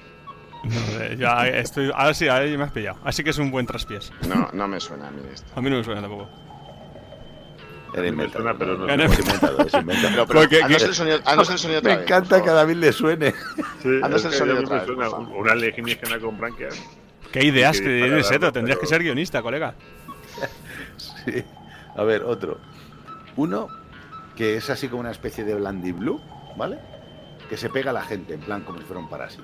[0.63, 1.91] No sé, ya estoy.
[1.95, 2.99] Ahora sí, ahora ya me has pillado.
[3.03, 4.11] Así que es un buen traspiés.
[4.27, 5.51] No, no me suena a mí esto.
[5.55, 6.29] A mí no me suena tampoco.
[7.93, 8.43] Era Me inventado.
[8.43, 8.87] suena, pero no.
[8.87, 10.11] Era- Es inventado, es inventado.
[10.13, 12.49] Pero, pero, Porque- haznos que- el sonido, haznos el sonido otra Me vez, encanta que
[12.49, 12.53] a.
[12.53, 13.31] David le suene.
[13.81, 15.41] Sí, Haznos es el que sonido a mí otra me vez, suena por un, favor.
[15.41, 16.81] un alienígena con branquias.
[17.31, 18.51] ¿Qué ideas para tienes, Seto?
[18.51, 19.73] Tendrías que ser guionista, colega.
[20.97, 21.43] Sí.
[21.95, 22.59] A ver, otro.
[23.37, 23.67] Uno
[24.35, 26.21] que es así como una especie de Blandy Blue,
[26.55, 26.79] ¿vale?
[27.49, 29.43] Que se pega a la gente, en plan como si fuera un parásito.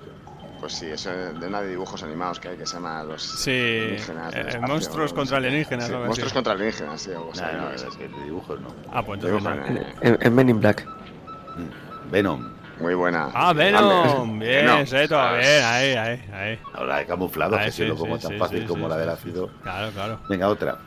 [0.60, 3.22] Pues sí, eso es de una de dibujos animados que hay que se llama Los
[3.22, 7.72] Sí, alienígenas del eh, espacio, monstruos contra alienígenas, Sí, monstruos contra alienígenas, sí, no, ¿no?
[7.72, 8.70] es de dibujos no.
[8.92, 10.84] Ah, pues entonces eh, En, en Men in Black.
[10.88, 12.12] Mm.
[12.12, 12.50] Venom.
[12.80, 13.30] Muy buena.
[13.34, 14.40] Ah, Venom.
[14.40, 14.86] Bien, Venom.
[14.88, 15.20] Seto.
[15.20, 16.60] Ah, Bien, ahí, ahí, ahí.
[16.74, 18.86] Ahora he camuflado, Ah, que sí, si lo pongo sí, tan sí, fácil sí, como
[18.86, 19.14] sí, la del sí.
[19.14, 19.50] ácido.
[19.62, 20.20] Claro, claro.
[20.30, 20.78] Venga, otra.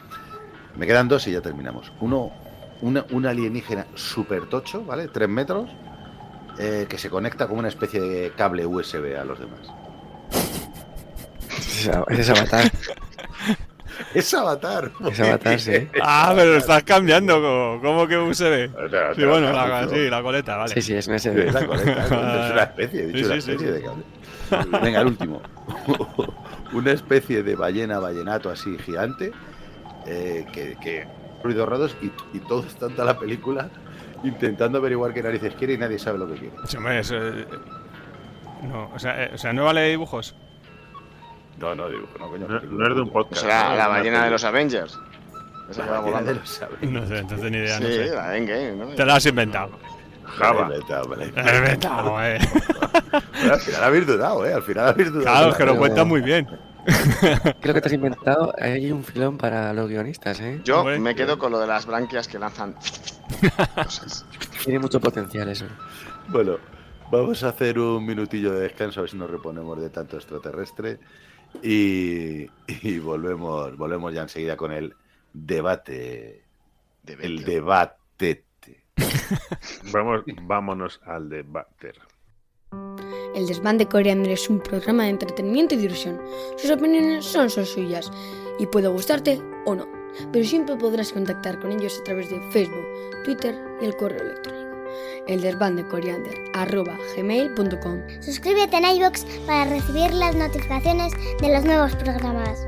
[0.76, 1.92] Me quedan dos y ya terminamos.
[2.00, 2.32] Uno,
[2.82, 5.08] una, un alienígena super tocho, ¿vale?
[5.08, 5.70] Tres metros,
[6.58, 9.60] eh, que se conecta con una especie de cable USB a los demás.
[12.08, 12.70] Ese es Avatar.
[14.14, 14.90] Es Avatar.
[15.10, 15.88] Es Avatar, sí.
[16.02, 18.70] Ah, pero lo estás cambiando, como, como que USB.
[19.14, 20.72] Sí, bueno, la- la, sí, la coleta, vale.
[20.74, 23.66] Sí, sí, es un Es la conecta, es una especie, he dicho Sí, una especie
[23.66, 23.72] sí.
[23.74, 24.04] de cable.
[24.82, 25.42] Venga, el último.
[26.72, 29.32] una especie de ballena vallenato así gigante
[30.06, 31.06] eh, que, que
[31.42, 33.68] ruidos raros y, y todo está en toda la película
[34.22, 36.54] intentando averiguar qué narices quiere y nadie sabe lo que quiere.
[36.66, 37.46] Sí, hombre, eso, eh,
[38.64, 40.34] no, o sea, eh, o sea, no vale dibujos.
[41.58, 42.46] No, no, digo, no, coño.
[42.48, 43.42] No, no es de un podcast.
[43.42, 43.76] Será ¿no?
[43.76, 44.98] la ballena de los Avengers.
[45.70, 46.90] Esa La ballena de los sables.
[46.90, 48.06] No sé, entonces ni idea, Sí, no sé.
[48.14, 48.86] la Endgame, ¿no?
[48.94, 49.70] Te la has inventado.
[50.24, 50.68] Java.
[50.68, 50.76] La
[51.42, 52.38] has inventado, eh.
[53.40, 54.52] Pero al final habéis dudado, ¿eh?
[54.54, 55.24] Al final habéis dudado.
[55.36, 56.48] Claro, es que lo pero- cuentas muy bien.
[57.60, 58.52] Creo que te has inventado.
[58.58, 60.60] Hay un filón para los guionistas, ¿eh?
[60.64, 60.98] Yo Hombre.
[60.98, 62.74] me quedo con lo de las branquias que lanzan
[63.74, 64.26] cosas.
[64.64, 65.66] Tiene mucho potencial eso.
[66.28, 66.58] Bueno,
[67.10, 70.98] vamos a hacer un minutillo de descanso a ver si nos reponemos de tanto extraterrestre
[71.62, 74.94] y, y volvemos, volvemos ya enseguida con el
[75.32, 76.44] debate.
[77.02, 78.44] De El debate.
[79.92, 81.92] Vamos, vámonos al debate.
[83.34, 86.20] El desván de Coriander es un programa de entretenimiento y diversión.
[86.56, 88.10] Sus opiniones son solo suyas
[88.58, 89.86] y puede gustarte o no,
[90.32, 92.86] pero siempre podrás contactar con ellos a través de Facebook,
[93.24, 94.70] Twitter y el correo electrónico.
[95.28, 98.02] El desván de Coriander arroba gmail.com.
[98.20, 102.66] Suscríbete en iVoox para recibir las notificaciones de los nuevos programas.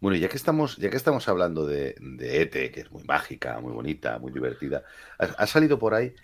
[0.00, 3.60] Bueno, ya que estamos, ya que estamos hablando de, de ET, que es muy mágica,
[3.60, 4.84] muy bonita, muy divertida,
[5.18, 6.14] ha, ha salido por ahí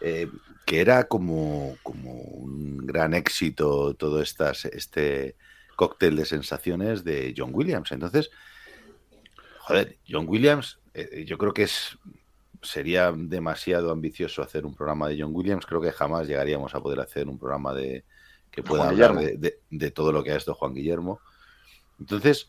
[0.00, 0.28] eh,
[0.64, 5.36] que era como, como un gran éxito todo estas, este
[5.76, 7.90] cóctel de sensaciones de John Williams.
[7.92, 8.30] Entonces,
[9.58, 11.98] joder, John Williams, eh, yo creo que es
[12.62, 15.66] sería demasiado ambicioso hacer un programa de John Williams.
[15.66, 18.04] Creo que jamás llegaríamos a poder hacer un programa de
[18.50, 19.38] que pueda Juan hablar Guillermo.
[19.42, 21.20] de, de- de todo lo que ha hecho Juan Guillermo.
[22.00, 22.48] Entonces,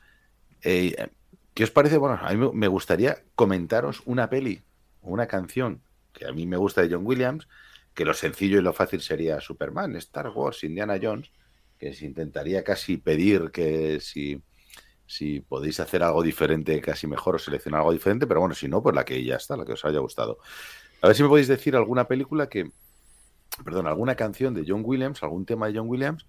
[0.63, 1.09] eh,
[1.53, 1.97] ¿qué os parece?
[1.97, 4.63] Bueno, a mí me- gustaría comentaros una peli
[5.01, 5.83] o una canción
[6.13, 7.47] que a mí me gusta de John Williams,
[7.93, 11.31] que lo sencillo y lo fácil sería Superman, Star Wars, Indiana Jones,
[11.77, 14.41] que se intentaría casi pedir que si,
[15.05, 18.83] si podéis hacer algo diferente, casi mejor, o seleccionar algo diferente, pero bueno, si no,
[18.83, 20.39] pues la que ya está, la que os haya gustado.
[21.01, 22.71] A ver si me podéis decir alguna película que,
[23.63, 26.27] perdón, alguna canción de John Williams, algún tema de John Williams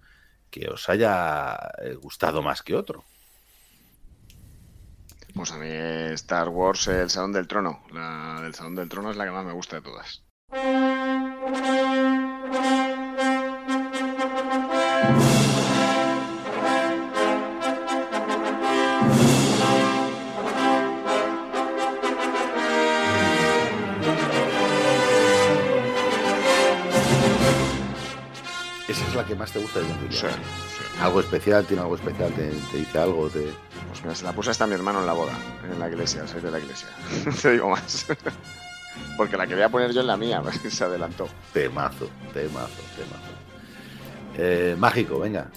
[0.49, 3.05] que os haya eh, gustado más que otro.
[5.37, 7.83] Pues a mí Star Wars, el Salón del Trono.
[7.91, 10.23] La del Salón del Trono es la que más me gusta de todas.
[29.17, 30.19] La que más te gusta de John Williams.
[30.19, 31.01] Sí, sí.
[31.01, 33.51] Algo especial, tiene algo especial, te, te dice algo, te...
[33.89, 35.33] Pues mira, se la puse hasta mi hermano en la boda,
[35.71, 36.87] en la iglesia, soy de la iglesia.
[37.25, 38.05] No te digo más.
[39.17, 41.27] Porque la quería poner yo en la mía, se adelantó.
[41.51, 43.37] Temazo, temazo, temazo.
[44.37, 45.47] Eh, mágico, venga,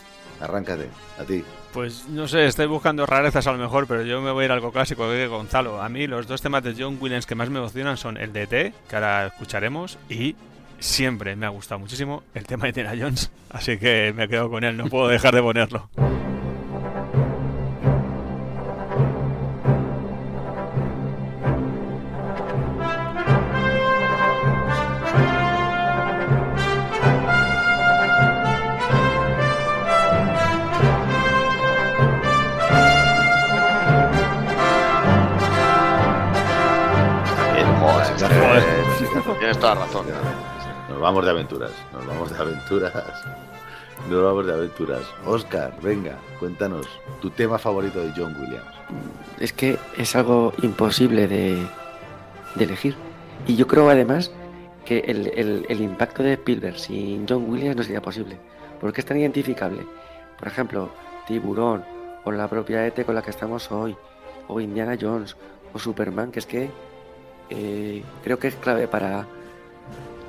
[0.40, 0.88] arráncate,
[1.18, 1.44] a ti.
[1.72, 4.50] Pues no sé, estoy buscando rarezas a lo mejor, pero yo me voy a ir
[4.50, 5.80] a algo clásico de Gonzalo.
[5.80, 8.46] A mí los dos temas de John Williams que más me emocionan son el de
[8.46, 10.34] T, que ahora escucharemos, y
[10.80, 13.30] siempre me ha gustado muchísimo el tema de Tina Jones.
[13.50, 15.88] Así que me quedo con él, no puedo dejar de ponerlo.
[39.38, 40.06] Tienes toda razón.
[41.00, 42.92] Nos vamos de aventuras, nos vamos de aventuras.
[44.10, 45.00] Nos vamos de aventuras.
[45.24, 46.86] Oscar, venga, cuéntanos
[47.22, 48.70] tu tema favorito de John Williams.
[49.38, 51.66] Es que es algo imposible de,
[52.58, 52.96] elegir.
[53.46, 54.30] Y yo creo además
[54.84, 58.38] que el impacto de Spielberg sin John Williams no sería posible.
[58.78, 59.86] Porque es tan identificable.
[60.38, 60.90] Por ejemplo,
[61.26, 61.82] Tiburón,
[62.24, 63.96] o la propia ET con la que estamos hoy,
[64.48, 65.34] o Indiana Jones,
[65.72, 66.70] o Superman, que es que
[67.48, 69.26] eh, creo que es clave para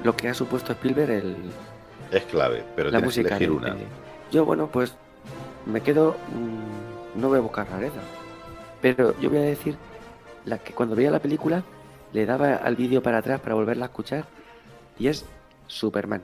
[0.04, 1.36] lo que ha supuesto Spielberg el,
[2.12, 3.76] Es clave, pero la tienes que elegir una.
[4.32, 4.96] Yo, bueno, pues
[5.66, 6.16] me quedo.
[6.34, 8.00] mm, no voy a buscar rareza.
[8.82, 9.76] Pero yo voy a decir
[10.46, 11.64] la que cuando veía la película
[12.14, 14.26] le daba al vídeo para atrás para volverla a escuchar.
[14.98, 15.26] Y es
[15.68, 16.22] Superman.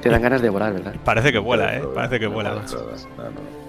[0.00, 0.94] Te dan ganas de volar, ¿verdad?
[1.04, 1.82] Parece que vuela, ¿eh?
[1.94, 2.50] Parece que vuela.
[2.50, 3.60] No, no, no.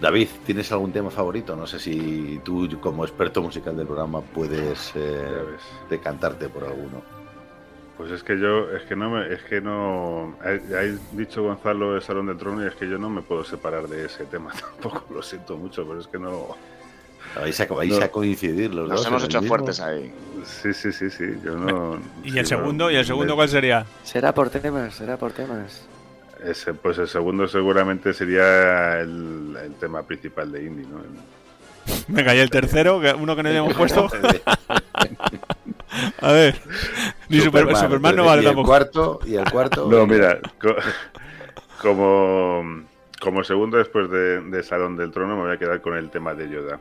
[0.00, 1.54] David, ¿tienes algún tema favorito?
[1.54, 5.26] No sé si tú, como experto musical del programa, puedes eh,
[5.90, 7.02] decantarte por alguno.
[7.98, 10.82] Pues es que yo, es que no me, es que no, ha, ha
[11.12, 14.06] dicho Gonzalo el Salón del Trono y es que yo no me puedo separar de
[14.06, 16.56] ese tema tampoco, lo siento mucho, pero es que no,
[17.36, 18.04] Vais a, vais No.
[18.04, 19.06] a coincidir los Nos dos.
[19.06, 19.56] hemos en el hecho mismo?
[19.56, 20.12] fuertes ahí.
[20.44, 21.98] sí, sí, sí, sí, yo no.
[22.24, 22.90] ¿Y sí, el no, segundo?
[22.90, 23.86] ¿Y el segundo cuál sería?
[24.02, 25.86] Será por temas, será por temas.
[26.44, 31.00] Ese, pues el segundo seguramente sería el, el tema principal de Indie, ¿no?
[32.08, 34.08] Venga, y el tercero, uno que no hayamos puesto.
[36.20, 36.60] A ver.
[37.28, 38.68] Ni Super- Superman, no vale el tampoco.
[38.68, 39.86] cuarto y el cuarto.
[39.90, 40.76] No, mira, co-
[41.82, 42.84] como,
[43.20, 46.34] como segundo después de, de Salón del Trono me voy a quedar con el tema
[46.34, 46.78] de Yoda.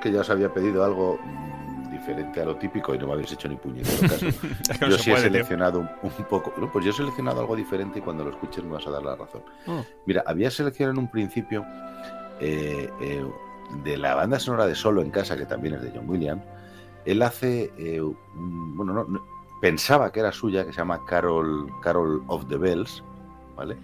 [0.00, 3.32] Que ya os había pedido algo mm, diferente a lo típico y no me habéis
[3.32, 4.26] hecho ni puñetero caso.
[4.26, 6.52] Es que no yo sí he puede, seleccionado un, un poco.
[6.58, 9.02] no, pues yo he seleccionado algo diferente y cuando lo escuches me vas a dar
[9.02, 9.42] la razón.
[9.66, 9.84] Oh.
[10.06, 11.64] Mira, había seleccionado en un principio
[12.40, 13.24] eh, eh,
[13.84, 16.42] de la banda sonora de Solo en Casa, que también es de John Williams.
[17.04, 17.72] Él hace.
[17.78, 19.22] eh, un- bueno, no, no-
[19.60, 23.04] pensaba que era suya, que se llama Carol, Carol of the Bells,
[23.56, 23.76] ¿vale?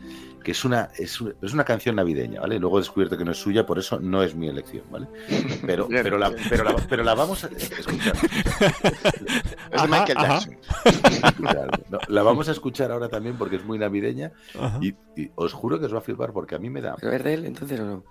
[0.47, 2.60] Que es una, es, una- es una canción navideña, ¿vale?
[2.60, 5.09] Luego he descubierto que no es suya, por eso no es mi elección, ¿vale?
[5.66, 6.05] Pero, Bien.
[6.05, 8.14] pero, la, pero, la, pero la vamos a escuchar.
[9.73, 10.16] Es de Michael.
[10.18, 10.56] Jackson.
[11.90, 14.31] No, la vamos a escuchar ahora también porque es muy navideña
[14.81, 16.94] y, y os juro que os va a flipar porque a mí me da.
[17.01, 18.05] ¿Pero es de él entonces o no?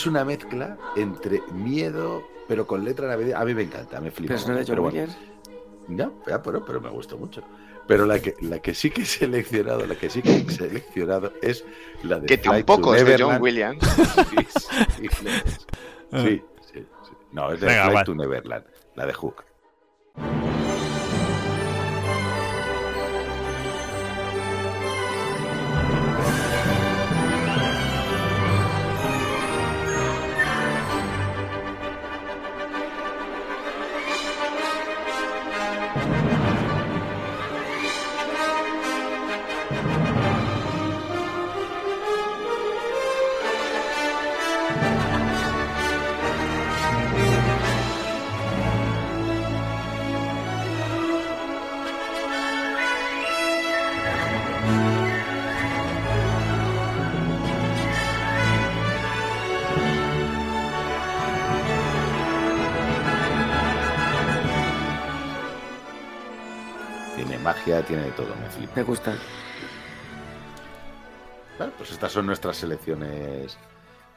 [0.00, 3.38] Es una mezcla entre miedo, pero con letra navideña.
[3.38, 4.28] A mí me encanta, me flipa.
[4.28, 5.12] Pero es no de John Pero bueno,
[5.88, 7.42] no, ya, pero, pero me gustó mucho.
[7.86, 11.34] Pero la que, la que sí que he seleccionado, la que sí que he seleccionado
[11.42, 11.66] es
[12.02, 13.42] la de Que Flight tampoco to es de John.
[13.42, 13.84] Williams.
[14.96, 15.08] Sí, sí,
[16.24, 17.12] sí, sí, sí.
[17.32, 18.04] No, es de Venga, Flight vale.
[18.06, 18.64] to Neverland,
[18.94, 19.44] la de Hook.
[67.86, 68.72] Tiene de todo, me flipa.
[68.76, 69.14] Me gusta.
[71.58, 73.56] Bueno, pues estas son nuestras selecciones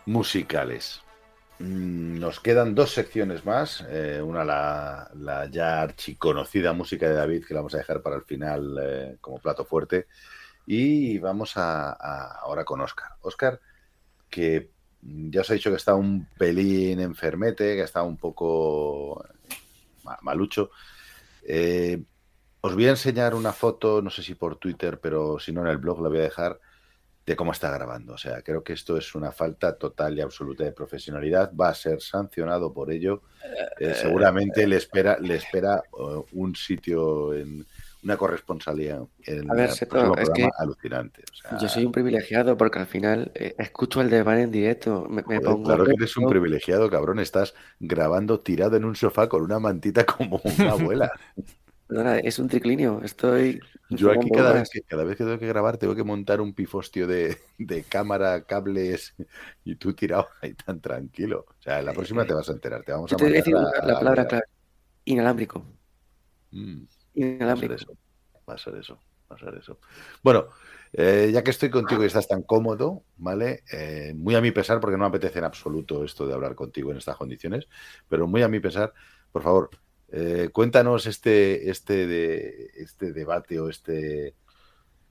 [0.06, 1.02] musicales.
[1.60, 3.84] Mm, Nos quedan dos secciones más.
[3.90, 8.16] eh, una, la, la ya archiconocida música de David, que la vamos a dejar para
[8.18, 10.08] el final eh, como plato fuerte.
[10.66, 13.10] Y vamos a, a- ahora con Oscar.
[13.22, 13.60] Oscar,
[14.30, 14.72] que
[15.02, 19.24] ya os he dicho que está un pelín enfermete, que está un poco
[20.04, 20.72] ma- malucho.
[21.46, 22.02] Eh,
[22.66, 25.68] os voy a enseñar una foto, no sé si por Twitter, pero si no en
[25.68, 26.60] el blog la voy a dejar,
[27.26, 28.14] de cómo está grabando.
[28.14, 31.52] O sea, creo que esto es una falta total y absoluta de profesionalidad.
[31.54, 33.22] Va a ser sancionado por ello.
[33.80, 37.66] Eh, seguramente le espera, le espera eh, un sitio en
[38.02, 41.24] una corresponsalía en A ver, el Seto, próximo es programa que alucinante.
[41.34, 45.06] O sea, Yo soy un privilegiado porque al final eh, escucho el debate en directo.
[45.10, 47.20] Me, me joder, pongo claro que eres un privilegiado, cabrón.
[47.20, 51.12] Estás grabando tirado en un sofá con una mantita como una abuela.
[51.88, 53.02] Perdona, es un triclinio.
[53.04, 53.60] Estoy.
[53.90, 56.54] Yo aquí cada vez, que, cada vez que tengo que grabar tengo que montar un
[56.54, 59.14] pifostio de, de cámara, cables
[59.64, 61.46] y tú tirado ahí tan tranquilo.
[61.50, 62.84] O sea, en la próxima te vas a enterar.
[62.84, 64.46] Te vamos Yo a te voy a decir mandar la, palabra clave:
[65.06, 65.66] inalámbrico.
[66.52, 66.78] Mm.
[66.80, 67.74] Va a ser Inalámbrico.
[67.76, 67.98] eso.
[68.50, 69.00] Va a ser eso.
[69.32, 69.80] Va a ser eso.
[70.24, 70.48] Bueno,
[70.92, 73.64] eh, ya que estoy contigo y estás tan cómodo, ¿vale?
[73.72, 76.92] Eh, muy a mi pesar, porque no me apetece en absoluto esto de hablar contigo
[76.92, 77.68] en estas condiciones,
[78.08, 78.94] pero muy a mi pesar,
[79.32, 79.70] por favor,
[80.14, 84.38] eh, cuéntanos este, este, de, este debate o este.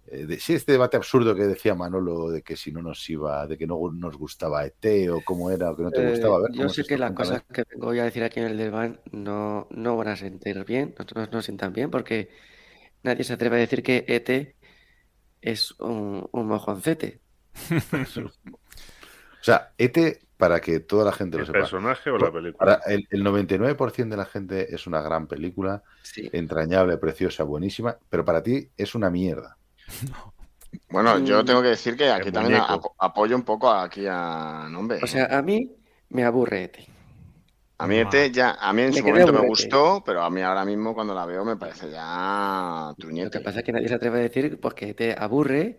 [0.06, 3.46] eh, de- sí, este debate absurdo que decía Manolo de que si no nos iba,
[3.46, 6.36] de que no nos gustaba ET o cómo era o que no te Eh, gustaba.
[6.38, 8.46] A ver, yo ¿cómo es sé que las cosas que vengo a decir aquí en
[8.46, 12.30] el desván no, no van a sentir bien, no, no, no sientan bien, porque
[13.02, 14.56] nadie se atreve a decir que ET
[15.42, 17.22] es un, un mojoncete.
[19.42, 19.98] O sea, ET,
[20.38, 21.58] para que toda la gente lo ¿El sepa.
[21.60, 22.78] personaje o la película?
[22.78, 26.28] Para el, el 99% de la gente es una gran película, Sí.
[26.32, 29.56] entrañable, preciosa, buenísima, pero para ti es una mierda.
[30.88, 31.44] Bueno, yo Mm.
[31.44, 32.62] tengo que decir que aquí El también
[32.98, 35.00] apoyo un poco aquí a Nombre.
[35.02, 35.70] O sea, a mí
[36.08, 36.78] me aburre ET.
[37.78, 39.48] a mí ET ya, a mí en Me su momento me aburrete.
[39.48, 43.40] gustó, pero a mí ahora mismo cuando la veo me parece ya Lo que truñete.
[43.40, 45.78] pasa es que nadie se atreve a decir pues, que ET aburre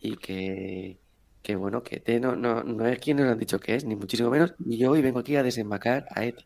[0.00, 0.98] y que,
[1.44, 3.96] que bueno, que ET no, no, no es quien nos han dicho que es, ni
[3.96, 4.54] muchísimo menos.
[4.66, 6.44] Y yo hoy vengo aquí a desembacar a ET.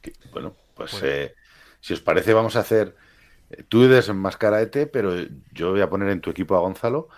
[0.00, 1.34] Que, Bueno, pues eh,
[1.80, 2.96] si os parece, vamos a hacer.
[3.50, 5.12] eh, Tú desenmascara a ET, pero
[5.52, 7.08] yo voy a poner en tu equipo a Gonzalo.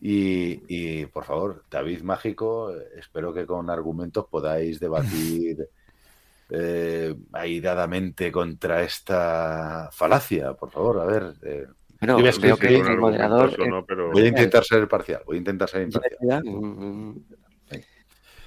[0.00, 5.68] Y, y, por favor, David Mágico, eh, espero que con argumentos podáis debatir
[6.50, 10.54] eh, airadamente contra esta falacia.
[10.54, 11.34] Por favor, a ver.
[11.44, 11.66] eh,
[12.02, 13.86] Bueno, veo que sí, el moderador Argumentoso, ¿no?
[13.86, 15.22] Pero voy a intentar ser imparcial.
[15.24, 16.42] Voy a intentar ser imparcial.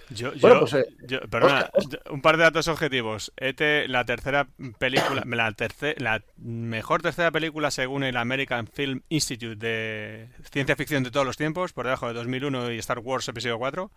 [0.10, 3.34] Yo, Bueno, yo- pues, eh, yo- perdona, Oscar, un par de datos objetivos.
[3.38, 9.56] ET, la tercera película, la, terce- la mejor tercera película según el American Film Institute
[9.56, 13.58] de ciencia ficción de todos los tiempos, por debajo de 2001 y Star Wars Episodio
[13.58, 13.92] 4,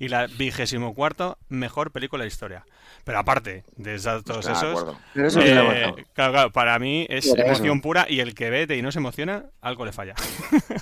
[0.00, 2.64] y la vigésimo cuarto mejor película de la historia.
[3.04, 7.46] Pero aparte de esos datos esos, eso eh, claro, claro, para mí es Pero eso.
[7.52, 10.14] emoción pura y el que ve ET y no se emociona, algo le falla.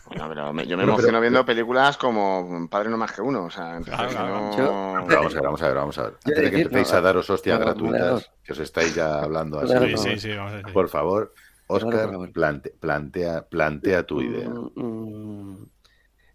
[0.06, 3.44] Bueno, pero me- yo me emociono pero- viendo películas como Padre no más que uno.
[3.44, 6.12] O sea, entonces Claro, no- vamos a ver, vamos a ver, vamos a ver.
[6.24, 9.58] Antes de que empecéis no, a daros hostias no, gratuitas, que os estáis ya hablando
[9.58, 10.20] así, Claro, Sí, por sí, favor.
[10.20, 10.72] sí, vamos a decir.
[10.72, 12.32] por favor, Claro, Oscar, por favor.
[12.32, 14.48] plante- plantea, plantea tu idea.
[14.48, 15.66] Mm, mm,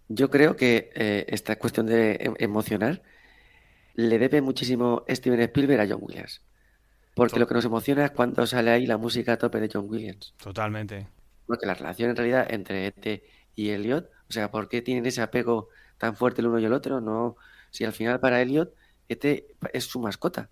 [0.07, 3.01] Yo creo que eh, esta cuestión de em- emocionar
[3.95, 6.41] le debe muchísimo Steven Spielberg a John Williams.
[7.15, 9.85] Porque lo que nos emociona es cuando sale ahí la música a tope de John
[9.89, 10.33] Williams.
[10.43, 11.07] Totalmente.
[11.47, 13.23] Porque la relación en realidad entre ET
[13.55, 16.73] y Elliot, o sea, ¿por qué tienen ese apego tan fuerte el uno y el
[16.73, 16.99] otro?
[17.01, 17.37] No,
[17.75, 18.73] si al final para Elliot
[19.09, 20.51] ET es su mascota.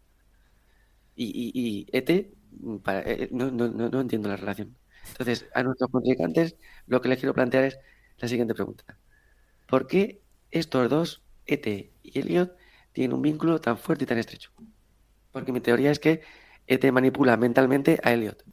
[1.16, 4.78] Y, y, y ET, mm, para- eh, no, no, no, no entiendo la relación.
[5.10, 7.78] Entonces, a nuestros contrincantes lo que les quiero plantear es
[8.18, 9.00] la siguiente pregunta.
[9.68, 12.58] ¿Por qué estos dos, ET y Elliot,
[12.94, 14.52] tienen un vínculo tan fuerte y tan estrecho?
[15.32, 16.22] Porque mi teoría es que
[16.68, 18.44] ET manipula mentalmente a Elliot.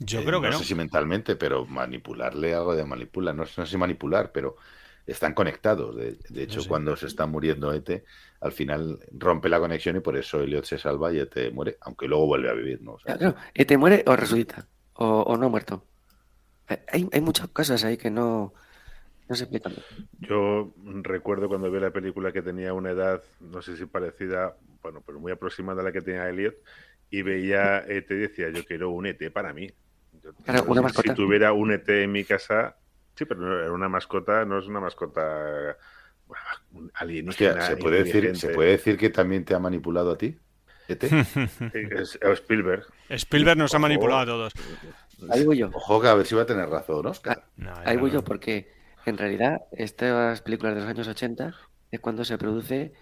[0.00, 0.58] Yo Eh, creo que no no.
[0.58, 3.34] sé si mentalmente, pero manipularle algo de manipular.
[3.34, 4.56] No, no sé si manipular, pero
[5.08, 5.96] están conectados.
[5.96, 6.68] De, de hecho, sé.
[6.68, 8.04] cuando se está muriendo ET,
[8.40, 12.06] al final rompe la conexión y por eso Elliot se salva y ET muere, aunque
[12.06, 12.92] luego vuelve a vivir, ¿no?
[12.92, 15.84] O sea, Claro, ET muere o resucita, o, o no muerto.
[16.68, 18.52] Eh, Hay, hay muchas cosas ahí que no,
[19.28, 19.72] no se explican.
[20.20, 20.72] Yo
[21.02, 25.18] recuerdo cuando vi la película que tenía una edad, no sé si parecida, bueno, pero
[25.20, 26.54] muy aproximada a la que tenía Elliot,
[27.10, 29.70] y veía ET y decía, yo quiero un ET para mí.
[30.22, 32.76] Yo- Claro, si- una si, tuviera un ET en mi casa,
[33.18, 35.76] sí, pero no, era una mascota, no es una mascota
[36.26, 37.50] bueno, alienígena.
[37.50, 38.54] hostia, ¿se puede, decir, ¿se inteligente.
[38.54, 40.38] puede decir que también te ha manipulado a ti?
[40.88, 41.04] ET?
[41.74, 42.86] Es- Spielberg.
[43.10, 44.52] Spielberg nos ha manipulado a todos.
[45.30, 47.44] Ahí voy yo, Ojo, que a ver si va a tener razón, Oscar.
[47.56, 48.18] No, ahí voy no.
[48.18, 48.70] yo, porque
[49.04, 51.54] en realidad estas películas de los años 80
[51.90, 52.92] es cuando se produce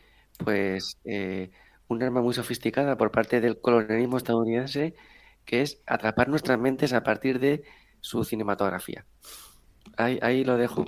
[0.44, 1.50] pues eh,
[1.88, 4.94] un arma muy sofisticada por parte del colonialismo estadounidense
[5.44, 7.62] que es atrapar nuestras mentes a partir de
[8.00, 9.04] su cinematografía.
[9.96, 10.84] Ahí, ahí lo dejo.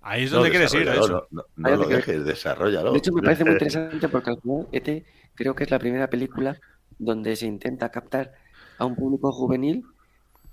[0.00, 1.28] Ahí es No, donde quieres ir, de desarrollalo, hecho.
[1.30, 2.92] No, no- no lo dejes, desarrollalo.
[2.92, 5.04] De hecho, me parece muy interesante porque al final ET
[5.34, 6.58] creo que es la primera película
[6.98, 8.32] donde se intenta captar
[8.78, 9.84] a un público juvenil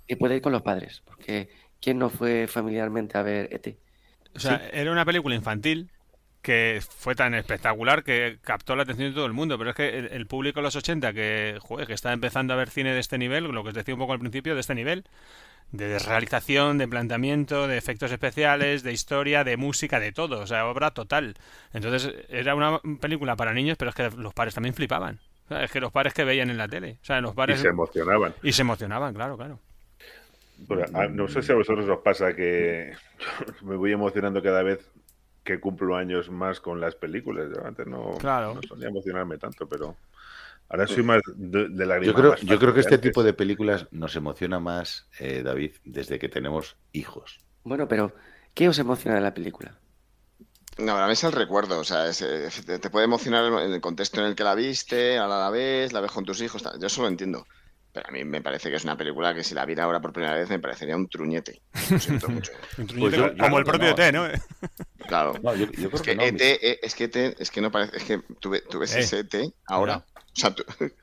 [0.08, 1.02] que puede ir con los padres.
[1.06, 1.50] Porque
[1.82, 3.80] ¿quién no fue familiarmente a ver ET?
[4.36, 5.90] O sea, era una película infantil
[6.46, 9.58] que fue tan espectacular que captó la atención de todo el mundo.
[9.58, 12.58] Pero es que el, el público de los 80 que, joder, que está empezando a
[12.58, 14.76] ver cine de este nivel, lo que os decía un poco al principio, de este
[14.76, 15.06] nivel,
[15.72, 20.68] de realización, de planteamiento, de efectos especiales, de historia, de música, de todo, o sea,
[20.68, 21.36] obra total.
[21.74, 25.20] Entonces era una película para niños, pero es que los padres también flipaban.
[25.46, 27.56] O sea, es que los padres que veían en la tele, o sea, los Y
[27.56, 28.36] padres se emocionaban.
[28.44, 29.60] y se emocionaban, claro, claro.
[30.94, 32.94] Ah, no sé si a vosotros os pasa que
[33.62, 34.90] me voy emocionando cada vez
[35.46, 37.48] que cumplo años más con las películas.
[37.56, 38.56] Yo antes no, Claro.
[38.56, 39.96] no solía emocionarme tanto, pero
[40.68, 43.88] ahora soy más de, de la Yo creo, yo creo que este tipo de películas
[43.92, 47.40] nos emociona más, eh, David, desde que tenemos hijos.
[47.64, 48.14] Bueno, pero
[48.54, 49.78] ¿qué os emociona de la película?
[50.78, 52.20] No, para mí es el recuerdo, o sea, es,
[52.66, 55.94] te, te puede emocionar en el contexto en el que la viste, ahora la ves,
[55.94, 56.78] la ves con tus hijos, tal.
[56.80, 57.48] yo eso lo entiendo.
[57.96, 60.12] Pero a mí me parece que es una película que si la viera ahora por
[60.12, 61.62] primera vez me parecería un truñete.
[61.90, 62.52] Lo siento mucho.
[62.78, 63.96] Un Pues truñete yo- como yo el propio no.
[63.96, 64.28] T, ¿no?
[65.08, 65.34] Claro.
[65.42, 66.24] No, yo, yo creo Es que que no.
[66.24, 69.00] ET, eh, es que ET, es que no parece, es que tú, tú ves Eh,
[69.00, 70.06] ese ET ahora.
[70.18, 70.66] O sea, tú-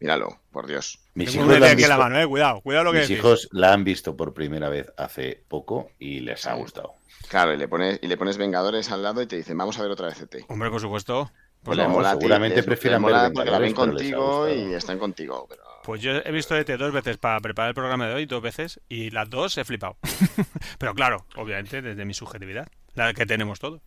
[0.00, 0.98] míralo, por Dios.
[1.14, 2.98] Mis Tengo hijos, un la ET en la visto, mano, eh, cuidado, cuidado lo que
[2.98, 3.18] mis decís.
[3.24, 6.94] hijos la han visto por primera vez hace poco y les ha gustado.
[7.28, 9.82] Claro, y le pones, y le pones Vengadores al lado y te dicen, vamos a
[9.82, 10.44] ver otra vez ET.
[10.48, 11.30] Hombre, por supuesto.
[11.62, 13.12] Pues no, le mola seguramente prefieran ver
[13.46, 15.46] la ven contigo y están contigo.
[15.48, 15.62] Pero...
[15.90, 18.78] Pues yo he visto ET dos veces para preparar el programa de hoy, dos veces,
[18.88, 19.96] y las dos he flipado.
[20.78, 23.80] Pero claro, obviamente desde mi subjetividad, la que tenemos todo.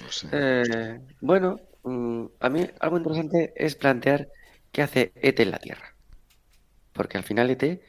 [0.00, 0.28] No sé.
[0.32, 4.28] Eh, bueno, mm, a mí algo interesante es plantear
[4.72, 5.94] qué hace ET en la Tierra.
[6.94, 7.82] Porque al final ET,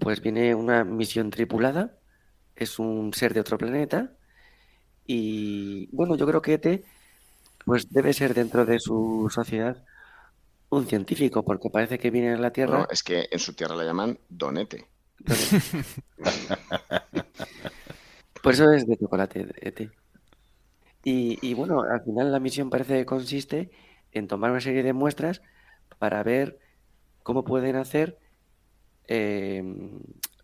[0.00, 1.92] pues viene una misión tripulada,
[2.56, 4.10] es un ser de otro planeta,
[5.06, 6.84] y bueno, yo creo que ET,
[7.64, 9.84] pues debe ser dentro de su sociedad
[10.76, 12.78] un científico, porque parece que viene a la Tierra.
[12.78, 14.88] No, es que en su tierra la llaman Donete.
[18.42, 19.90] Por eso es de chocolate, ET.
[21.02, 23.70] Y, y bueno, al final la misión parece que consiste
[24.12, 25.42] en tomar una serie de muestras
[25.98, 26.58] para ver
[27.22, 28.18] cómo pueden hacer
[29.06, 29.62] eh,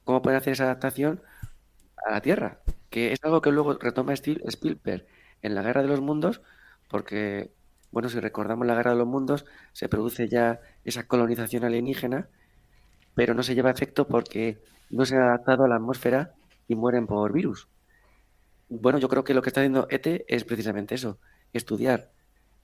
[0.05, 1.23] cómo pueden hacer esa adaptación
[2.07, 5.07] a la Tierra, que es algo que luego retoma Spielberg
[5.43, 6.43] en la Guerra de los Mundos,
[6.89, 7.52] porque
[7.93, 12.29] bueno, si recordamos la Guerra de los Mundos, se produce ya esa colonización alienígena,
[13.15, 14.59] pero no se lleva a efecto porque
[14.91, 16.33] no se han adaptado a la atmósfera
[16.69, 17.69] y mueren por virus.
[18.69, 21.19] Bueno, yo creo que lo que está haciendo ET es precisamente eso,
[21.53, 22.11] estudiar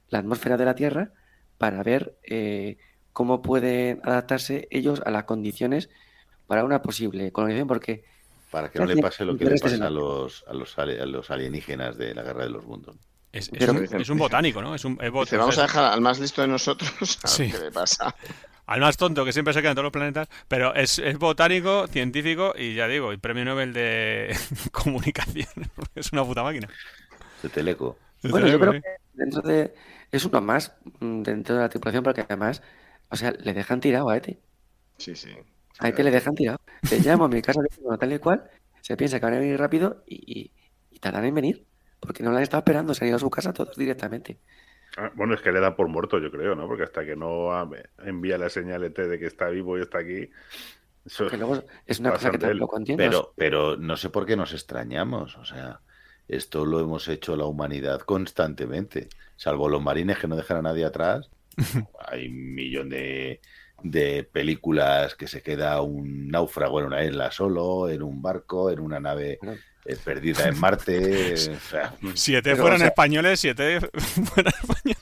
[0.09, 1.11] la atmósfera de la Tierra
[1.59, 2.79] para ver eh,
[3.13, 5.91] cómo pueden adaptarse ellos a las condiciones
[6.47, 8.05] para una posible colonización, porque
[8.53, 10.99] Para que no le pase lo que le pasa a la- los, a los, ali-
[11.01, 12.95] a los alienígenas de la Guerra de los Mundos.
[13.39, 14.75] Es, un, dicen- es un botánico, ¿no?
[14.75, 17.29] Es un, es bot- Dice, vamos o a dejar al más listo de nosotros a
[17.29, 17.43] Sí.
[17.45, 18.15] ver qué le pasa.
[18.67, 21.87] al más tonto que siempre se queda en todos los planetas, pero es, es botánico,
[21.89, 24.37] científico y ya digo, y premio Nobel de
[24.73, 25.47] comunicación.
[25.95, 26.69] es una puta máquina.
[27.43, 27.99] De Teleco.
[28.23, 29.75] Bueno, yo Desde creo que dentro de.
[30.11, 32.63] Es uno más mm, dentro de la tripulación, porque además,
[33.11, 34.39] o sea, le dejan tirado a Ete.
[34.99, 35.31] Sí, sí.
[35.79, 36.59] A Ete le dejan tirado.
[36.89, 37.61] Te llamo a mi casa
[38.01, 38.49] tal y cual,
[38.81, 40.53] se piensa que van a venir rápido y, y,
[40.91, 41.67] y tardan en venir.
[42.01, 44.39] Porque no la han estado esperando, se han ido a su casa todos directamente.
[44.97, 46.67] Ah, Bueno, es que le da por muerto, yo creo, ¿no?
[46.67, 47.51] Porque hasta que no
[47.99, 50.31] envía la señal ET de que está vivo y está aquí.
[51.05, 51.27] Eso...
[51.29, 53.03] Que luego es una cosa que tampoco entiendo.
[53.03, 55.37] Pero, pero no sé por qué nos extrañamos.
[55.37, 55.81] O sea,
[56.29, 59.09] esto lo hemos hecho la humanidad constantemente.
[59.37, 61.31] Salvo los marines que no dejan a nadie atrás.
[62.09, 63.41] Hay un millón de,
[63.83, 68.81] de películas que se queda un náufrago en una isla solo, en un barco, en
[68.81, 69.63] una nave Bueno.
[69.89, 71.35] Eh, perdida en Marte.
[71.35, 71.37] o
[71.71, 73.81] sea, Siete Pero, fueran o sea- españoles, siete
[74.35, 74.97] fueran españoles.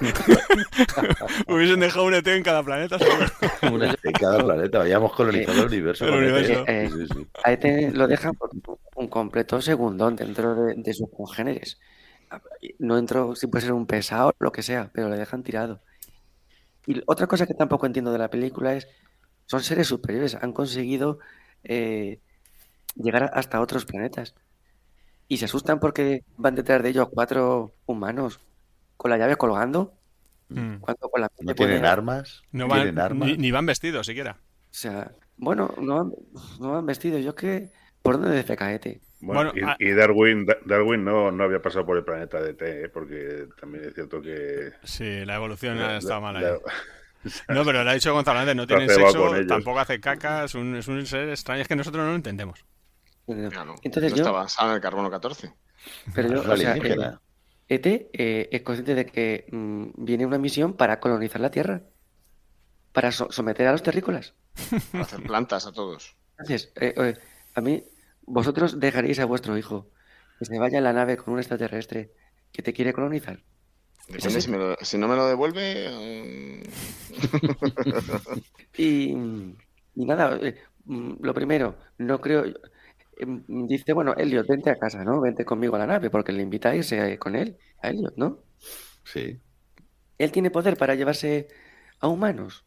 [1.48, 2.98] Hubiesen dejado un ET en cada planeta.
[2.98, 3.26] seguro.
[3.74, 6.04] Una- en cada planeta habíamos colonizado el universo.
[6.06, 6.30] El con ET.
[6.30, 6.64] universo.
[6.66, 7.26] Eh, Sí, sí, sí.
[7.44, 8.50] A Ete lo dejan por
[8.96, 11.78] un completo segundón dentro de, de sus congéneres.
[12.78, 15.82] No entro si puede ser un pesado, lo que sea, pero le dejan tirado.
[16.86, 18.88] Y otra cosa que tampoco entiendo de la película es,
[19.46, 21.18] son seres superiores, han conseguido
[21.62, 22.20] eh,
[22.94, 24.34] llegar hasta otros planetas.
[25.28, 28.40] Y se asustan porque van detrás de ellos cuatro humanos
[28.96, 29.94] con la llave colgando,
[30.48, 30.80] Mm.
[30.80, 32.42] cuando con la ¿No tienen armas?
[32.52, 33.28] No ¿Tienen van, armas?
[33.28, 34.32] ni, ni van vestidos siquiera.
[34.42, 36.12] O sea, bueno, no han,
[36.60, 37.18] no han vestido.
[37.18, 37.70] Yo que,
[38.02, 39.00] ¿por dónde defeca Ete?
[39.20, 42.42] Bueno, Bueno, ah- y, y Darwin, Da- Darwin no, no había pasado por el planeta
[42.42, 42.88] de T, ¿eh?
[42.90, 44.72] porque también es cierto que.
[44.82, 46.42] Sí, la evolución la- ha estado mal ahí.
[46.42, 50.54] la- No, pero lo ha dicho Gonzalo antes, no tienen sexo, tampoco hace caca, es
[50.54, 52.64] un, es un ser extraño, es que nosotros no lo entendemos.
[53.50, 53.74] Claro.
[53.82, 55.52] Entonces no yo- está basado en el carbono 14.
[56.14, 56.96] Pero yo, o sea, eh,
[57.68, 61.82] ET eh, es consciente de que mm, viene una misión para colonizar la Tierra,
[62.92, 64.34] para so- someter a los terrícolas.
[64.92, 66.14] Para hacer plantas a todos.
[66.38, 67.16] Entonces, eh, eh,
[67.54, 67.82] a mí,
[68.26, 69.88] vosotros dejaréis a vuestro hijo
[70.38, 72.12] que se vaya en la nave con un extraterrestre
[72.52, 73.42] que te quiere colonizar.
[74.08, 75.62] Depende si, me lo- si no me lo devuelve.
[75.64, 76.62] eh,
[78.76, 79.10] Y,
[79.94, 82.44] y nada, eh, mm, lo primero, no creo.
[83.16, 85.20] Em, Dice, bueno, Elliot, vente a casa, ¿no?
[85.20, 88.44] Vente conmigo a la nave, porque le invita a irse con él, a Elliot, ¿no?
[89.04, 89.40] Sí.
[90.18, 91.48] Él tiene poder para llevarse
[92.00, 92.64] a humanos.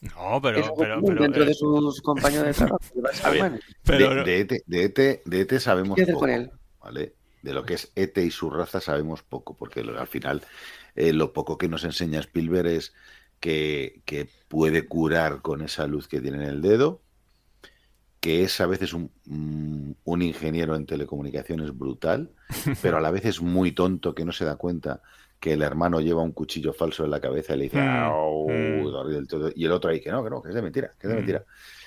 [0.00, 0.74] No, pero,
[1.18, 3.60] dentro eh, de sus compañeros de trabajo, llevarse a ver, humanos.
[3.84, 6.50] pero- de, de ET, de, ET, de ET sabemos ¿Qué hacer poco, con él?
[6.80, 7.16] ¿vale?
[7.42, 10.42] De lo que es ET y su raza sabemos poco, porque al final
[10.94, 12.94] eh, lo poco que nos enseña Spielberg es
[13.40, 17.02] que, que puede curar con esa luz que tiene en el dedo,
[18.22, 22.30] que es a veces un, un- un ingeniero en telecomunicaciones brutal,
[22.82, 25.02] pero a la vez es muy tonto que no se da cuenta
[25.40, 27.78] que el hermano lleva un cuchillo falso en la cabeza y le dice,
[28.48, 28.82] Mm, mm.
[29.56, 31.14] y el otro ahí, que no, que no, que es de mentira, que es de
[31.14, 31.46] Mm.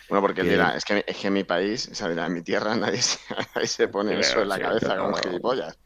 [0.09, 2.25] Bueno, porque él Que- dirá, es que, es que en mi país, o sea, dirá,
[2.27, 3.17] en mi tierra nadie se,
[3.55, 5.03] nadie se pone eso en la sí, cabeza claro.
[5.05, 5.77] como gilipollas.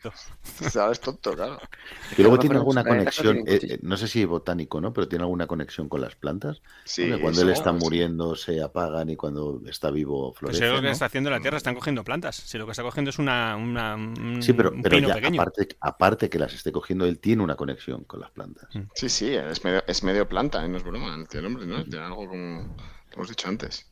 [0.69, 0.99] ¿Sabes?
[0.99, 1.59] Tonto, claro.
[2.15, 4.91] Que luego tiene alguna conexión, eh, eh, no sé si botánico, ¿no?
[4.93, 6.61] Pero tiene alguna conexión con las plantas.
[6.83, 7.77] Sí, cuando él está sí.
[7.79, 10.65] muriendo se apagan y cuando está vivo pues florece.
[10.65, 10.91] es lo que ¿no?
[10.91, 12.35] está haciendo la Tierra, están cogiendo plantas.
[12.35, 15.15] Si lo que está cogiendo es una, una- un, Sí, pero, un pero pino ya
[15.15, 15.41] pequeño.
[15.41, 18.67] aparte, aparte que las esté cogiendo, él tiene una conexión con las plantas.
[18.95, 20.67] Sí, sí, es medio, es medio planta, ¿eh?
[20.67, 21.15] no es broma.
[21.31, 21.83] El hombre, ¿no?
[21.85, 22.75] Tiene algo como
[23.11, 23.88] hemos dicho antes.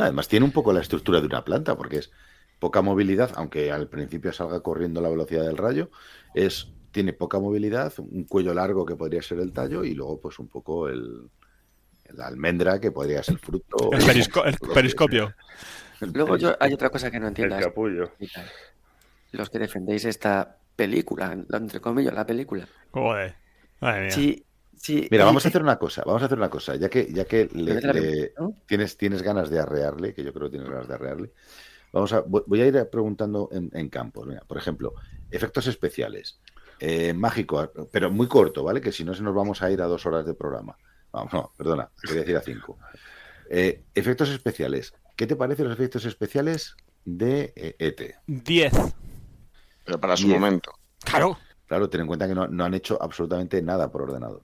[0.00, 2.10] No, además tiene un poco la estructura de una planta, porque es
[2.58, 5.90] poca movilidad, aunque al principio salga corriendo a la velocidad del rayo,
[6.34, 10.38] es tiene poca movilidad, un cuello largo que podría ser el tallo y luego pues
[10.38, 11.28] un poco el,
[12.14, 13.90] la almendra que podría ser el fruto.
[13.92, 15.34] El, perisco- el periscopio.
[16.00, 17.62] El Luego yo, hay otra cosa que no El entiendas.
[17.62, 18.10] capullo.
[19.32, 22.66] Los que defendéis esta película, entre comillas, la película.
[22.92, 23.34] Joder.
[23.80, 24.10] Madre mía.
[24.10, 24.44] Sí,
[24.80, 25.08] sí.
[25.10, 27.48] Mira, vamos a hacer una cosa, vamos a hacer una cosa, ya que, ya que
[27.52, 28.32] le-
[28.66, 31.32] tienes, tienes ganas de arrearle, que yo creo que tienes ganas de arrearle,
[31.92, 34.26] vamos a, voy a ir preguntando en, en campos.
[34.26, 34.94] Mira, por ejemplo,
[35.30, 36.40] efectos especiales,
[36.78, 38.80] eh, mágico, pero muy corto, ¿vale?
[38.80, 40.76] Que si no se nos vamos a ir a dos horas de programa.
[41.12, 42.78] Vamos, no, perdona, quería decir a cinco.
[43.50, 44.94] Eh, efectos especiales.
[45.16, 46.74] ¿Qué te parecen los efectos especiales
[47.04, 48.14] de eh, ET?
[48.26, 48.72] 10.
[49.84, 50.38] Pero para su Diez.
[50.40, 50.72] momento.
[51.04, 51.36] Claro.
[51.66, 54.42] Claro, ten en cuenta que no, no han hecho absolutamente nada por ordenador.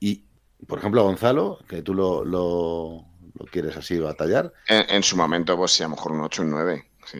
[0.00, 0.24] Y,
[0.66, 3.04] por ejemplo, Gonzalo, que tú lo, lo-
[3.38, 6.42] lo quieres así batallar, En, en su momento, pues sí, a lo mejor un 8,
[6.42, 6.90] un 9.
[7.06, 7.18] Sí.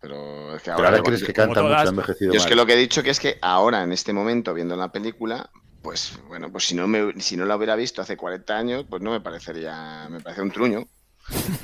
[0.00, 2.44] Pero es que pero ahora, ahora yo- crees que canta mucho, ha envejecido Yo es
[2.44, 2.48] mal.
[2.48, 5.50] que lo que he dicho que es que ahora, en este momento, viendo la película,
[5.82, 9.02] pues bueno, pues si no me, si no la hubiera visto hace 40 años, pues
[9.02, 10.86] no me parecería, me parece un truño.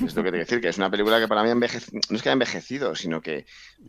[0.05, 1.99] Es lo que te quiero decir, que es una película que para mí ha envejecido,
[2.09, 3.45] no es que haya envejecido, sino que,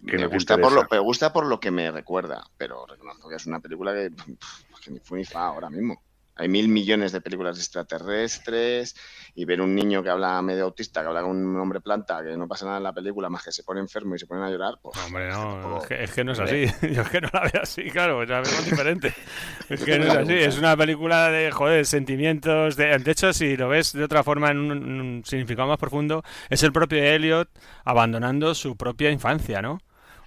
[0.06, 3.28] Que me, no gusta por lo, me gusta por lo que me recuerda, pero reconozco
[3.28, 6.02] que es una película que, pff, que ni fu ni fa ahora mismo.
[6.38, 8.96] Hay mil millones de películas extraterrestres
[9.34, 12.36] y ver un niño que habla medio autista, que habla con un hombre planta, que
[12.36, 14.50] no pasa nada en la película más que se pone enfermo y se ponen a
[14.50, 16.64] llorar, pues hombre, no, tampoco- es que, es que no es así.
[16.94, 19.12] Yo es que no la veo así, claro, la veo diferente.
[19.68, 22.76] Es que no es así, es una película de, joder, sentimientos.
[22.76, 25.76] De, de hecho, si lo ves de otra forma, en un, en un significado más
[25.78, 27.50] profundo, es el propio Elliot
[27.84, 29.78] abandonando su propia infancia, ¿no?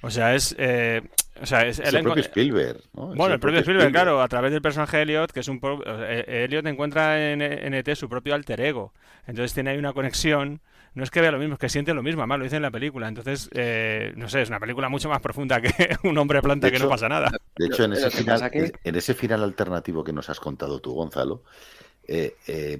[0.01, 0.55] O sea, es.
[0.57, 1.01] eh,
[1.41, 3.07] o sea, es, el propio Spielberg, ¿no?
[3.15, 5.59] Bueno, el propio Spielberg, claro, a través del personaje Elliot, que es un...
[5.59, 8.93] pro- eh, Elliot encuentra en, en ET su propio alter ego.
[9.25, 10.61] Entonces tiene ahí una conexión.
[10.93, 12.61] No es que vea lo mismo, es que siente lo mismo, además lo dice en
[12.63, 13.07] la película.
[13.07, 15.71] Entonces, eh, no sé, es una película mucho más profunda que
[16.03, 17.31] un hombre planta De que no pasa nada.
[17.55, 18.51] De hecho, en ese, ¿qué final?
[18.51, 21.43] Que- en ese final alternativo que nos has contado tú, Gonzalo,
[22.07, 22.79] eh, eh,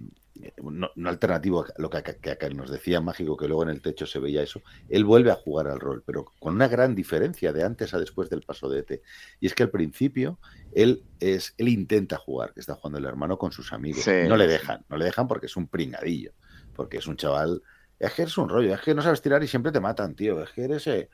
[0.64, 2.02] no, no alternativo a lo que,
[2.38, 5.36] que nos decía Mágico, que luego en el techo se veía eso, él vuelve a
[5.36, 8.80] jugar al rol, pero con una gran diferencia de antes a después del paso de
[8.80, 9.02] ET.
[9.40, 10.40] Y es que al principio
[10.72, 14.04] él, es, él intenta jugar, que está jugando el hermano con sus amigos.
[14.04, 14.12] Sí.
[14.28, 16.32] No le dejan, no le dejan porque es un pringadillo,
[16.74, 17.62] porque es un chaval...
[18.00, 20.42] Es que eres un rollo, es que no sabes tirar y siempre te matan, tío.
[20.42, 20.88] Es que eres...
[20.88, 21.08] eh,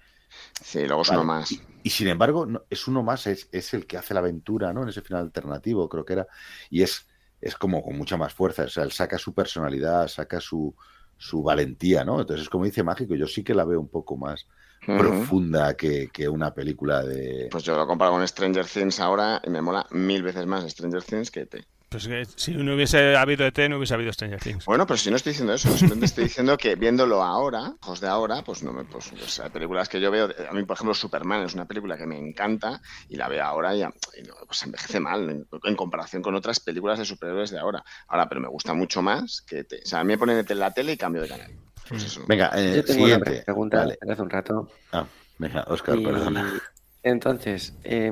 [0.64, 1.52] Sí, luego es Vale, uno más.
[1.52, 4.74] Y, y sin embargo, no- es uno más, es, es el que hace la aventura,
[4.74, 4.84] ¿no?
[4.84, 6.28] En ese final alternativo, creo que era.
[6.70, 7.08] Y es,
[7.48, 8.64] es como con mucha más fuerza.
[8.64, 10.76] O sea, él saca su personalidad, saca su,
[11.18, 12.20] su valentía, ¿no?
[12.20, 14.46] Entonces, como dice Mágico, yo sí que la veo un poco más
[14.86, 17.48] profunda que, que una película de.
[17.50, 21.04] Pues yo lo comparo con Stranger Things ahora y me mola mil veces más Stranger
[21.04, 21.56] Things que ET.
[21.98, 24.66] Pues que si no hubiese habido ET, no hubiese habido Stranger Things.
[24.66, 28.08] Bueno, pero si no estoy diciendo eso, simplemente estoy diciendo que viéndolo ahora, ojos de
[28.08, 28.84] ahora, pues no me.
[28.86, 30.30] Pues, pues, hay películas que yo veo.
[30.48, 32.80] A mí, por ejemplo, Superman es una película que me encanta
[33.10, 33.84] y la veo ahora y, y
[34.24, 37.84] no, pues envejece mal en, en comparación con otras películas de superhéroes de ahora.
[38.08, 39.74] Ahora, pero me gusta mucho más que ET.
[39.84, 41.52] O sea, a mí me ponen ET en la tele y cambio de canal.
[41.90, 42.22] Pues eso.
[42.28, 43.44] Venga, eh, Yo tengo una siguiente.
[43.44, 43.98] pregunta Vale.
[44.00, 44.70] desde hace un rato.
[44.92, 45.06] Ah,
[45.40, 46.62] venga, Oscar, Y perdona.
[47.02, 48.12] entonces, eh,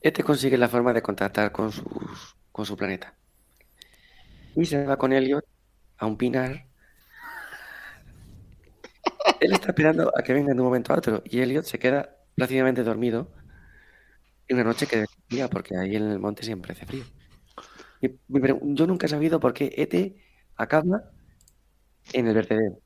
[0.00, 1.84] este consigue la forma de contactar con, sus,
[2.58, 3.14] con su planeta.
[4.56, 5.44] Y se va con Elliot
[5.98, 6.66] a un pinar.
[9.40, 11.22] Él está esperando a que vengan de un momento a otro.
[11.24, 13.30] Y Elliot se queda plácidamente dormido
[14.48, 17.04] en una noche que es fría, porque ahí en el monte siempre hace frío.
[18.00, 18.10] Y
[18.74, 20.16] yo nunca he sabido por qué ET
[20.56, 21.12] acaba
[22.12, 22.80] en el vertedero.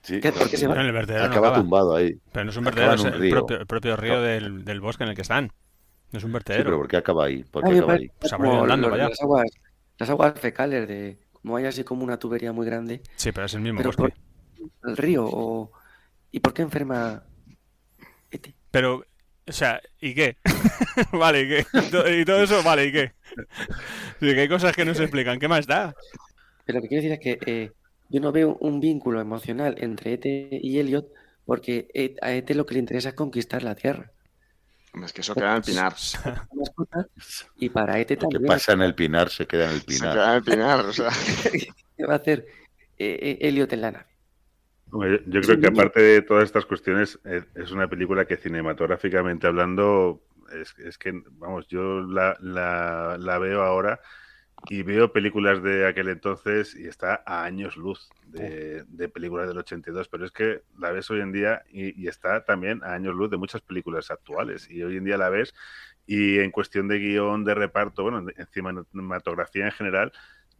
[0.00, 0.76] Sí, ¿Qué- por qué se va?
[0.76, 2.18] En el vertedero no acaba tumbado ahí.
[2.32, 3.30] Pero no es un vertedero, es un el río.
[3.32, 5.52] propio, el propio río del, del bosque en el que están.
[6.12, 6.64] No es un Sí, vertedero.
[6.64, 7.44] pero ¿por qué acaba ahí?
[7.44, 8.08] ¿Por qué me acaba ahí?
[8.18, 9.08] Pues para allá.
[9.08, 9.50] las aguas,
[9.98, 13.54] las aguas fecales de como hay así como una tubería muy grande, Sí, pero es
[13.54, 14.02] el mismo pero bosque.
[14.02, 15.72] por el río o
[16.32, 17.24] ¿y por qué enferma
[18.30, 18.56] este?
[18.70, 19.04] Pero,
[19.48, 20.36] o sea, ¿y qué?
[21.12, 21.66] vale, ¿y qué?
[22.20, 23.12] Y todo eso, vale, ¿y qué?
[24.20, 25.38] Sí, que hay cosas que no se explican.
[25.38, 25.94] ¿Qué más da?
[26.64, 27.72] Pero lo que quiero decir es que eh,
[28.08, 31.06] yo no veo un vínculo emocional entre Ete y Elliot
[31.44, 34.12] porque E- a Ete lo que le interesa es conquistar la Tierra.
[35.04, 35.94] Es que eso queda en el pinar.
[37.56, 38.46] Y para Ete Lo que también.
[38.48, 40.12] pasa en el pinar se queda en el Se pinar.
[40.14, 41.10] queda en el pinar, o sea.
[41.96, 42.46] ¿Qué va a hacer
[42.98, 44.06] eh, eh, Elliot en la nave?
[44.90, 49.46] Hombre, Yo creo que aparte de todas estas cuestiones, eh, es una película que cinematográficamente
[49.46, 54.00] hablando, es, es que, vamos, yo la, la- la veo ahora
[54.68, 59.58] y veo películas de aquel entonces y está a años luz de, de películas del
[59.58, 63.14] 82, pero es que la ves hoy en día y, y está también a años
[63.14, 65.54] luz de muchas películas actuales y hoy en día la ves
[66.06, 70.12] y en cuestión de guion, de reparto, bueno, en cinematografía en general,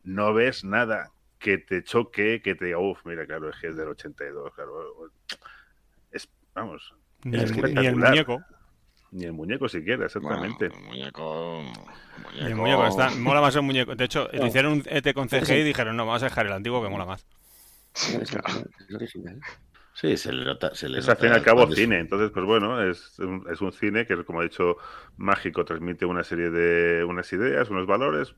[0.03, 3.77] no ves nada que te choque, que te diga, uff, mira, claro, es que es
[3.77, 5.13] del 82, claro.
[6.11, 6.95] Es, vamos,
[7.25, 8.43] Ni Es el, ni el muñeco.
[9.17, 10.67] Ni el muñeco siquiera, Bueno, exactamente.
[10.67, 11.63] el muñeco.
[12.39, 13.11] El muñeco está.
[13.11, 13.95] Mola más el muñeco.
[13.95, 14.41] De hecho, No.
[14.43, 16.89] le hicieron un ET con CG y dijeron, no, vamos a dejar el antiguo que
[16.89, 17.27] mola más.
[18.15, 19.41] No, es, original, es original.
[19.95, 20.75] Sí, se le nota.
[20.75, 23.61] Se le Es al fin y al cabo cine, entonces pues bueno, es un, es
[23.63, 24.77] un cine que como ha dicho
[25.17, 28.35] mágico, transmite una serie de unas ideas, unos valores.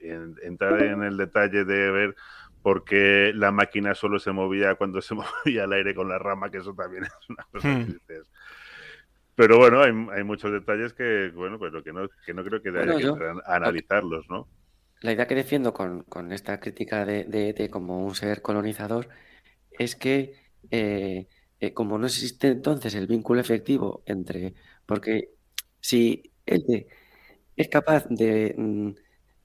[0.00, 2.14] En- entrar en el detalle de ver
[2.62, 5.14] por qué la máquina solo se movía cuando se
[5.46, 7.86] movía el aire con la rama, que eso también es una cosa Hmm.
[7.86, 8.30] que dices.
[9.36, 12.68] Pero bueno, hay, hay muchos detalles que, bueno, pero que no, que no creo que
[12.70, 14.48] haya Bueno, que yo- analizarlos, ¿no?
[15.00, 19.08] La idea que defiendo con, con esta crítica de, de ET como un ser colonizador
[19.70, 20.34] es que
[20.70, 21.28] eh,
[21.60, 24.54] eh, como no existe entonces el vínculo efectivo entre,
[24.86, 25.30] porque
[25.80, 26.88] si ET
[27.56, 28.90] es capaz de mm,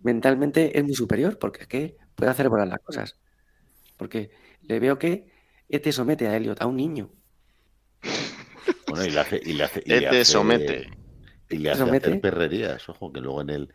[0.02, 3.20] mentalmente es muy superior, porque es que puede hacer volar las cosas.
[3.98, 4.32] Porque
[4.64, 5.12] le veo que
[5.70, 7.12] ET somete a Elliot, a un niño.
[8.88, 9.42] Bueno, y le hace.
[9.44, 10.90] Y le hace, y le Ete hace- somete.
[11.50, 12.08] Y le hace Somete.
[12.10, 12.88] hacer perrerías.
[12.90, 13.74] Ojo, que luego en el.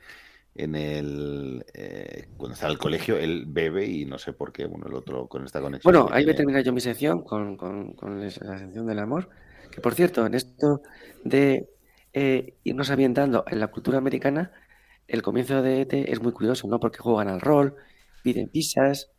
[0.55, 1.65] En el.
[1.75, 4.67] eh, cuando está en el colegio, él bebe y no sé por qué.
[4.67, 5.93] Bueno, el otro con esta conexión.
[5.93, 8.99] Bueno, ahí voy a tiene- terminar yo mi sección con, con- con la sección del
[9.01, 9.29] amor.
[9.73, 10.83] Que por cierto, en esto
[11.25, 11.69] de
[12.13, 14.53] eh, irnos ambientando en la cultura americana,
[15.09, 16.79] el comienzo de ET es muy curioso, ¿no?
[16.79, 17.75] Porque juegan al rol,
[18.23, 19.11] piden pizzas.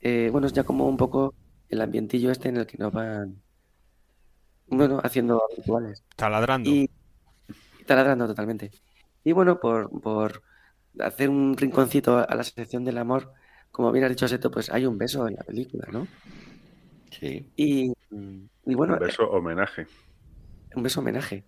[0.00, 1.34] eh, bueno, es ya como un poco
[1.70, 3.40] el ambientillo este en el que nos van,
[4.70, 6.04] bueno, haciendo rituales.
[6.16, 6.68] Taladrando.
[6.70, 6.90] Y,
[7.80, 8.70] y taladrando totalmente.
[9.24, 10.42] Y bueno, por, por
[11.00, 13.32] hacer un rinconcito a la sección del amor,
[13.70, 16.06] como bien ha dicho Seto, pues hay un beso en la película, ¿no?
[17.10, 17.50] Sí.
[17.56, 17.92] Y,
[18.66, 19.86] y bueno, Un beso homenaje.
[20.74, 21.44] un beso homenaje.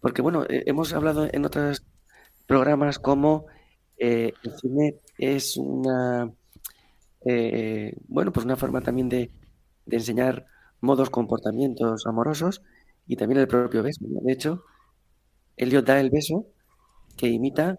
[0.00, 1.82] Porque bueno, eh, hemos hablado en otros
[2.46, 3.46] programas como
[3.96, 6.30] eh, el cine es una
[7.24, 9.30] eh, bueno, pues una forma también de,
[9.86, 10.46] de enseñar
[10.84, 12.62] modos, comportamientos amorosos
[13.06, 14.00] y también el propio beso.
[14.06, 14.64] De hecho,
[15.56, 16.46] Elliot da el beso
[17.16, 17.78] que imita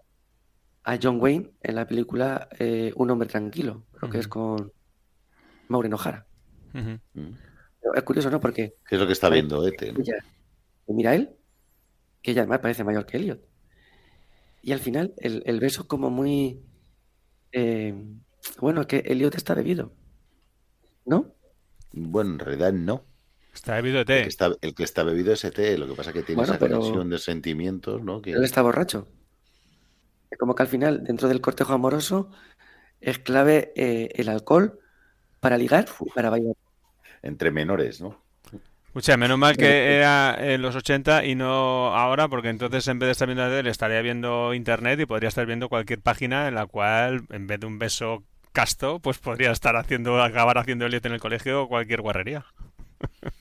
[0.84, 4.72] a John Wayne en la película eh, Un hombre tranquilo, creo que es con
[5.68, 6.26] Maureen O'Hara.
[6.72, 6.96] Mm.
[7.94, 8.40] Es curioso, ¿no?
[8.40, 9.92] Porque ¿Qué es lo que está viendo Ete?
[9.92, 10.02] no?
[10.88, 11.36] mira a él,
[12.22, 13.40] que ella además parece mayor que Elliot.
[14.62, 16.60] Y al final, el, el beso como muy...
[17.52, 17.94] eh,
[18.60, 19.92] bueno, que Elliot está bebido.
[21.04, 21.35] ¿No?
[21.96, 23.04] Bueno, en realidad no.
[23.54, 24.26] Está bebido El que ET.
[24.28, 26.58] está, el que está bebido es ET, lo que pasa es que tiene Bueno, esa
[26.60, 28.20] pero- conexión de sentimientos, ¿no?
[28.20, 28.32] Que...
[28.32, 29.08] Él está borracho.
[30.30, 32.30] Es como que al final, dentro del cortejo amoroso,
[33.00, 34.78] es clave eh, el alcohol
[35.40, 36.54] para ligar y para bailar.
[37.22, 38.22] Entre menores, ¿no?
[38.86, 43.06] Escucha, menos mal que era en los 80 y no ahora, porque entonces en vez
[43.08, 46.54] de estar viendo la tele estaría viendo internet y podría estar viendo cualquier página en
[46.56, 48.22] la cual, en vez de un beso
[48.56, 52.46] casto, pues podría estar haciendo, acabar haciendo Elliot en el colegio o cualquier guarrería.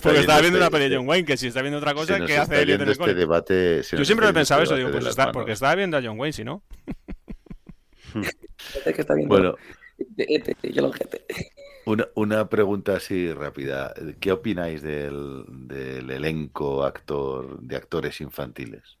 [0.00, 2.24] Porque estaba viendo una este- peli de John Wayne, que si está viendo otra cosa,
[2.24, 4.86] ¿qué hace Elliot en el este debate, Yo siempre lo he pensado yendo eso, este
[4.86, 6.62] digo, pues está, porque estaba viendo a John Wayne, si no.
[8.12, 9.56] Parece que está viendo Bueno,
[10.88, 11.24] ojete.
[11.86, 13.92] una, una pregunta así rápida.
[14.20, 18.98] ¿Qué opináis del, del elenco actor de actores infantiles?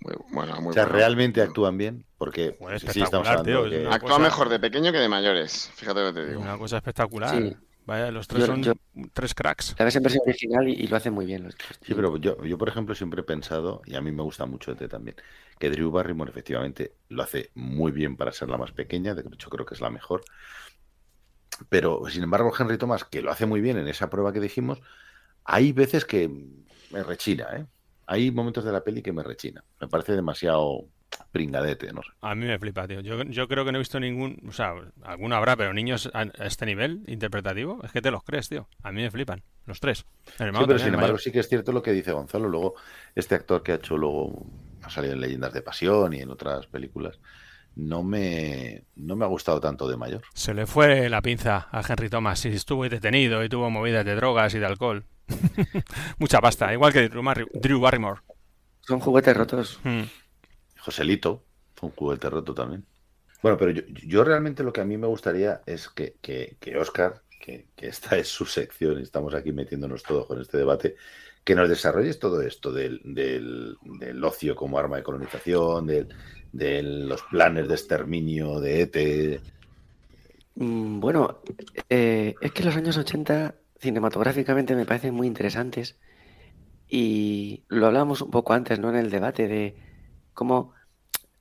[0.00, 0.98] Bueno, muy O sea, bueno.
[0.98, 2.04] ¿realmente actúan bien?
[2.18, 5.70] Porque Joder, sí, estamos hablando tío, que- Actúa cosa- mejor de pequeño que de mayores.
[5.74, 6.40] Fíjate lo que te digo.
[6.40, 7.36] Una cosa espectacular.
[7.36, 7.56] Sí.
[7.86, 8.72] Vaya, los tres Yo- son yo-
[9.12, 9.76] tres cracks.
[9.78, 11.44] La ves en versión original y, y lo hacen muy bien.
[11.44, 11.78] los chicos.
[11.82, 14.72] Sí, pero yo, yo, por ejemplo, siempre he pensado, y a mí me gusta mucho
[14.72, 15.16] ET también,
[15.60, 19.50] que Drew Barrymore efectivamente lo hace muy bien para ser la más pequeña, de hecho
[19.50, 20.22] creo que es la mejor.
[21.68, 24.80] Pero, sin embargo, Henry Thomas, que lo hace muy bien en esa prueba que dijimos,
[25.44, 26.28] hay veces que
[26.90, 27.66] me rechina, ¿eh?
[28.06, 29.64] Hay momentos de la peli que me rechina.
[29.80, 30.86] Me parece demasiado
[31.32, 32.08] pringadete, no sé.
[32.20, 33.00] A mí me flipa, tío.
[33.00, 34.42] Yo, yo creo que no he visto ningún.
[34.48, 38.22] O sea, alguno habrá, pero niños a, a este nivel interpretativo, es que te los
[38.22, 38.68] crees, tío.
[38.82, 40.04] A mí me flipan, los tres.
[40.38, 41.20] El Sí, pero sin embargo mayor.
[41.20, 42.48] sí que es cierto lo que dice Gonzalo.
[42.48, 42.74] Luego,
[43.14, 44.46] este actor que ha hecho luego,
[44.82, 47.18] ha salido en Leyendas de Pasión y en otras películas,
[47.74, 50.22] no me, no me ha gustado tanto de mayor.
[50.34, 54.14] Se le fue la pinza a Henry Thomas y estuvo detenido y tuvo movidas de
[54.14, 55.04] drogas y de alcohol.
[56.18, 58.20] Mucha pasta, igual que Drew, Barrymore.
[58.80, 59.80] Son juguetes rotos.
[59.84, 60.02] Mm.
[60.78, 61.44] Joselito
[61.74, 62.84] fue un juguete roto también.
[63.42, 66.76] Bueno, pero yo, yo realmente lo que a mí me gustaría es que, que, que
[66.78, 70.96] Oscar, que, que esta es su sección y estamos aquí metiéndonos todos con este debate,
[71.44, 76.08] que nos desarrolles todo esto del, del, del ocio como arma de colonización, del-
[76.52, 79.40] de los planes de exterminio de ETE.
[80.54, 81.42] Mm, Bueno,
[81.90, 85.98] eh, es que los años 80 cinematográficamente me parecen muy interesantes
[86.88, 88.90] y lo hablábamos un poco antes, ¿no?
[88.90, 89.76] En el debate de
[90.34, 90.74] cómo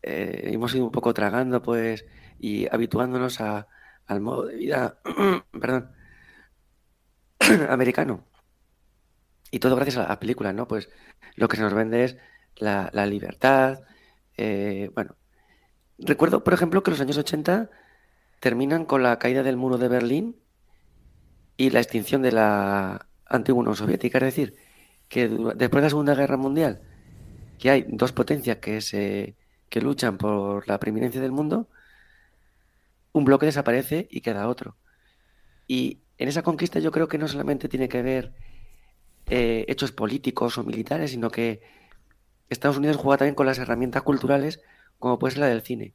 [0.03, 2.05] eh, hemos ido un poco tragando, pues,
[2.39, 3.67] y habituándonos a-
[4.07, 4.99] al modo de vida,
[5.61, 5.91] perdón,
[7.69, 8.23] americano.
[9.51, 10.67] Y todo gracias a las películas, ¿no?
[10.67, 10.89] Pues
[11.35, 12.17] lo que se nos vende es
[12.57, 13.81] la, la libertad.
[14.37, 15.15] eh, bueno,
[15.99, 17.69] recuerdo, por ejemplo, que los años 80
[18.41, 20.37] terminan con la caída del muro de Berlín
[21.57, 24.17] y la extinción de la antigua Unión Soviética.
[24.19, 24.55] Es decir,
[25.07, 26.81] que después de la Segunda Guerra Mundial,
[27.59, 29.35] que hay dos potencias que, se,
[29.69, 31.69] que luchan por la preeminencia del mundo,
[33.13, 34.75] un bloque desaparece y queda otro.
[35.67, 38.33] Y en esa conquista yo creo que no solamente tiene que ver
[39.27, 41.61] eh, hechos políticos o militares, sino que
[42.49, 44.61] Estados Unidos juega también con las herramientas culturales,
[44.99, 45.93] como puede ser la del cine.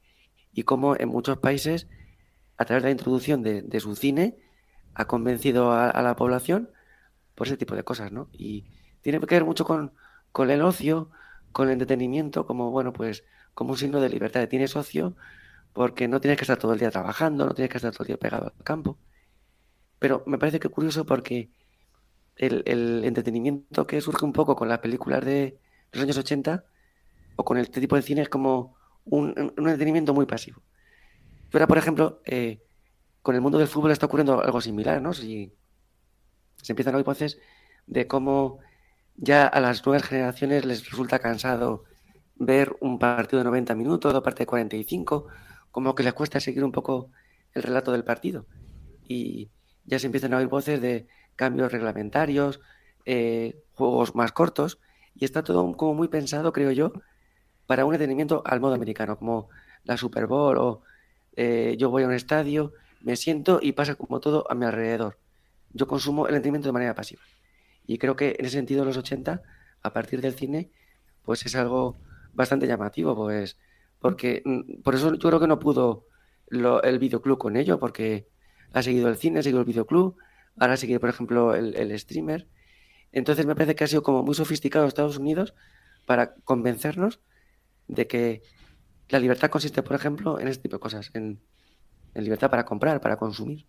[0.52, 1.86] Y como en muchos países,
[2.56, 4.36] a través de la introducción de su cine,
[4.94, 6.70] ha convencido a, la población
[7.34, 8.28] por ese tipo de cosas, ¿no?
[8.32, 8.66] Y
[9.02, 9.92] tiene que ver mucho con,
[10.32, 11.10] con el ocio,
[11.52, 14.46] con el entretenimiento, como, bueno, pues, como un signo de libertad.
[14.48, 15.16] Tienes ocio
[15.72, 18.08] porque no tienes que estar todo el día trabajando, no tienes que estar todo el
[18.08, 18.98] día pegado al campo.
[19.98, 21.50] Pero me parece que curioso porque
[22.36, 25.58] el, el entretenimiento que surge un poco con las películas de
[25.92, 26.64] los años 80
[27.36, 30.62] o con este tipo de cine es como un, un entretenimiento muy pasivo.
[31.50, 32.62] Pero, por ejemplo, eh,
[33.22, 35.12] con el mundo del fútbol está ocurriendo algo similar, ¿no?
[35.12, 35.52] Si
[36.62, 37.38] se empiezan a oír voces
[37.86, 38.58] de cómo
[39.16, 41.84] ya a las nuevas generaciones les resulta cansado
[42.36, 45.26] ver un partido de 90 minutos, dos partes de 45,
[45.70, 47.10] como que les cuesta seguir un poco
[47.52, 48.46] el relato del partido.
[49.06, 49.50] Y
[49.84, 51.06] ya se empiezan a oír voces de
[51.36, 52.60] cambios reglamentarios,
[53.04, 54.80] eh, juegos más cortos,
[55.14, 56.92] y está todo como muy pensado, creo yo,
[57.66, 59.50] para un entretenimiento al modo americano, como
[59.84, 60.82] la Super Bowl o
[61.36, 65.18] eh, yo voy a un estadio, me siento y pasa como todo a mi alrededor.
[65.72, 67.22] Yo consumo el entretenimiento de manera pasiva.
[67.86, 69.42] Y creo que en ese sentido los 80,
[69.82, 70.70] a partir del cine,
[71.24, 71.98] pues es algo
[72.32, 73.58] bastante llamativo, pues
[74.00, 76.06] porque mm, por eso yo creo que no pudo
[76.48, 78.28] lo- el videoclub con ello, porque
[78.72, 80.16] ha seguido el cine, ha seguido el videoclub,
[80.58, 82.48] ahora ha seguido, por ejemplo, el, el streamer.
[83.12, 85.54] Entonces me parece que ha sido como muy sofisticado Estados Unidos
[86.06, 87.20] para convencernos
[87.88, 88.42] de que
[89.08, 91.40] la libertad consiste, por ejemplo, en este tipo de cosas, en,
[92.14, 93.66] en libertad para comprar, para consumir.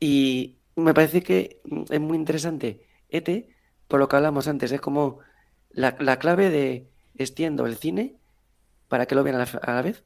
[0.00, 3.48] Y me parece que mm, es muy interesante ET,
[3.88, 5.20] por lo que hablamos antes, es como
[5.70, 8.16] la, la clave de extiendo el cine
[8.88, 10.04] para que lo vean a la, a la vez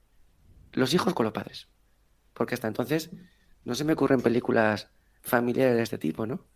[0.72, 1.68] los hijos con los padres.
[2.34, 3.10] Porque hasta entonces
[3.64, 4.90] no se me ocurren películas
[5.22, 6.46] familiares de este tipo, ¿no?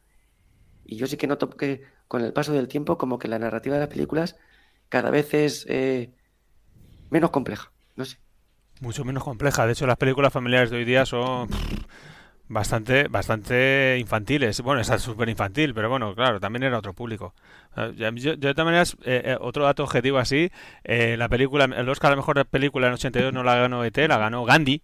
[0.84, 3.76] Y yo sí que noto que con el paso del tiempo como que la narrativa
[3.76, 4.36] de las películas
[4.88, 6.12] cada vez es eh,
[7.10, 7.72] menos compleja.
[7.96, 8.18] No sé.
[8.82, 9.64] Mucho menos compleja.
[9.66, 11.48] De hecho, las películas familiares de hoy día son
[12.48, 14.60] bastante, bastante infantiles.
[14.60, 17.34] Bueno, esa es súper infantil, pero bueno, claro, también era otro público.
[17.76, 20.50] Eh, Yo, yo- de todas maneras, eh, eh, otro dato objetivo así,
[20.84, 24.08] eh, la película, el Oscar a la mejor película en 82 no la ganó ET,
[24.08, 24.82] la ganó Gandhi.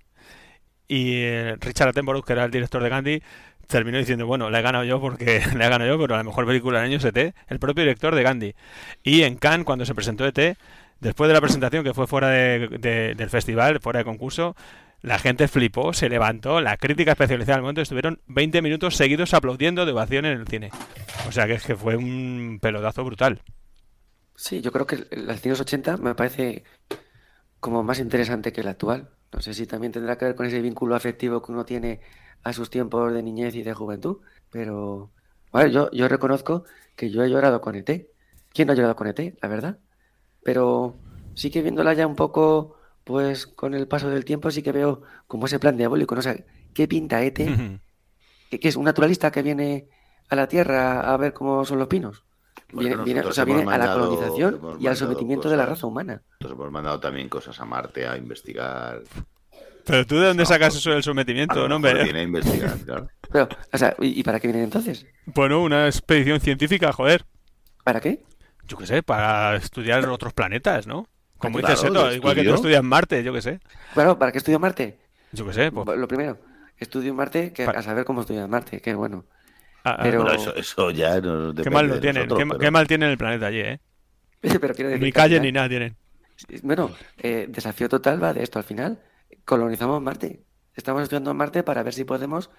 [0.88, 1.24] Y
[1.60, 3.22] Richard Attenborough, que era el director de Gandhi,
[3.66, 6.46] terminó diciendo, bueno, la he ganado yo porque la he ganado yo, pero la mejor
[6.46, 8.54] película del año es ET, el propio director de Gandhi.
[9.02, 10.56] Y en Cannes, cuando se presentó ET,
[11.00, 14.54] después de la presentación que fue fuera de- de- del festival, fuera de concurso,
[15.00, 19.86] la gente flipó, se levantó, la crítica especializada al momento estuvieron 20 minutos seguidos aplaudiendo
[19.86, 20.70] de ovación en el cine.
[21.28, 23.42] O sea que es que fue un pelotazo brutal.
[24.34, 25.06] Sí, yo creo que
[25.38, 26.64] cine de los 80 me parece
[27.60, 29.10] como más interesante que el actual.
[29.32, 32.00] No sé si también tendrá que ver con ese vínculo afectivo que uno tiene
[32.42, 34.18] a sus tiempos de niñez y de juventud,
[34.50, 35.10] pero
[35.52, 36.64] bueno, yo, yo reconozco
[36.96, 38.10] que yo he llorado con ET.
[38.52, 39.78] ¿Quién no ha llorado con ET, la verdad?
[40.42, 40.96] Pero
[41.34, 45.02] sí que viéndola ya un poco, pues con el paso del tiempo, sí que veo
[45.26, 46.20] como ese plan diabólico, ¿no?
[46.20, 46.36] O sea,
[46.74, 47.78] ¿qué pinta Ete?
[48.50, 48.76] ¿Qué, qué es?
[48.76, 49.88] ¿Un naturalista que viene
[50.28, 52.24] a la Tierra a ver cómo son los pinos?
[52.72, 55.86] Viene, Bueno, viene- o sea, viene a la colonización y al sometimiento de la raza
[55.86, 56.22] humana.
[56.34, 59.00] Entonces hemos mandado también cosas a Marte a investigar.
[59.86, 62.04] Pero tú de dónde No, sacas pues, eso del sometimiento, no, hombre.
[62.04, 63.08] viene a investigar, claro.
[63.32, 65.06] Pero, o sea, ¿y, y para qué vienen entonces?
[65.24, 67.24] Bueno, una expedición científica, joder.
[67.84, 68.22] ¿Para qué?
[68.68, 71.08] Yo qué sé, para estudiar otros planetas, ¿no?
[71.38, 73.60] Como Claro, dices, Seto, de igual que tú estudias Marte, yo qué sé.
[73.94, 74.98] Claro, ¿para qué estudio Marte?
[75.32, 75.98] Yo qué sé, pues.
[75.98, 76.38] Lo primero,
[76.76, 79.24] estudio Marte, que Pa- a saber cómo estudiar Marte, qué bueno.
[79.84, 82.44] ah, ah, pero- Bueno, eso, eso ya no Qué mal lo de tienen, nosotros, qué,
[82.44, 83.80] ma- pero- qué mal tienen el planeta allí, ¿eh?
[84.60, 85.96] Pero quiero decir Ni calle ni nada tienen.
[86.62, 88.58] Bueno, eh, desafío total va de esto.
[88.60, 89.00] Al final,
[89.44, 90.42] colonizamos Marte.
[90.76, 92.50] Estamos estudiando Marte para ver si podemos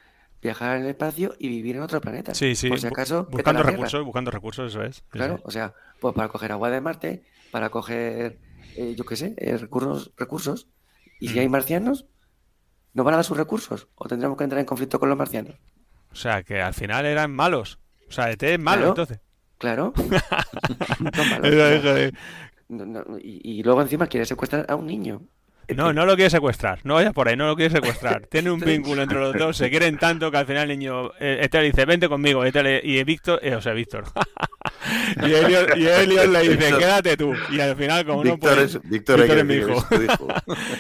[0.41, 2.33] viajar en el espacio y vivir en otro planeta.
[2.33, 2.69] Sí, sí.
[2.69, 3.71] Por si acaso, buscando Tierra.
[3.71, 5.03] recursos, buscando recursos, eso es.
[5.09, 8.39] Claro, o sea, pues para coger agua de Marte, para coger,
[8.75, 10.67] eh, yo qué sé, eh, recursos, recursos.
[11.19, 11.39] Y si Mm.
[11.39, 12.05] hay marcianos,
[12.93, 13.87] ¿no van a dar sus recursos?
[13.95, 15.55] ¿O tendremos que entrar en conflicto con los marcianos?
[16.11, 17.79] O sea, que al final eran malos.
[18.07, 18.89] O sea, ET es malo, Claro.
[18.89, 19.19] entonces.
[19.57, 19.93] Claro.
[20.99, 22.13] Malos.
[22.69, 25.21] No, no, y, y luego encima quiere secuestrar a un niño.
[25.75, 26.79] No, no lo quiere secuestrar.
[26.83, 28.25] No vaya por ahí, no lo quiere secuestrar.
[28.31, 31.11] Tiene un vínculo entre los dos, se quieren tanto que al final el niño.
[31.19, 32.43] Eh, ET le dice, vente conmigo.
[32.43, 34.05] ET le- y Víctor, eh, o sea, Víctor.
[35.21, 36.79] y, Elliot, y Elliot le dice, Víctor.
[36.79, 37.33] quédate tú.
[37.51, 38.63] Y al final, como no puede.
[38.63, 39.73] es, Víctor, es mi hijo.
[39.77, 40.27] es tu hijo.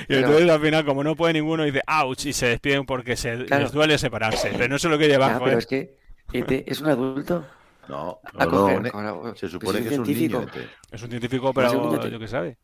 [0.07, 3.45] Y entonces al final, como no puede ninguno, dice, ouch, y se despiden porque se,
[3.45, 3.63] Claro.
[3.63, 4.51] les duele separarse.
[4.57, 5.43] Pero no se lo quiere llevar, joder.
[5.45, 5.95] pero es que
[6.33, 7.45] ET es un adulto.
[7.87, 10.39] No, no, coger, no, ahora, se pues supone es que es un científico.
[10.39, 10.51] niño.
[10.53, 10.69] ET.
[10.91, 12.57] Es un científico, es un pero yo que sabe.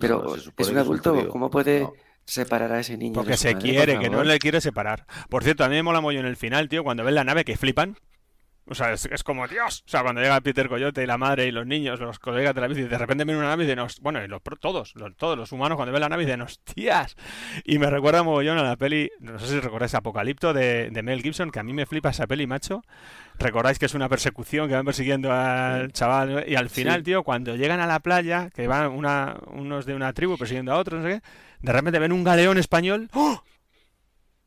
[0.00, 1.28] Pero No, es un adulto.
[1.28, 1.92] ¿cómo puede No.
[2.24, 3.12] separar a ese niño?
[3.12, 5.06] de Porque su se madre, por quiere, que no le quiere separar.
[5.28, 7.44] Por cierto, a mí me mola mucho en el final, tío, cuando ven la nave
[7.44, 7.96] que flipan.
[8.68, 9.82] O sea, es, es como Dios.
[9.88, 12.60] O sea, cuando llega Peter Coyote y la madre y los niños, los colegas de
[12.60, 15.16] la bici, de repente ven una nave y dicen, bueno, y los, pro- todos, los,
[15.16, 17.16] todos los humanos cuando ven la nave dicen, hostias.
[17.64, 21.22] Y me recuerda mogollón a la peli, no sé si recordáis Apocalipto de, de Mel
[21.22, 22.82] Gibson, que a mí me flipa esa peli, macho.
[23.38, 27.04] Recordáis que es una persecución que van persiguiendo al chaval y al final, Sí.
[27.04, 30.76] tío, cuando llegan a la playa, que van una, unos de una tribu persiguiendo a
[30.78, 31.28] otros, no sé qué,
[31.60, 33.08] de repente ven un galeón español.
[33.14, 33.42] ¡Oh!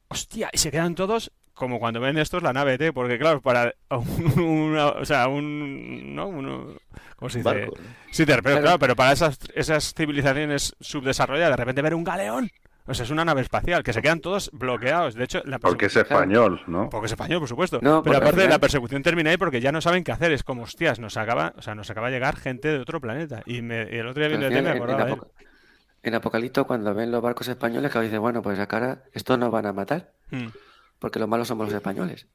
[0.07, 0.49] ¡Hostia!
[0.53, 4.39] Y se quedan todos como cuando ven estos la nave T, porque claro, para un,
[4.39, 6.73] una- o sea, un no, uno-
[7.15, 7.49] ¿cómo se dice?
[7.49, 7.83] Barco, ¿no?
[8.11, 12.49] Sí, pero, claro, pero para esas esas civilizaciones subdesarrolladas de repente ver un galeón,
[12.87, 15.15] o sea, es una nave espacial que se quedan todos bloqueados.
[15.15, 16.89] De hecho, la Porque es español, ¿no?
[16.89, 17.79] porque es español, por supuesto.
[17.81, 20.31] No, pero aparte final- la persecución termina ahí porque ya no saben qué hacer.
[20.31, 23.41] Es como, hostias, nos acaba, o sea, nos acaba de llegar gente de otro planeta.
[23.45, 25.17] Y, me- y el otro día viendo el me en, en acordaba de él.
[25.19, 25.27] Apoc-
[26.03, 29.49] en Apocalipto, cuando ven los barcos españoles, que dicen, bueno, pues acá ahora estos nos
[29.51, 30.47] van a matar, Mm.
[30.99, 32.27] porque los malos somos los españoles.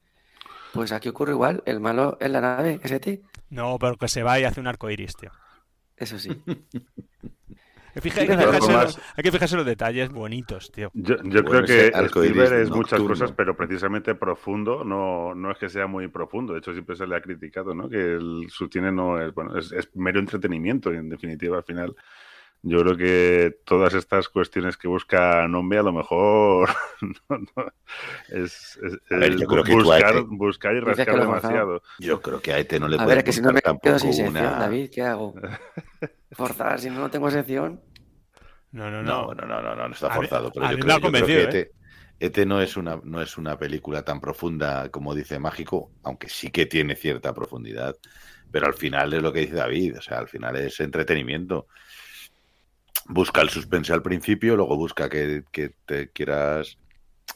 [0.73, 4.39] Pues aquí ocurre igual, el malo es la nave, ST, No, pero que se va
[4.39, 5.31] y hace un arco iris, tío.
[5.97, 6.29] eso sí.
[7.99, 10.91] Fija- hay, que fijarse en además- los, hay que fijarse en los detalles bonitos, tío.
[10.93, 15.57] Yo, yo Bueno, creo que Spielberg es muchas cosas, pero precisamente profundo no, no es
[15.57, 16.53] que sea muy profundo.
[16.53, 17.89] De hecho, siempre se le ha criticado, ¿no?
[17.89, 21.63] Que el, su cine no es, bueno, es, es mero entretenimiento y en definitiva al
[21.63, 21.95] final
[22.63, 26.69] yo creo que todas estas cuestiones que busca Nombre a lo mejor
[27.01, 27.65] no, no,
[28.29, 31.81] es, es- A ver, a buscar, ET buscar y rascar demasiado.
[31.99, 33.99] Yo creo que a ET no le A puede ver, que si no me tampoco
[33.99, 34.59] sin sección, una...
[34.59, 35.33] David, ¿qué hago?
[36.33, 37.81] Forzar, si no, no tengo sección.
[38.71, 39.33] No, no, No, no.
[39.33, 40.51] no, no, no, no, no está A forzado.
[40.53, 41.71] Pero a yo creo, yo creo que ET,
[42.19, 46.51] ET no es una no es una película tan profunda como dice Mágico, aunque sí
[46.51, 47.95] que tiene cierta profundidad.
[48.49, 51.67] Pero al final es lo que dice David, o sea, al final es entretenimiento.
[53.07, 56.77] Busca el suspense al principio, luego busca que, que te quieras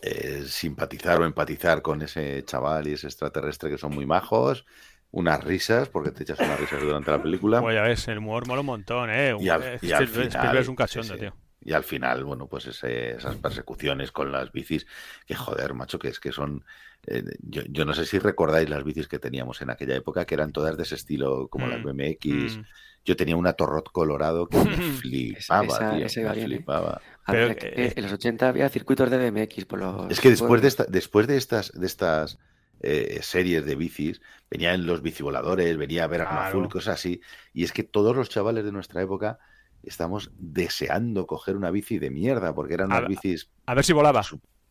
[0.01, 4.65] eh, simpatizar o empatizar con ese chaval y ese extraterrestre que son muy majos,
[5.11, 7.61] unas risas, porque te echas unas risas durante la película.
[7.61, 9.35] Pues ya ves, el humor mola un montón, ¿eh?
[9.39, 11.19] Y al- Es y que al Spielberg- final, Spielberg es un sí, cachondo, sí.
[11.19, 11.35] tío.
[11.61, 14.85] Y al final, bueno, pues ese- esas persecuciones con las bicis,
[15.25, 16.63] que joder, macho, que es que son...
[17.07, 20.35] eh, yo, yo no sé si recordáis las bicis que teníamos en aquella época, que
[20.35, 22.59] eran todas de ese estilo, como las Mm, BMX.
[22.59, 22.65] Mm.
[23.05, 26.43] Yo tenía una Torrot colorado que me flipaba, esa- tío, ese me ¿eh?
[26.45, 27.01] flipaba.
[27.29, 30.67] Pero, eh, en los 80 había circuitos de BMX por los Es que después de,
[30.67, 32.37] esta, después de estas, de estas
[32.79, 36.41] eh, series de bicis, venían los bicivoladores, venía a ver a Claro.
[36.41, 37.21] Azul, cosas así.
[37.53, 39.39] Y es que todos los chavales de nuestra época
[39.87, 44.21] estamos deseando coger una bici de mierda, porque eran unas bicis A ver si volaba.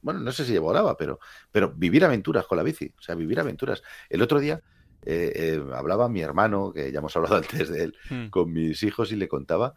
[0.02, 1.18] bueno, no sé si volaba, pero,
[1.50, 3.82] pero vivir aventuras con la bici, o sea, vivir aventuras.
[4.08, 4.60] El otro día
[5.06, 8.28] eh, eh, hablaba mi hermano, que ya hemos hablado antes de él, Mm.
[8.30, 9.74] con mis hijos y le contaba,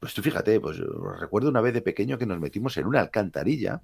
[0.00, 0.78] pues tú fíjate, pues
[1.18, 3.82] recuerdo una vez de pequeño que nos metimos en una alcantarilla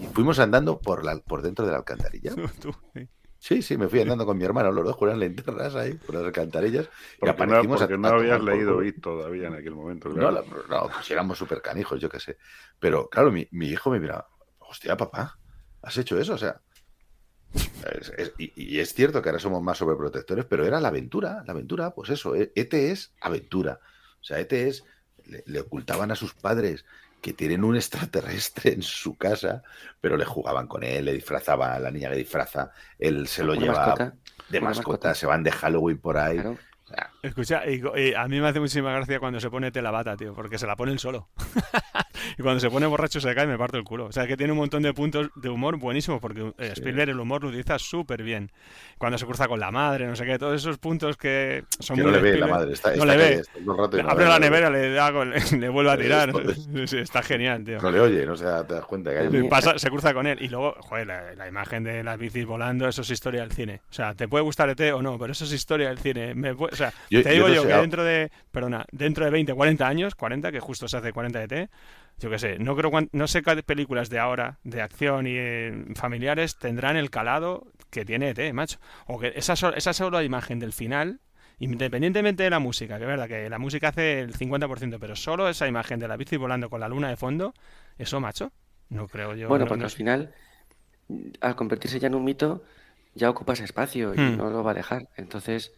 [0.00, 2.32] y fuimos andando por, la, por dentro de la alcantarilla.
[3.38, 3.62] Sí.
[3.62, 6.24] Sí, me fui andando con mi hermano, los dos con las linternas ahí, por las
[6.24, 6.86] alcantarillas.
[6.86, 8.82] Y Porque no, a- porque no a habías leído.
[8.82, 10.08] IT todavía en aquel momento.
[10.08, 10.44] No, claro.
[10.68, 12.36] no, pues éramos súper canijos, yo qué sé.
[12.80, 14.26] Pero claro, mi, mi hijo me mira,
[14.58, 15.38] hostia, papá,
[15.82, 16.60] has hecho eso, o sea.
[17.54, 21.42] es- es- y, y es cierto que ahora somos más sobreprotectores, pero era la aventura,
[21.46, 23.80] la aventura, pues eso, E- ET es aventura.
[24.20, 24.84] O sea, ET es,
[25.24, 26.84] le, le ocultaban a sus padres
[27.20, 29.62] que tienen un extraterrestre en su casa,
[30.00, 33.54] pero le jugaban con él, le disfrazaba, a la niña le disfraza, él se lo
[33.54, 34.16] Una lleva mascota,
[34.48, 35.14] de mascota, mascota.
[35.14, 36.42] se van de Halloween por ahí.
[36.42, 36.67] claro.
[36.90, 39.90] O sea, Escucha, y, y a mí me hace muchísima gracia cuando se pone tela
[39.90, 41.28] bata, tío, porque se la pone él solo.
[42.38, 44.06] y cuando se pone borracho se cae y me parto el culo.
[44.06, 47.20] O sea, que tiene un montón de puntos de humor buenísimos, porque eh, Spielberg el
[47.20, 48.50] humor lo utiliza súper bien.
[48.96, 52.02] Cuando se cruza con la madre, no sé qué, todos esos puntos que son que
[52.02, 53.40] muy no le ve la madre, está, No está le callada, ve.
[53.40, 55.90] está todo el rato y no Abre la le nevera, le, da con- le vuelve
[55.90, 56.32] a tirar.
[56.86, 57.80] Sí, está genial, tío.
[57.80, 59.48] No le oye, no se da, te das cuenta que hay un...
[59.48, 62.88] pasa- se cruza con él y luego, joder, la, la imagen de las bicis volando,
[62.88, 63.80] eso es historia del cine.
[63.90, 66.34] O sea, te puede gustar ET o no, pero eso es historia del cine.
[66.34, 68.84] Me o sea, Yo- te yo digo no yo, sé, que ah- dentro de, perdona,
[68.92, 71.70] dentro de 20, 40 años, 40, que justo se hace 40 de ET,
[72.18, 75.34] yo qué sé, no creo cuán- no sé qué películas de ahora, de acción y
[75.36, 78.78] eh, familiares, tendrán el calado que tiene ET, macho.
[79.06, 81.20] O que esa, so- esa sola imagen del final,
[81.60, 85.48] independientemente de la música, que es verdad que la música hace el 50%, pero solo
[85.48, 87.52] esa imagen de la bici volando con la luna de fondo,
[87.98, 88.52] eso, macho,
[88.90, 89.48] no creo yo.
[89.48, 90.32] Bueno, no- porque no al final,
[91.40, 92.62] al convertirse ya en un mito,
[93.14, 94.36] ya ocupas espacio y Hmm.
[94.36, 95.08] no lo va a dejar.
[95.16, 95.72] Entonces,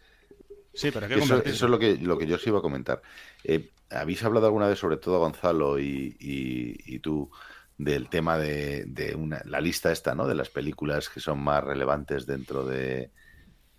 [0.73, 3.01] Sí, pero hay que Eso, es lo que, lo que yo os iba a comentar.
[3.43, 7.29] Eh, ¿Habéis hablado alguna vez, sobre todo Gonzalo y, y- y tú,
[7.77, 10.27] del tema de, de una, la lista esta, ¿no?
[10.27, 13.11] De las películas que son más relevantes dentro de,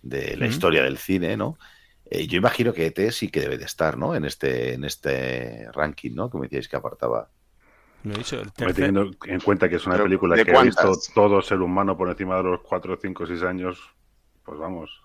[0.01, 1.57] de la historia del cine, ¿no?
[2.05, 4.13] Eh, yo imagino que ET sí que debe de estar, ¿no?
[4.15, 6.29] En este, en este ranking, ¿no?
[6.29, 7.29] Que me decíais que apartaba.
[8.03, 8.75] Lo he dicho, el Hombre, tercer...
[8.75, 12.09] Teniendo en cuenta que es una película ¿de que ha visto todo ser humano por
[12.09, 13.79] encima de los 4, 5, 6 años,
[14.43, 15.02] pues vamos.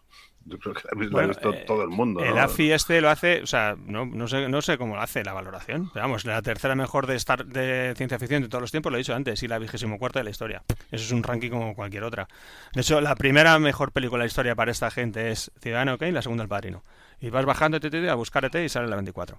[0.48, 2.20] Yo creo que la, la Bueno, ha visto eh, todo el mundo.
[2.24, 2.40] El ¿no?
[2.40, 5.32] AFI este lo hace, o sea, no, no, sé, no sé cómo lo hace la
[5.32, 5.90] valoración.
[5.92, 8.96] Pero vamos, la tercera mejor de Star de ciencia ficción de todos los tiempos, lo
[8.96, 10.62] he dicho antes, y la vigésimo cuarta de la historia.
[10.90, 12.28] Eso es un ranking como cualquier otra.
[12.72, 16.12] De hecho, la primera mejor película de la historia para esta gente es Ciudadano Kane,
[16.12, 16.82] la segunda El Padrino.
[17.20, 19.38] Y vas bajando te, te, te, a buscar ET y sale la 24.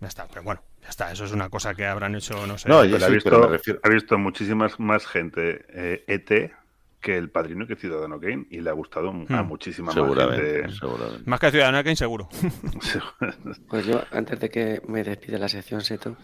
[0.00, 1.10] Ya está, pero bueno, ya está.
[1.10, 2.68] Eso es una cosa que habrán hecho, no sé.
[2.68, 6.52] No, Pero ha, visto, pero me refiero- ha visto muchísimas más gente eh, ET
[7.00, 9.46] que El Padrino que Ciudadano Kane y le ha gustado a Hmm.
[9.46, 10.70] muchísima más gente.
[10.72, 11.22] seguramente.
[11.26, 12.28] Más que Ciudadano Kane, seguro.
[13.68, 16.16] pues yo, antes de que me despide la sección Seto,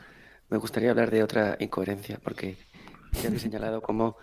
[0.50, 2.56] me gustaría hablar de otra incoherencia, porque
[3.22, 4.16] ya he señalado cómo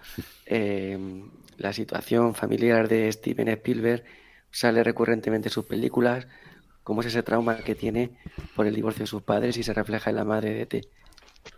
[0.46, 0.98] eh,
[1.58, 4.04] la situación familiar de Steven Spielberg
[4.52, 6.28] sale recurrentemente en sus películas,
[6.84, 8.12] cómo es ese trauma que tiene
[8.56, 10.82] por el divorcio de sus padres y se refleja en la madre de E.T.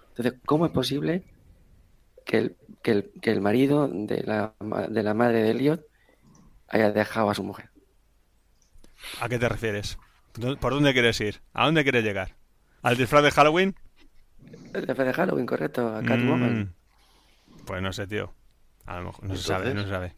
[0.10, 1.24] Entonces, ¿cómo es posible
[2.26, 5.82] que el, que el, que el marido de la, ma- de la madre de Elliot
[6.70, 7.70] haya dejado a su mujer?
[9.22, 9.98] ¿A qué te refieres?
[10.36, 11.42] ¿Dó- ¿Por dónde quieres ir?
[11.54, 12.36] ¿A dónde quieres llegar?
[12.82, 13.76] ¿Al disfraz de Halloween?
[14.74, 16.62] El jefe de Halloween, correcto, a Catwoman.
[16.62, 16.74] Mm,
[17.66, 18.34] Pues no sé, tío.
[18.86, 20.16] A lo mejor no se sabe, no se sabe.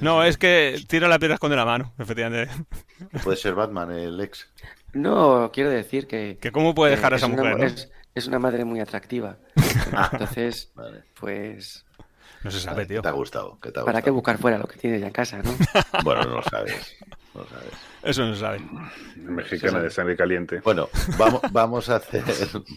[0.00, 2.52] No, es que tira la piedra esconde la mano, efectivamente.
[3.22, 4.48] Puede ser Batman, el ex.
[4.94, 7.64] No, quiero decir que, Que cómo puede dejar a es esa una, mujer, ¿no?
[7.66, 9.38] es, es una madre muy atractiva.
[10.12, 11.02] Entonces, Vale.
[11.18, 11.84] pues,
[12.42, 12.98] No se sabe, tío.
[12.98, 13.58] ¿Qué te ha gustado?
[13.60, 15.54] ¿Qué te ha ¿para qué buscar fuera lo que tiene ya en casa, no?
[16.04, 16.96] Bueno, no lo sabes.
[17.34, 17.72] No lo sabes.
[18.02, 18.60] Eso no se sabe.
[19.16, 20.60] Mexicana de sangre caliente.
[20.60, 20.88] Bueno,
[21.18, 22.22] vamos, vamos a hacer,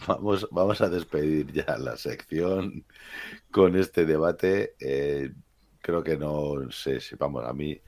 [0.08, 2.84] vamos, vamos a despedir ya la sección
[3.52, 4.74] con este debate.
[4.80, 5.32] Eh,
[5.82, 7.80] creo que no sé si, vamos, a mí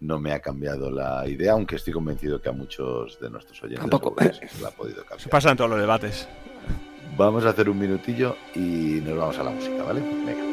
[0.00, 3.88] no me ha cambiado la idea, aunque estoy convencido que a muchos de nuestros oyentes
[3.90, 4.14] Tampoco.
[4.20, 5.30] sí la ha podido Se cambiar.
[5.30, 6.28] pasan todos los debates.
[7.16, 10.00] Vamos a hacer un minutillo y nos vamos a la música, ¿vale?
[10.00, 10.47] Venga.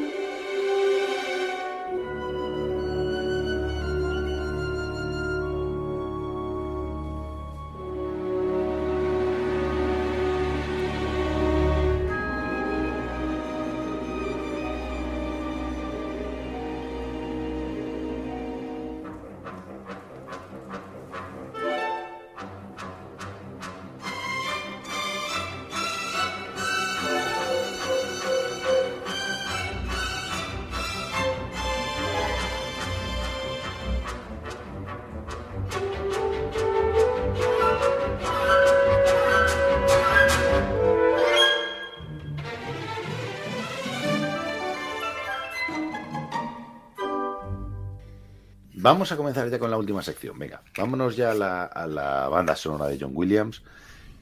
[48.86, 50.38] Vamos a comenzar ya con la última sección.
[50.38, 53.64] Venga, vámonos ya a la, a la banda sonora de John Williams,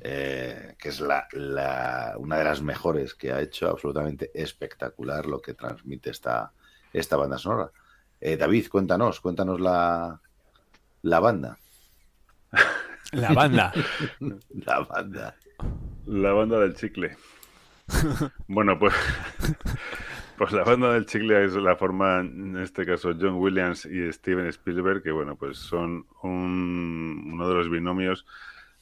[0.02, 5.41] eh, que es la, la- una de las mejores que ha hecho, absolutamente espectacular lo
[5.41, 6.52] que transmite esta,
[6.94, 7.72] esta banda sonora.
[8.22, 10.19] Eh, David, cuéntanos, cuéntanos la,
[11.02, 11.57] la banda.
[13.11, 13.72] La banda.
[14.65, 15.35] La banda.
[16.07, 17.15] La banda del chicle.
[18.48, 18.94] Bueno, pues
[20.38, 24.47] Pues la banda del chicle es la forma, en este caso, John Williams y Steven
[24.47, 28.26] Spielberg, que bueno, pues son un- uno de los binomios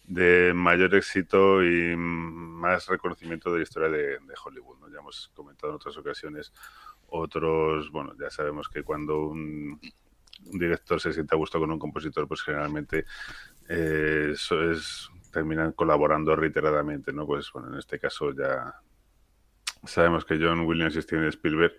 [0.05, 4.79] de mayor éxito y más reconocimiento de la historia de, Hollywood.
[4.79, 4.89] ¿no?
[4.89, 6.53] Ya hemos comentado en otras ocasiones
[7.07, 9.79] otros, bueno, ya sabemos que cuando un,
[10.45, 13.05] un director se siente a gusto con un compositor, pues generalmente
[13.67, 17.25] eh, eso es terminan colaborando reiteradamente, ¿no?
[17.25, 18.73] Pues bueno, en este caso ya
[19.83, 21.73] sabemos que John Williams y Steven Spielberg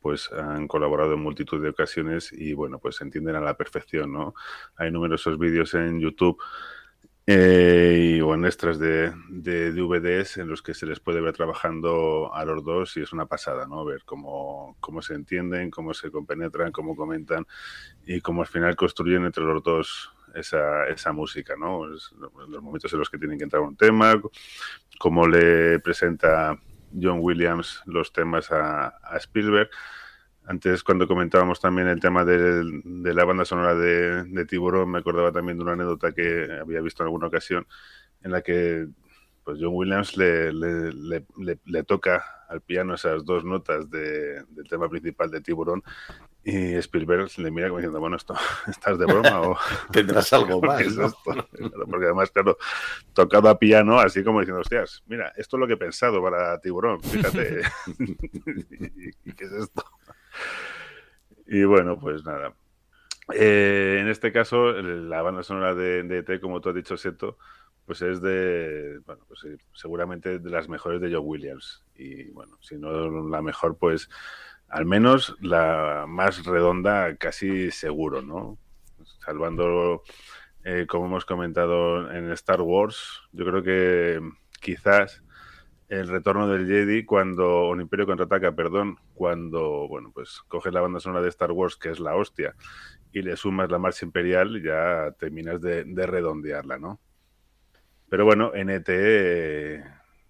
[0.00, 4.12] pues han colaborado en multitud de ocasiones y bueno, pues se entienden a la perfección,
[4.12, 4.34] ¿no?
[4.76, 6.38] Hay numerosos vídeos en YouTube
[7.26, 12.32] eh, o en extras de, de DVDs en los que se les puede ver trabajando
[12.32, 13.84] a los dos y es una pasada, ¿no?
[13.84, 17.46] Ver cómo, cómo se entienden, cómo se compenetran, cómo comentan
[18.06, 21.86] y cómo al final construyen entre los dos esa, esa música, ¿no?
[21.86, 22.14] Los
[22.62, 24.14] momentos en los que tienen que entrar un tema,
[24.98, 26.58] cómo le presenta
[27.00, 28.88] John Williams los temas a,
[29.18, 29.70] Spielberg.
[30.46, 32.62] Antes, cuando comentábamos también el tema de,
[33.14, 37.08] la banda sonora de, Tiburón, me acordaba también de una anécdota que había visto en
[37.08, 37.66] alguna ocasión
[38.22, 38.86] en la que
[39.44, 44.42] pues John Williams le, le- le- le- le toca al piano esas dos notas de-
[44.48, 45.82] del tema principal de Tiburón
[46.44, 48.34] y Spielberg le mira como diciendo, bueno, esto,
[48.68, 49.58] ¿estás de broma o
[49.92, 51.14] Tendrás algo ¿Qué más,
[51.90, 52.56] Porque además, claro,
[53.12, 56.58] tocado a piano, así como diciendo, hostias, mira, esto es lo que he pensado para
[56.60, 57.62] Tiburón, fíjate.
[59.24, 59.84] ¿Y qué es esto?
[61.46, 62.54] Y bueno, pues nada.
[63.34, 67.36] Eh, en este caso, la banda sonora de, de ET, como tú has dicho, Seto,
[67.84, 71.84] pues es de, bueno, pues sí, seguramente de las mejores de John Williams.
[71.94, 74.10] Y bueno, si no la mejor, pues
[74.68, 78.58] al menos la más redonda, casi seguro, ¿no?
[79.24, 80.02] Salvando,
[80.64, 84.20] eh, como hemos comentado en Star Wars, yo creo que
[84.60, 85.22] quizás
[85.88, 90.82] el retorno del Jedi cuando, o el Imperio contraataca, perdón, cuando, bueno, pues coges la
[90.82, 92.54] banda sonora de Star Wars, que es la hostia,
[93.12, 97.00] y le sumas la marcha imperial, ya terminas de, de redondearla, ¿no?
[98.10, 99.84] Pero bueno, en ET eh,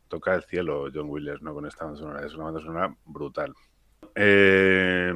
[0.09, 1.55] toca el cielo John Williams, ¿no?
[1.55, 3.55] Con esta banda sonora, es una banda sonora brutal.
[4.20, 5.12] Eh,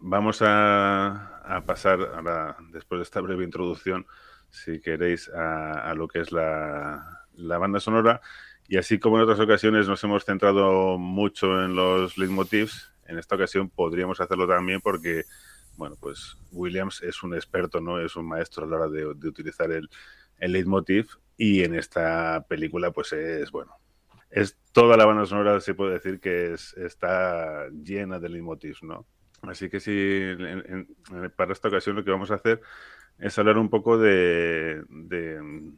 [0.00, 4.06] vamos a, pasar ahora, después de esta breve introducción,
[4.48, 8.20] si queréis, a, lo que es la, banda sonora.
[8.66, 13.36] Y así como en otras ocasiones nos hemos centrado mucho en los leitmotivs, en esta
[13.36, 15.26] ocasión podríamos hacerlo también porque,
[15.76, 18.00] bueno, pues Williams es un experto, ¿no?
[18.00, 19.88] Es un maestro a la hora de, de utilizar el,
[20.38, 21.06] el leitmotiv
[21.36, 23.79] y en esta película pues es, bueno,
[24.30, 29.06] es toda la banda sonora, se puede decir que es, está llena de leitmotivs, ¿no?
[29.42, 29.78] Así que
[31.36, 32.60] para esta ocasión lo que vamos a hacer
[33.18, 35.72] es hablar un poco de, de,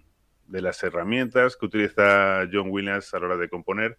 [0.47, 3.97] de las herramientas que utiliza John Williams a la hora de componer,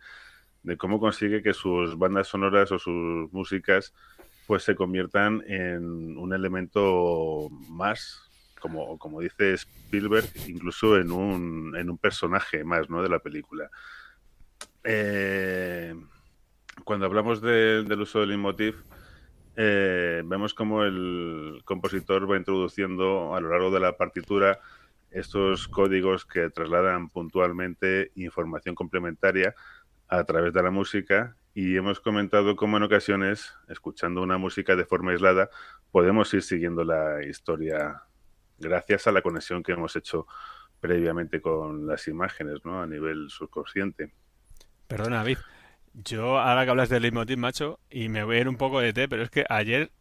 [0.63, 3.93] de cómo consigue que sus bandas sonoras o sus músicas
[4.47, 11.89] pues se conviertan en un elemento más, como, como dice Spielberg, incluso en un, en
[11.89, 13.01] un personaje más ¿no?
[13.01, 13.69] de la película.
[14.83, 15.95] Eh,
[16.83, 18.83] cuando hablamos de- del uso del leitmotiv,
[19.55, 24.59] eh, vemos como el compositor va introduciendo a lo largo de la partitura
[25.11, 29.53] estos códigos que trasladan puntualmente información complementaria
[30.07, 34.85] a través de la música y hemos comentado cómo en ocasiones, escuchando una música de
[34.85, 35.49] forma aislada,
[35.91, 38.01] podemos ir siguiendo la historia
[38.57, 40.25] gracias a la conexión que hemos hecho
[40.79, 42.81] previamente con las imágenes, ¿no?
[42.81, 44.11] A nivel subconsciente.
[44.87, 45.37] Perdona, David.
[45.93, 48.93] Yo, ahora que hablas del leitmotiv, macho, y me voy a ir un poco de
[48.93, 49.91] té, pero es que ayer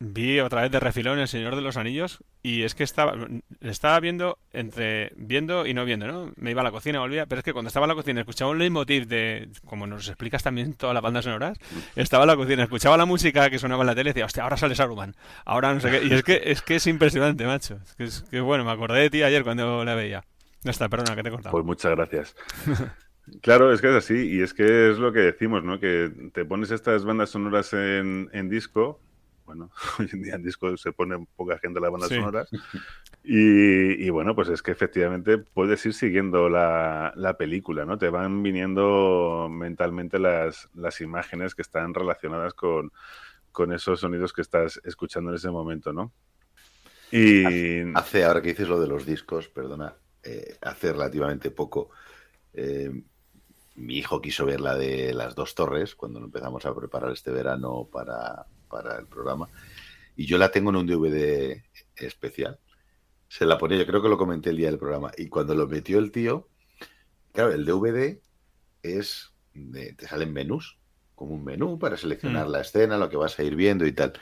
[0.00, 3.14] vi otra vez de refilón El Señor de los Anillos y es que estaba,
[3.60, 6.32] estaba viendo entre viendo y no viendo, ¿no?
[6.36, 8.50] Me iba a la cocina, volvía, pero es que cuando estaba en la cocina escuchaba
[8.50, 11.58] un leitmotiv de, como nos explicas también todas las bandas sonoras,
[11.96, 14.42] estaba en la cocina, escuchaba la música que sonaba en la tele y decía, hostia,
[14.42, 15.14] ahora sale Saruman,
[15.44, 17.78] ahora no sé qué, y es que es que es impresionante, macho.
[17.84, 20.24] Es que, es que bueno, me acordé de ti ayer cuando la veía.
[20.62, 21.52] Ya está, perdona, que te he cortado.
[21.52, 22.34] Pues muchas gracias.
[23.42, 25.78] Claro, es que es así, y es que es lo que decimos, ¿no?
[25.80, 29.00] Que te pones estas bandas sonoras en, en disco,
[29.46, 32.16] bueno, hoy en día en disco se pone poca gente las bandas Sí.
[32.16, 32.48] sonoras,
[33.24, 37.98] y, y bueno, pues es que efectivamente puedes ir siguiendo la, la película, ¿no?
[37.98, 42.92] Te van viniendo mentalmente las, las imágenes que están relacionadas con,
[43.52, 46.12] con esos sonidos que estás escuchando en ese momento, ¿no?
[47.12, 51.90] Y Hace, ahora que dices lo de los discos, perdona, eh, hace relativamente poco,
[52.52, 53.02] eh,
[53.80, 57.88] mi hijo quiso ver la de las dos torres cuando empezamos a preparar este verano
[57.90, 59.48] para, para el programa.
[60.16, 61.62] Y yo la tengo en un DVD
[61.96, 62.58] especial.
[63.28, 65.12] Se la ponía, yo creo que lo comenté el día del programa.
[65.16, 66.48] Y cuando lo metió el tío,
[67.32, 68.20] claro, el DVD
[68.82, 70.78] es, de- te salen menús
[71.14, 74.14] como un menú para seleccionar la escena, lo que vas a ir viendo y tal.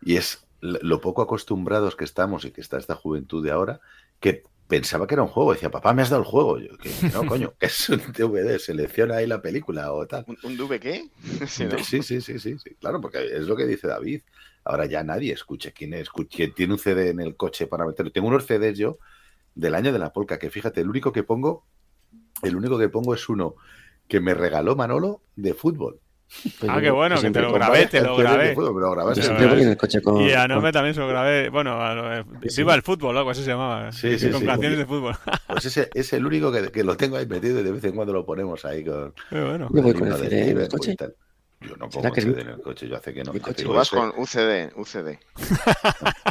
[0.00, 3.80] Y es lo lo poco acostumbrados que estamos y que está esta juventud de ahora,
[4.20, 5.52] que pensaba que era un juego.
[5.52, 6.58] Decía, papá, me has dado el juego.
[6.58, 10.24] Yo, que no, coño, que es un DVD, selecciona ahí la película o tal.
[10.26, 11.08] ¿Un, un DV qué?
[11.46, 11.78] Sí, ¿no?
[11.78, 14.22] Sí, sí, sí, sí, sí, claro, porque es lo que dice David.
[14.64, 17.84] Ahora ya nadie escucha quién es, escu- quién tiene un CD en el coche para
[17.84, 18.12] meterlo.
[18.12, 18.98] Tengo unos CDs yo
[19.54, 21.66] del año de la polca, que fíjate, el único que pongo,
[22.42, 23.54] el único que pongo es uno
[24.08, 26.00] que me regaló Manolo de fútbol.
[26.68, 28.54] Ah, qué bueno, que te lo grabé, te lo grabé.
[28.54, 29.20] fútbol, grabaste.
[29.20, 29.62] Yo siempre voy grabé.
[29.64, 30.20] en el coche con.
[30.22, 31.48] Y a con- Nome también se lo grabé.
[31.50, 32.24] Bueno, a lo- eh,
[32.56, 33.92] Viva el fútbol, algo así se llamaba.
[33.92, 34.46] Sí, sí, con sí.
[34.46, 35.14] canciones de fútbol.
[35.48, 37.92] Pues ese es el único que, que lo tengo ahí metido y de vez en
[37.94, 39.68] cuando lo ponemos ahí con, Qué bueno.
[39.72, 40.96] Yo voy con el CD en el coche.
[41.60, 43.32] Yo no ¿Será pongo que CD en el coche, yo hace que no.
[43.32, 45.18] Tú vas con UCD, UCD.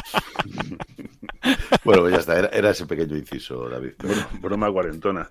[1.84, 3.94] Bueno, pues ya está, era, era ese pequeño inciso, David.
[3.98, 5.28] Bro- Broma cuarentona.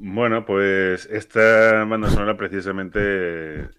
[0.00, 3.00] Bueno, pues esta banda sonora precisamente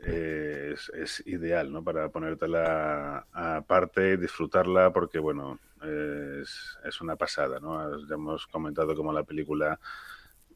[0.05, 1.81] eh, es, ideal, ¿no?
[1.81, 8.05] Para ponértela aparte, disfrutarla, porque, bueno, es, es una pasada, ¿no?
[8.05, 9.79] Ya hemos comentado cómo la película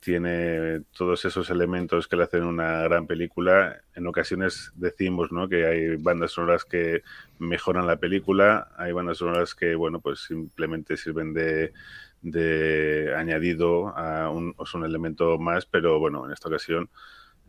[0.01, 3.83] tiene todos esos elementos que le hacen una gran película.
[3.95, 5.47] En ocasiones decimos, ¿no?
[5.47, 7.03] Que hay bandas sonoras que
[7.39, 11.71] mejoran la película, hay bandas sonoras que, bueno, pues simplemente sirven de,
[12.23, 16.89] de añadido a un, son un elemento más, pero bueno, en esta ocasión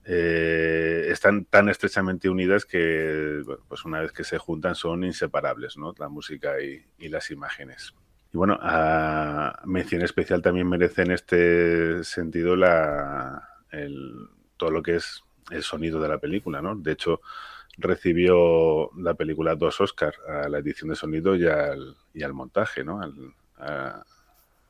[0.05, 5.95] eh, están tan estrechamente unidas que, pues una vez que se juntan son inseparables, ¿no?
[5.99, 7.95] La música y, y las imágenes.
[8.33, 14.97] Y bueno, a mención especial también merece en este sentido la, el- todo lo que
[14.97, 16.75] es el sonido de la película, ¿no?
[16.77, 17.21] De hecho,
[17.79, 22.85] recibió la película dos Oscars a la edición de sonido y al, y al montaje,
[22.85, 23.01] ¿no?
[23.01, 24.05] Al,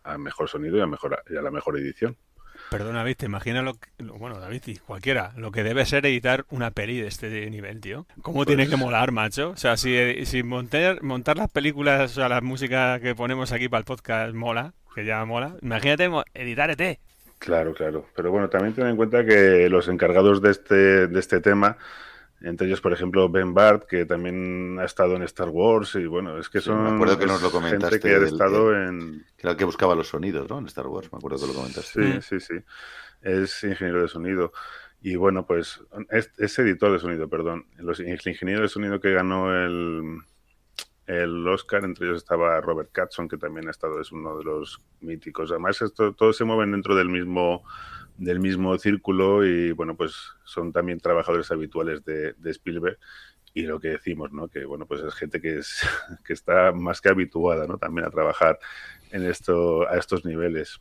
[0.05, 2.17] a mejor sonido y a, mejor, y a la mejor edición.
[2.71, 3.89] Perdona, David, ¿te imaginas lo que...
[4.03, 8.07] Bueno, David y cualquiera, lo que debe ser editar una peli de este nivel, tío?
[8.23, 9.51] ¿Cómo Pues tiene que molar, macho?
[9.51, 13.69] O sea, si, si montar, montar las películas, o sea, la música que ponemos aquí
[13.69, 16.99] para el podcast mola, que ya mola, imagínate editar ET.
[17.39, 18.07] Claro, claro.
[18.17, 21.77] Pero bueno, también ten en cuenta que los encargados de este, de este tema,
[22.41, 26.39] entre ellos, por ejemplo, Ben Bart, que también ha estado en Star Wars, y bueno,
[26.39, 28.75] es que Sí, son me acuerdo que nos lo comentaste gente que ha del- estado
[28.75, 29.25] en...
[29.37, 30.59] Que era el que buscaba los sonidos, ¿no?
[30.59, 32.21] En Star Wars, me acuerdo que lo comentaste.
[32.21, 32.55] Sí, sí, sí.
[33.23, 34.53] Es ingeniero de sonido.
[35.01, 37.67] Y bueno, pues es, es editor de sonido, perdón.
[37.77, 40.19] Los, el ingeniero de sonido que ganó el,
[41.07, 44.81] el Oscar, entre ellos estaba Robert Catson, que también ha estado, es uno de los
[45.01, 45.51] míticos.
[45.51, 47.65] Además, esto, todos se mueven dentro del mismo,
[48.17, 50.15] del mismo círculo y bueno, pues
[50.45, 52.99] son también trabajadores habituales de, de Spielberg.
[53.57, 54.49] Y lo que decimos, ¿no?
[54.49, 55.87] Que bueno, pues es gente que es
[56.25, 57.79] que está más que habituada, ¿no?
[57.79, 58.59] También a trabajar
[59.11, 60.81] en esto, a estos niveles.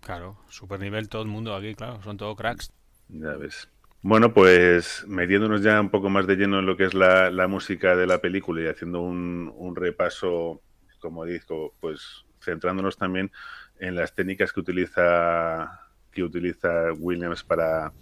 [0.00, 2.72] Claro, super nivel todo el mundo aquí, claro, son todo cracks.
[3.08, 3.68] Ya ves.
[4.02, 7.48] Bueno, pues metiéndonos ya un poco más de lleno en lo que es la, la
[7.48, 10.62] música de la película y haciendo un, un repaso,
[11.00, 13.30] como digo, pues centrándonos también
[13.78, 17.92] en las técnicas que utiliza, que utiliza Williams para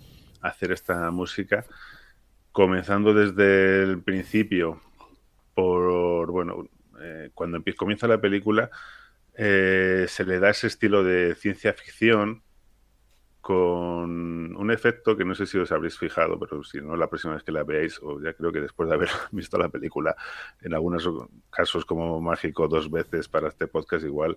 [0.41, 1.65] hacer esta música,
[2.53, 4.81] comenzando desde el principio
[5.55, 6.69] por, bueno,
[7.01, 8.71] eh, cuando comienza la película,
[9.35, 12.43] eh, se le da ese estilo de ciencia ficción
[13.41, 17.35] con un efecto que no sé si os habréis fijado, pero si no, la próxima
[17.35, 20.15] vez que la veáis, o ya creo que después de haber visto la película,
[20.61, 21.09] en algunos
[21.51, 24.37] casos como mágico dos veces para este podcast, igual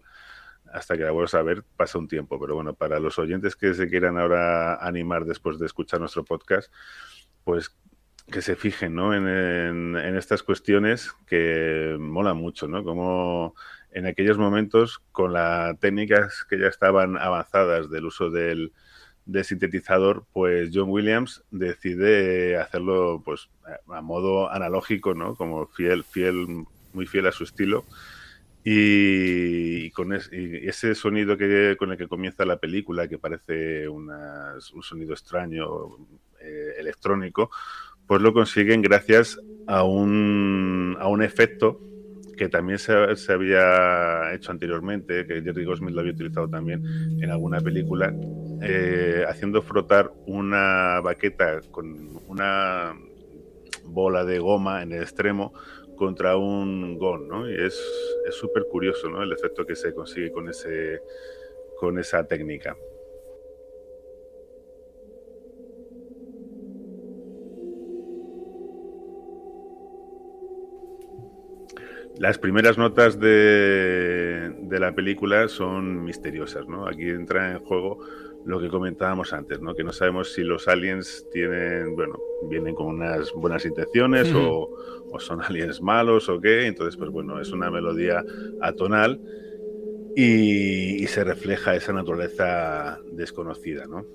[0.73, 2.39] hasta que la vuelvas a ver pasa un tiempo.
[2.39, 6.71] Pero bueno, para los oyentes que se quieran ahora animar después de escuchar nuestro podcast,
[7.43, 7.75] pues
[8.29, 9.13] que se fijen ¿no?
[9.13, 12.83] en, en, estas cuestiones que mola mucho, ¿no?
[12.83, 13.55] Como
[13.91, 18.71] en aquellos momentos, con las técnicas que ya estaban avanzadas del uso del,
[19.25, 23.49] del sintetizador, pues John Williams decide hacerlo pues
[23.87, 25.35] a modo analógico, ¿no?
[25.35, 27.85] Como fiel, fiel, muy fiel a su estilo.
[28.63, 33.89] Y, con es, y ese sonido que, con el que comienza la película, que parece
[33.89, 35.97] una, un sonido extraño,
[36.43, 37.51] eh, electrónico,
[38.07, 41.79] pues lo consiguen gracias a un, a un efecto
[42.35, 46.83] que también se, se, había hecho anteriormente, que Jerry Goldsmith lo había utilizado también
[47.21, 48.11] en alguna película,
[48.63, 52.95] eh, haciendo frotar una baqueta con una
[53.85, 55.53] bola de goma en el extremo
[56.01, 57.47] contra un gong, ¿no?
[57.47, 57.79] Y es
[58.31, 59.21] súper curioso, ¿no?
[59.21, 60.99] El efecto que se consigue con, ese,
[61.77, 62.75] con esa técnica.
[72.17, 76.87] Las primeras notas de, de, la película son misteriosas, ¿no?
[76.87, 77.99] Aquí entra en juego
[78.45, 79.75] lo que comentábamos antes, ¿no?
[79.75, 82.17] Que no sabemos si los aliens tienen, bueno,
[82.49, 84.69] vienen con unas buenas intenciones o,
[85.11, 86.65] o son aliens malos o qué.
[86.65, 88.23] Entonces, pues bueno, es una melodía
[88.61, 89.19] atonal
[90.15, 94.05] y, y se refleja esa naturaleza desconocida, ¿no?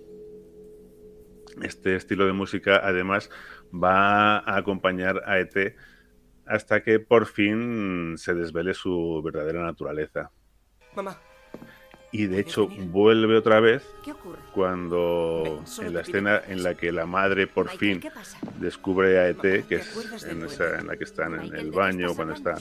[1.62, 3.30] Este estilo de música, además,
[3.72, 5.74] va a acompañar a ET
[6.44, 10.30] hasta que por fin se desvele su verdadera naturaleza.
[10.94, 11.18] Mamá,
[12.18, 13.86] Y de hecho vuelve otra vez
[14.52, 18.00] cuando en la escena en la que la madre por fin
[18.58, 20.80] descubre a ET, que ¿te es en, esa, ET?
[20.80, 22.54] en la que están en el ¿de qué baño, cuando está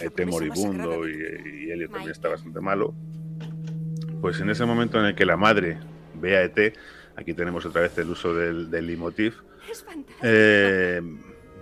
[0.00, 2.94] ET más moribundo y, y Elliot también está bastante malo.
[4.22, 5.78] Pues en ese momento en el que la madre
[6.14, 6.74] ve a ET,
[7.16, 8.86] aquí tenemos otra vez el uso del, del
[9.84, 10.20] fantástico.
[10.22, 11.02] eh,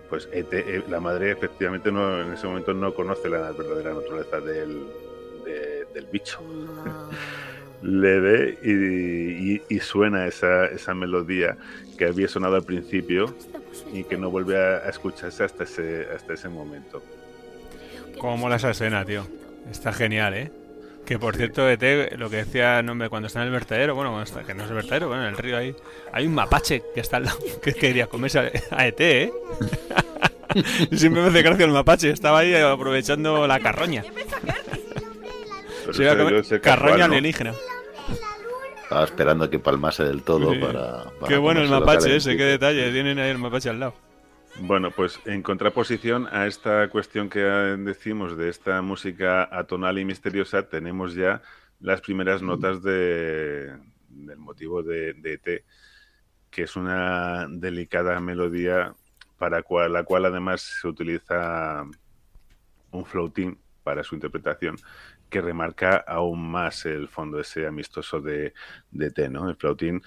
[0.09, 4.41] pues ET, eh, la madre efectivamente no, en ese momento no conoce la verdadera naturaleza
[4.41, 5.10] del, de-
[5.95, 6.41] del bicho.
[7.83, 11.57] Le ve y, y- y suena esa, esa melodía
[11.97, 13.35] que había sonado al principio
[13.93, 17.03] y que no vuelve a, escucharse hasta ese, hasta ese momento.
[18.19, 19.27] Cómo mola esa escena, tío.
[19.71, 20.53] Está genial, ¿eh?
[21.07, 21.83] Que por cierto, ET,
[22.19, 24.69] lo que decía, no, cuando está en el vertedero, bueno, cuando está, que no es
[24.69, 25.75] el vertedero, bueno, en el río ahí,
[26.13, 29.33] hay un mapache que está al lado, que quería comerse a, a ET, ¿eh?
[30.93, 34.05] Siempre me hace gracia el mapache, estaba ahí aprovechando la carroña.
[35.93, 37.53] Se iba a comer carroña alienígena.
[38.83, 40.59] Estaba esperando a que palmase del todo Sí.
[40.59, 43.95] para, para Qué bueno el mapache ese, qué detalle, tienen ahí el mapache al lado.
[44.63, 50.69] Bueno, pues en contraposición a esta cuestión que decimos de esta música atonal y misteriosa,
[50.69, 51.41] tenemos ya
[51.79, 53.73] las primeras notas de,
[54.09, 55.65] del motivo de, de ET,
[56.51, 58.93] que es una delicada melodía
[59.39, 61.85] para cual- la cual además se utiliza
[62.91, 64.77] un flautín para su interpretación
[65.31, 68.53] que remarca aún más el fondo ese amistoso de,
[68.91, 69.49] de ¿no?
[69.49, 70.03] El flautín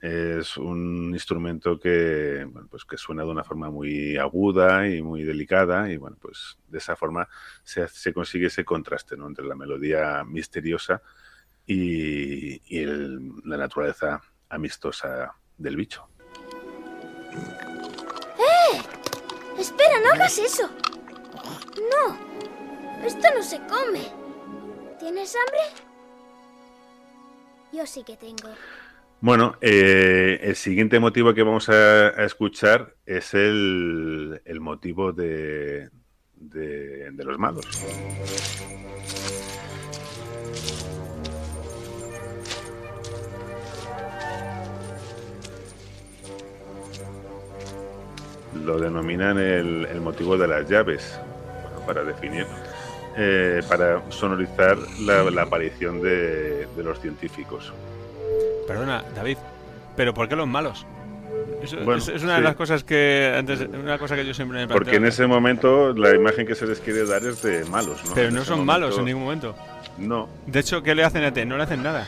[0.00, 5.24] es un instrumento que, bueno, pues que suena de una forma muy aguda y muy
[5.24, 7.26] delicada y bueno, pues de esa forma
[7.64, 9.26] se, se consigue ese contraste ¿no?
[9.26, 11.02] entre la melodía misteriosa
[11.66, 14.20] y, y el- la naturaleza
[14.50, 16.06] amistosa del bicho.
[19.58, 20.68] Espera, no hagas eso.
[21.90, 24.25] No, esto no se come.
[25.06, 25.60] ¿Tienes hambre?
[27.72, 28.52] Yo sí que tengo.
[29.20, 35.90] Bueno, eh, el siguiente motivo que vamos a, escuchar es el, motivo de,
[36.34, 37.64] de- de los malos.
[48.64, 51.20] Lo denominan el, motivo de las llaves,
[51.62, 52.48] bueno, para definir,
[53.16, 57.72] eh, para sonorizar la, la aparición de- de los científicos.
[58.66, 59.38] Perdona, David,
[59.96, 60.86] ¿pero por qué los malos?
[61.62, 62.44] Eso- Bueno, es, es una de sí.
[62.44, 64.84] las cosas que antes, una cosa que yo siempre me planteo.
[64.84, 68.14] Porque en ese momento la imagen que se les quiere dar es de malos, ¿no?
[68.14, 69.56] Pero En no son malos en momento ningún momento.
[69.98, 71.44] No, De hecho, ¿qué le hacen a T?
[71.46, 72.06] No le hacen nada.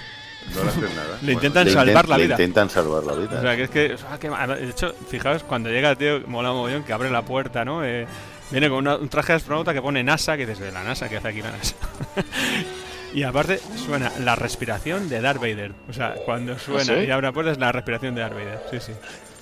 [0.55, 1.19] no le hacen nada.
[1.23, 2.35] Le intentan Le salvar intent- la le vida.
[2.35, 3.39] intentan salvar la vida.
[3.39, 3.97] O sea, que es que.
[4.11, 4.49] ah, qué mal.
[4.61, 7.85] De hecho, fijaos, cuando llega el tío, mola un mogollón, que abre la puerta, ¿no?
[7.85, 8.07] Eh,
[8.51, 11.09] viene con una- un traje de astronauta que pone NASA, que dices, de la NASA,
[11.09, 11.75] ¿qué hace aquí la NASA?
[13.15, 15.73] y aparte suena la respiración de Darth Vader.
[15.89, 16.93] O sea, cuando suena sí?
[17.07, 18.61] y abre la puerta es la respiración de Darth Vader.
[18.71, 18.93] Sí, sí.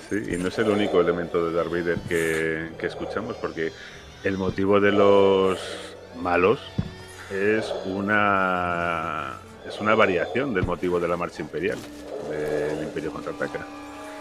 [0.08, 3.72] Sí, y no es el único elemento de Darth Vader que, que escuchamos, porque
[4.24, 5.58] el motivo de los
[6.20, 6.60] malos
[7.30, 9.32] es una
[9.68, 11.76] es una variación del motivo de la marcha imperial
[12.30, 13.66] del Imperio contraataca.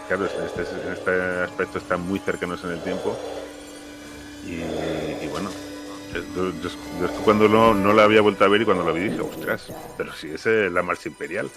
[0.08, 3.16] Claro, en este, en este aspecto están muy cercanos en el tiempo
[4.46, 5.50] y, y bueno,
[6.12, 6.20] yo,
[6.60, 6.70] yo-
[7.00, 9.66] yo cuando no, no la había vuelto a ver y cuando la vi dije, ostras,
[9.96, 11.50] pero si es eh, la marcha imperial.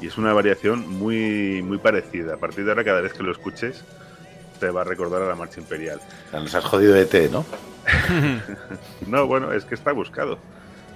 [0.00, 2.34] Y es una variación muy, muy parecida.
[2.34, 3.82] A partir de ahora, cada vez que lo escuches,
[4.60, 6.00] te va a recordar a la marcha imperial.
[6.32, 7.46] Nos has jodido de té, ¿no?
[9.06, 10.38] No, bueno, es que está buscado.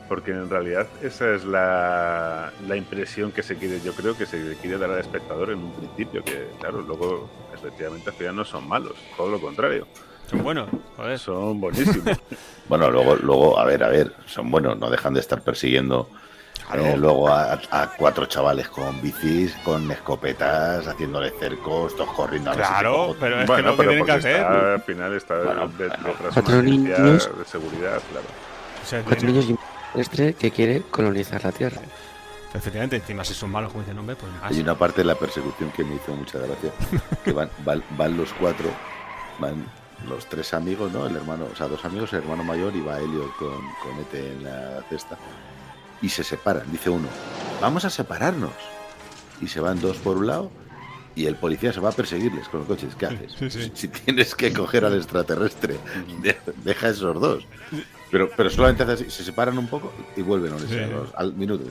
[0.09, 4.57] Porque en realidad esa es la, la impresión que se quiere, yo creo que se
[4.61, 8.67] quiere dar al espectador en un principio, que claro, luego efectivamente al final no son
[8.67, 9.87] malos, todo lo contrario,
[10.31, 11.19] Son buenos, joder.
[11.19, 12.17] son buenísimos.
[12.69, 16.09] Bueno, luego, luego, a ver, a ver, son buenos, no dejan de estar persiguiendo
[16.73, 22.55] eh, luego a, a cuatro chavales con bicis, con escopetas, haciéndole cercos, todos corriendo a
[22.55, 24.37] si Claro, pero es que bueno, lo que tienen que porque hacer.
[24.37, 27.31] está, al final está Bueno, de- detrás cuatro una niños.
[27.37, 28.27] de seguridad, claro.
[28.85, 29.53] O sea, Cuatro niños y
[29.99, 31.81] un que quiere colonizar la Tierra.
[32.55, 34.53] Efectivamente, encima si son malos, como dicen, hombre, pues más.
[34.53, 36.71] Hay una parte de la persecución que me hizo mucha gracia,
[37.25, 38.69] que van, van, van los cuatro,
[39.41, 39.65] van
[40.09, 41.07] los tres amigos, ¿no?
[41.07, 43.51] El hermano, o sea, dos amigos, el hermano mayor y va Elliot con,
[43.83, 45.17] con Ete en la cesta.
[46.03, 47.09] Y se separan, dice uno,
[47.61, 48.53] vamos a separarnos.
[49.41, 50.51] y se van dos por un lado
[51.15, 52.87] y el policía se va a perseguirles con el coche.
[52.99, 53.33] ¿Qué haces?
[53.39, 53.71] Sí, sí.
[53.75, 55.77] Si tienes que coger al extraterrestre,
[56.23, 57.45] de- deja esos dos.
[58.11, 60.91] Pero, pero solamente hace así, se separan un poco y vuelven a unirse Sí.
[60.91, 61.65] los- al minuto.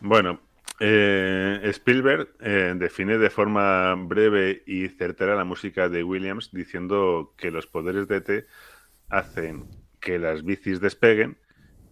[0.00, 0.38] Bueno,
[0.84, 7.52] eh, Spielberg eh, define de forma breve y certera la música de Williams diciendo que
[7.52, 8.46] los poderes de T
[9.08, 9.68] hacen
[10.00, 11.38] que las bicis despeguen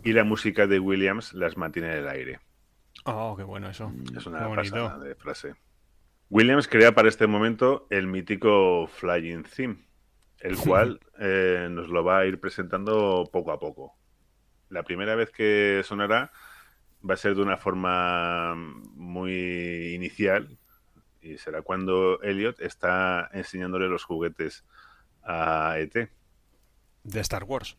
[0.02, 2.40] y la música de Williams las mantiene en el aire.
[3.04, 3.92] Oh, qué bueno eso.
[4.16, 5.54] Es Qué una pasada de frase.
[6.28, 9.86] Williams crea para este momento el mítico Flying Theme,
[10.40, 13.94] el cual eh, nos lo va a ir presentando poco a poco.
[14.68, 16.32] La primera vez que sonará
[17.08, 20.58] va a ser de una forma muy inicial
[21.22, 24.64] y será cuando Elliot está enseñándole los juguetes
[25.22, 26.10] a E ET.
[27.04, 27.76] De Star Wars.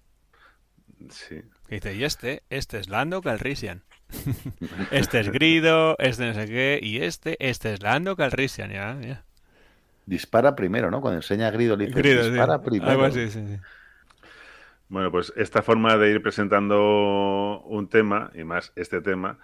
[1.09, 1.41] Sí.
[1.67, 3.83] Que dice, y este, este es Lando Calrissian.
[4.91, 9.25] este es Grido, este no sé qué, y este, este es Lando Calrissian, ya, ya.
[10.05, 11.01] Dispara primero, ¿no?
[11.01, 12.29] Cuando enseña a Grido, le dice, Grido, sí.
[12.29, 12.91] dispara primero.
[12.91, 13.59] Algo así, sí, sí.
[14.91, 19.39] Bueno, pues esta forma de ir presentando un tema, y más este tema,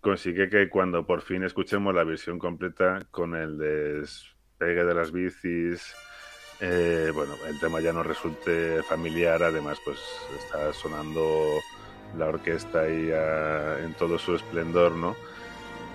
[0.00, 5.96] consigue que cuando por fin escuchemos la versión completa con el despegue de las bicis,
[6.60, 9.98] eh, bueno, el tema ya nos resulte familiar, además pues
[10.38, 11.58] está sonando
[12.16, 15.16] la orquesta ahí ah, en todo su esplendor, ¿no?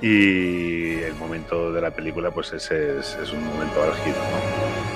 [0.02, 4.89] Y el momento de la película, pues ese es, es un momento álgido, ¿no?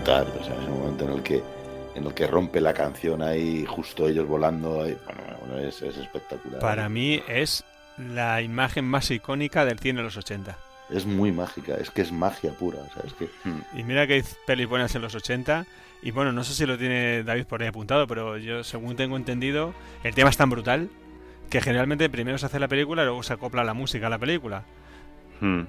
[0.00, 0.26] Brutal.
[0.40, 1.42] O sea, es un momento en el que
[1.94, 4.82] en el que rompe la canción ahí, justo ellos volando.
[4.82, 4.96] ahí.
[5.04, 6.60] Bueno, bueno, es, es espectacular.
[6.60, 7.64] Para mí es
[7.98, 10.56] la imagen más icónica del cine de los 80.
[10.90, 12.78] Es muy mágica, es que es magia pura.
[12.78, 13.28] O sea, es que.
[13.78, 15.66] Y mira que hay pelis buenas en los 80.
[16.02, 19.16] Y bueno, no sé si lo tiene David por ahí apuntado, pero yo, según tengo
[19.16, 20.88] entendido, el tema es tan brutal
[21.50, 24.18] que generalmente primero se hace la película y luego se acopla la música a la
[24.18, 24.62] película.
[25.40, 25.62] Hmm.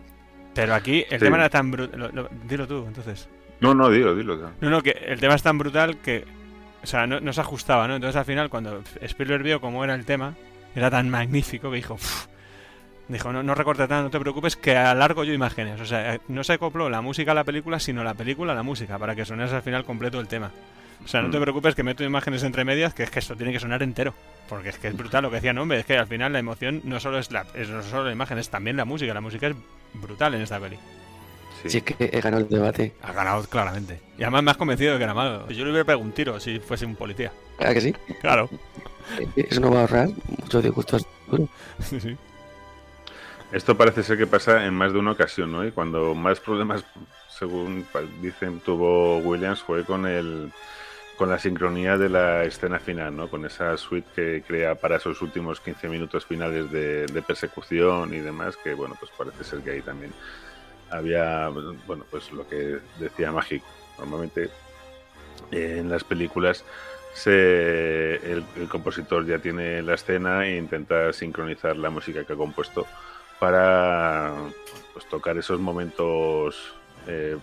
[0.53, 1.25] Pero aquí el Sí.
[1.25, 2.29] tema era tan brutal.
[2.47, 3.27] Dilo tú, entonces.
[3.61, 4.39] No, no, dilo, dilo.
[4.39, 4.51] ya.
[4.61, 6.25] No, no, que el tema es tan brutal que.
[6.83, 7.95] O sea, no, no se ajustaba, ¿no?
[7.95, 10.33] Entonces al final, cuando Spielberg vio cómo era el tema,
[10.75, 11.97] era tan magnífico que dijo.
[13.07, 15.81] Dijo, no, no recortes nada, no te preocupes, que alargo yo imágenes.
[15.81, 18.63] O sea, no se acopló la música a la película, sino la película a la
[18.63, 20.49] música, para que sonase al final completo el tema.
[21.03, 21.41] O sea, no te Mm.
[21.41, 24.13] preocupes que meto imágenes entre medias, que es que esto tiene que sonar entero.
[24.47, 26.39] Porque es que es brutal lo que decía, no, hombre, es que al final la
[26.39, 29.13] emoción no solo es la, es no solo la imagen, es también la música.
[29.13, 29.55] La música es
[29.93, 30.77] brutal en esta peli.
[31.69, 32.93] Si es que he ganado el debate.
[33.01, 33.99] Ha ganado claramente.
[34.17, 35.47] Y además me has convencido de que era malo.
[35.49, 37.31] Yo le hubiera pegado un tiro si fuese un policía.
[37.59, 37.95] ¿Verdad que sí?
[38.21, 38.49] Claro.
[39.19, 40.09] Eh, Eso no va a ahorrar
[40.39, 41.05] muchos disgustos.
[41.79, 42.17] Sí, sí.
[43.51, 45.65] Esto parece ser que pasa en más de una ocasión, ¿no?
[45.65, 46.85] Y cuando más problemas,
[47.37, 47.85] según
[48.21, 50.51] dicen, tuvo Williams fue con el
[51.17, 53.29] con la sincronía de la escena final, ¿no?
[53.29, 58.19] Con esa suite que crea para esos últimos 15 minutos finales de, de persecución y
[58.19, 60.11] demás, que bueno, pues parece ser que ahí también
[60.91, 61.49] había,
[61.87, 63.65] bueno, pues lo que decía Mágico.
[63.97, 64.49] Normalmente
[65.51, 66.63] eh, en las películas
[67.25, 72.87] el, compositor ya tiene la escena e intenta sincronizar la música que ha compuesto
[73.39, 74.33] para
[74.93, 76.73] pues, tocar esos momentos
[77.07, 77.37] eh,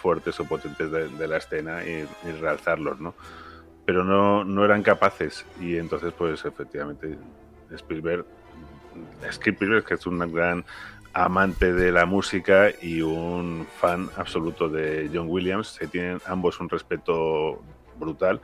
[0.00, 2.06] fuertes o potentes de, la escena y,
[2.40, 3.14] realzarlos, ¿no?
[3.86, 7.16] Pero no, no eran capaces y entonces pues efectivamente
[7.70, 8.24] Spielberg,
[9.30, 10.64] Spielberg que es un gran
[11.14, 16.68] amante de la música y un fan absoluto de John Williams, se tienen ambos un
[16.68, 17.62] respeto
[17.96, 18.40] brutal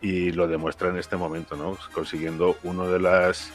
[0.00, 1.76] y lo demuestra en este momento, ¿no?
[1.92, 3.52] Consiguiendo uno de las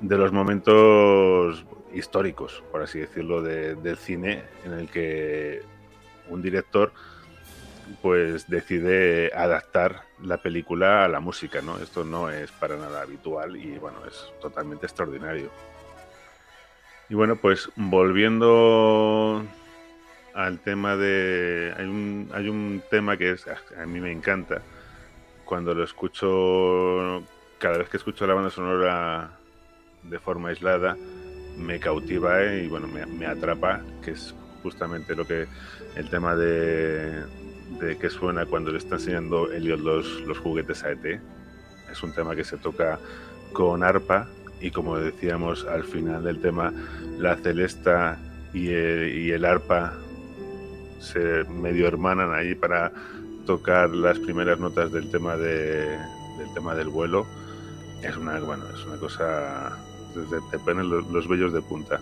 [0.00, 1.64] de los momentos
[1.94, 5.62] históricos, por así decirlo, de- del cine, en el que
[6.28, 6.92] un director
[8.02, 11.78] pues decide adaptar la película a la música, ¿no?
[11.78, 15.50] Esto no es para nada habitual y bueno, es totalmente extraordinario.
[17.08, 19.44] Y bueno, pues volviendo
[20.32, 21.74] al tema de...
[21.76, 24.62] Hay un, hay un tema que es, a mí me encanta.
[25.44, 27.22] Cuando lo escucho,
[27.58, 29.38] cada vez que escucho la banda sonora
[30.02, 30.96] de forma aislada,
[31.58, 35.46] me cautiva eh, y bueno, me, me atrapa, que es justamente lo que
[35.96, 37.22] el tema de,
[37.80, 41.20] de que suena cuando le está enseñando Elliot los, los juguetes a ET.
[41.92, 42.98] Es un tema que se toca
[43.52, 44.26] con arpa
[44.64, 46.72] y como decíamos al final del tema,
[47.18, 48.18] la celesta
[48.54, 49.92] y el, y el arpa
[51.00, 52.90] se medio hermanan ahí para
[53.44, 55.98] tocar las primeras notas del tema de,
[56.76, 57.26] del vuelo.
[58.02, 59.76] Es una, bueno, es una cosa,
[60.14, 62.00] te, te ponen los, los vellos de punta.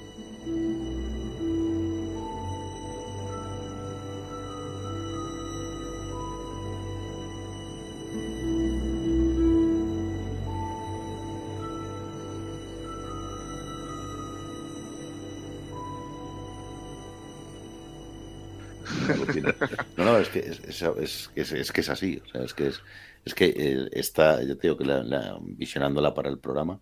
[20.32, 22.22] Que es, es, es que es, es que es así.
[22.24, 22.82] O sea, es que es,
[23.24, 26.80] es que eh, está, yo te digo que la, la- visionándola para el programa,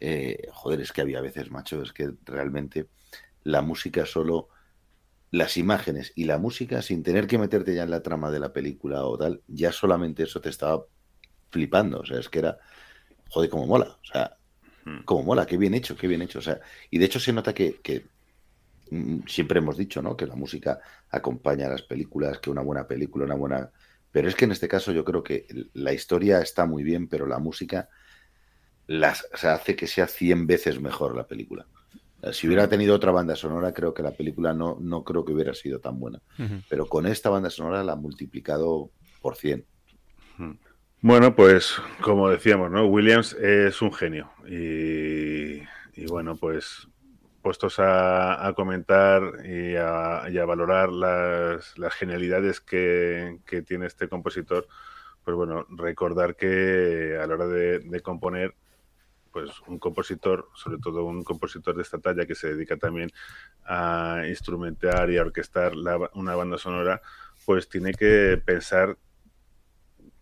[0.00, 2.90] eh, joder, es que había veces, macho, es que realmente
[3.44, 4.48] la música solo,
[5.30, 8.52] las imágenes y la música, sin tener que meterte ya en la trama de la
[8.52, 10.86] película o tal, ya solamente eso te estaba
[11.50, 12.00] flipando.
[12.00, 12.58] O sea, es que era,
[13.30, 13.98] joder, como mola.
[14.02, 14.38] O sea,
[15.04, 16.40] como mola, qué bien hecho, qué bien hecho.
[16.40, 18.10] O sea, y de hecho se nota que, que
[19.26, 20.16] siempre hemos dicho, ¿no?
[20.16, 23.70] Que la música acompaña a las películas, que una buena película, una buena.
[24.12, 27.26] Pero es que en este caso yo creo que la historia está muy bien, pero
[27.26, 27.88] la música
[28.86, 31.66] las, o sea, hace que sea 100 veces mejor la película.
[32.32, 35.54] Si hubiera tenido otra banda sonora, creo que la película no, no creo que hubiera
[35.54, 36.20] sido tan buena.
[36.68, 38.90] Pero con esta banda sonora la ha multiplicado
[39.20, 39.64] por 100.
[41.02, 42.86] Bueno, pues como decíamos, ¿no?
[42.86, 44.30] Williams es un genio.
[44.48, 45.62] Y,
[45.94, 46.88] y bueno, pues
[47.46, 53.86] puestos a, a comentar y a, y a valorar las, las genialidades que, que tiene
[53.86, 54.66] este compositor,
[55.22, 58.56] pues bueno, recordar que a la hora de, de componer,
[59.30, 63.10] pues un compositor, sobre todo un compositor de esta talla que se dedica también
[63.64, 67.00] a instrumentar y a orquestar la- una banda sonora,
[67.44, 68.98] pues tiene que pensar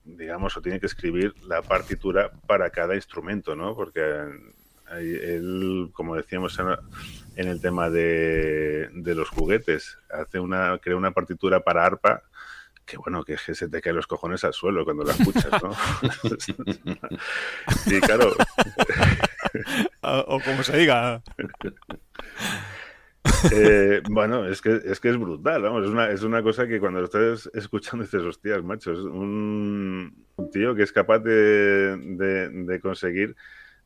[0.05, 3.75] digamos, o tiene que escribir la partitura para cada instrumento, ¿no?
[3.75, 4.03] Porque
[5.01, 6.59] él, como decíamos
[7.37, 12.23] en, el tema de, de los juguetes, hace una, crea una partitura para arpa
[12.87, 15.73] que bueno, que se te caen los cojones al suelo cuando la escuchas, ¿no?
[17.87, 18.35] y claro,
[20.03, 21.23] o como se diga.
[23.53, 26.79] Eh, bueno, es que, es que es brutal, vamos, es una, es una cosa que
[26.79, 31.97] cuando lo estás escuchando dices, hostias, macho, es un, un tío que es capaz de,
[31.97, 33.35] de- de conseguir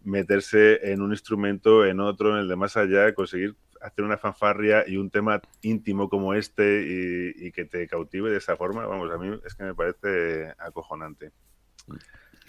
[0.03, 4.85] meterse en un instrumento, en otro, en el de más allá, conseguir hacer una fanfarria
[4.89, 9.11] y un tema íntimo como este y, y que te cautive de esa forma, vamos,
[9.13, 11.31] a mí es que me parece acojonante.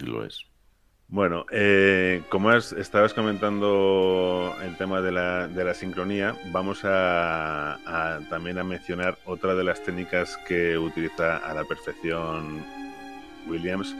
[0.00, 0.46] Lo es.
[1.08, 7.74] Bueno, eh, como has- estabas comentando el tema de la, de la sincronía, vamos a,
[8.16, 12.64] a también a mencionar otra de las técnicas que utiliza a la perfección
[13.48, 13.96] Williams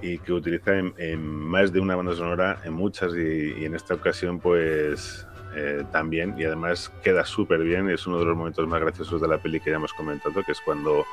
[0.00, 3.74] y que utiliza en, en más de una banda sonora, en muchas y, y en
[3.74, 8.66] esta ocasión pues eh, también y además queda súper bien, es uno de los momentos
[8.68, 11.04] más graciosos de la peli que ya hemos comentado, que es cuando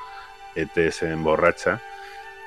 [0.56, 1.82] ET se emborracha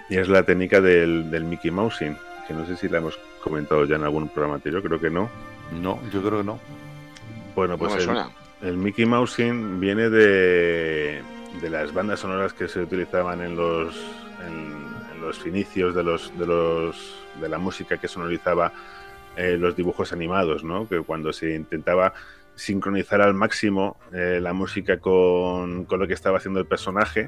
[0.08, 3.84] y es la técnica del, del Mickey Mousing, que no sé si la hemos comentado
[3.84, 5.28] ya en algún programa anterior, creo que no.
[5.72, 6.58] No, yo creo que no.
[7.54, 11.22] Bueno, No pues me el, el Mickey Mousing viene de,
[11.60, 13.94] de las bandas sonoras que se utilizaban en los,
[14.46, 18.72] en los inicios de, los, de, los, de la música que sonorizaba
[19.36, 20.88] eh, los dibujos animados, ¿no?
[20.88, 22.12] Que cuando se intentaba
[22.54, 27.26] sincronizar al máximo eh, la música con, con lo que estaba haciendo el personaje,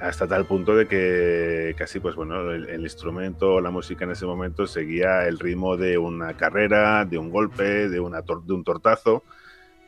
[0.00, 4.26] hasta tal punto de que casi, pues bueno, el, instrumento o la música en ese
[4.26, 9.24] momento seguía el ritmo de una carrera, de un golpe, de, una de un tortazo.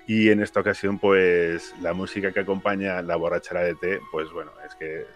[0.06, 4.50] Y en esta ocasión, pues la música que acompaña la borrachera de ET, pues bueno,
[4.66, 5.06] es que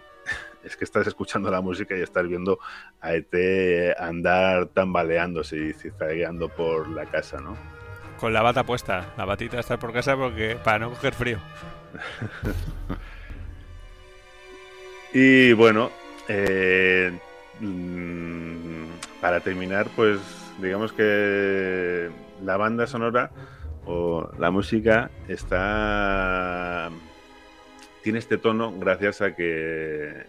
[0.65, 2.59] es que estás escuchando la música y estás viendo
[3.01, 7.57] a ET andar tambaleándose y zigzagueando por la casa, ¿no?
[8.18, 11.39] Con la bata puesta, la batita de estar por casa porque para no coger frío.
[15.17, 15.93] Y bueno,
[16.26, 17.17] eh,
[17.60, 18.86] mm,
[19.20, 20.18] para terminar, pues
[20.60, 22.10] digamos que
[22.43, 23.31] la banda sonora
[23.86, 26.91] o la música está
[28.05, 30.24] tiene este tono gracias a que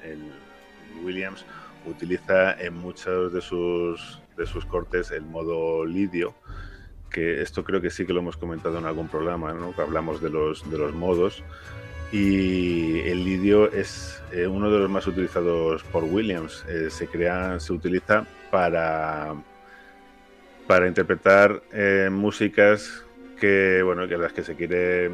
[1.03, 1.45] Williams
[1.85, 6.33] utiliza en muchos de sus de sus cortes el modo lidio
[7.09, 9.73] que esto creo que sí que lo hemos comentado en algún programa, ¿no?
[9.75, 11.43] Que hablamos de los de los modos
[12.11, 16.65] y el lidio es eh, uno de los más utilizados por Williams.
[16.67, 19.35] Eh, se crea, se utiliza para
[20.67, 23.04] para interpretar eh, músicas
[23.39, 25.11] que bueno que las que se quiere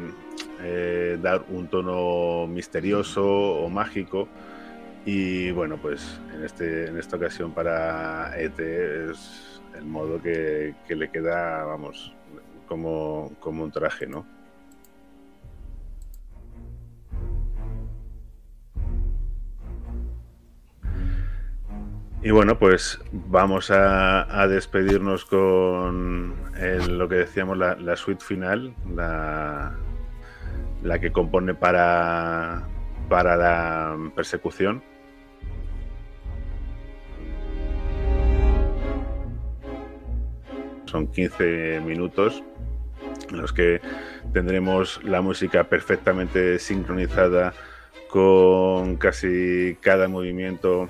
[0.60, 4.28] eh, dar un tono misterioso o mágico.
[5.04, 10.94] Y bueno pues en este en esta ocasión para ET es el modo que, que
[10.94, 12.12] le queda vamos
[12.68, 14.24] como, como un traje no
[22.24, 26.34] Y bueno, pues vamos a, despedirnos con
[26.88, 29.74] lo que decíamos, la, la suite final, la,
[30.84, 32.62] la que compone para,
[33.08, 34.84] para la persecución.
[40.84, 42.44] Son 15 minutos
[43.30, 43.80] en los que
[44.32, 47.52] tendremos la música perfectamente sincronizada
[48.08, 50.88] con casi cada movimiento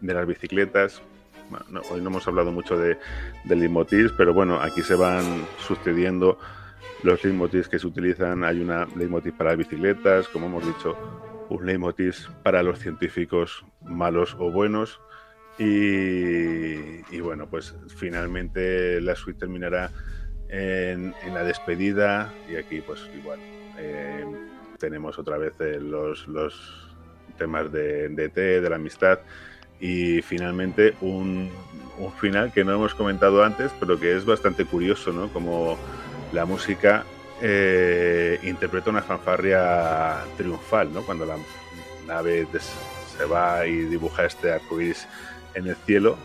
[0.00, 1.02] de las bicicletas.
[1.90, 2.98] Hoy no hemos hablado mucho de,
[3.44, 6.38] de leitmotivs, pero bueno, aquí se van sucediendo
[7.02, 8.44] los leitmotivs que se utilizan.
[8.44, 10.96] Hay una leitmotiv para bicicletas, como hemos dicho,
[11.48, 15.00] un leitmotiv para los científicos malos o buenos.
[15.58, 19.90] Y, bueno, pues finalmente la suite terminará
[20.48, 23.40] en, en la despedida y aquí pues igual
[23.78, 24.24] eh,
[24.78, 26.94] tenemos otra vez eh, los, los
[27.36, 29.18] temas de, de té, de la amistad
[29.80, 31.50] y finalmente un,
[32.20, 35.28] final que no hemos comentado antes, pero que es bastante curioso, ¿no?
[35.32, 35.78] Como
[36.32, 37.04] la música
[37.40, 41.02] eh, interpreta una fanfarria triunfal, ¿no?
[41.02, 41.36] Cuando la
[42.06, 42.46] nave
[43.16, 45.06] se va y dibuja este arco iris
[45.54, 46.16] en el cielo,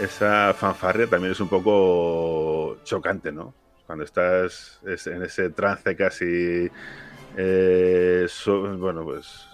[0.00, 3.54] esa fanfarria también es un poco chocante, ¿no?
[3.86, 6.70] Cuando estás es- en ese trance casi,
[7.36, 9.46] eh, so- bueno, pues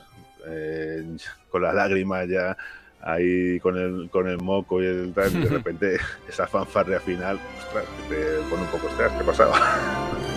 [0.46, 1.04] eh,
[1.50, 2.56] con la lágrima ya
[3.02, 7.38] ahí con el, con el moco y el tal, y de repente esa fanfarria final,
[7.58, 9.58] ostras, que te pone un poco, ostras, ¿qué pasaba?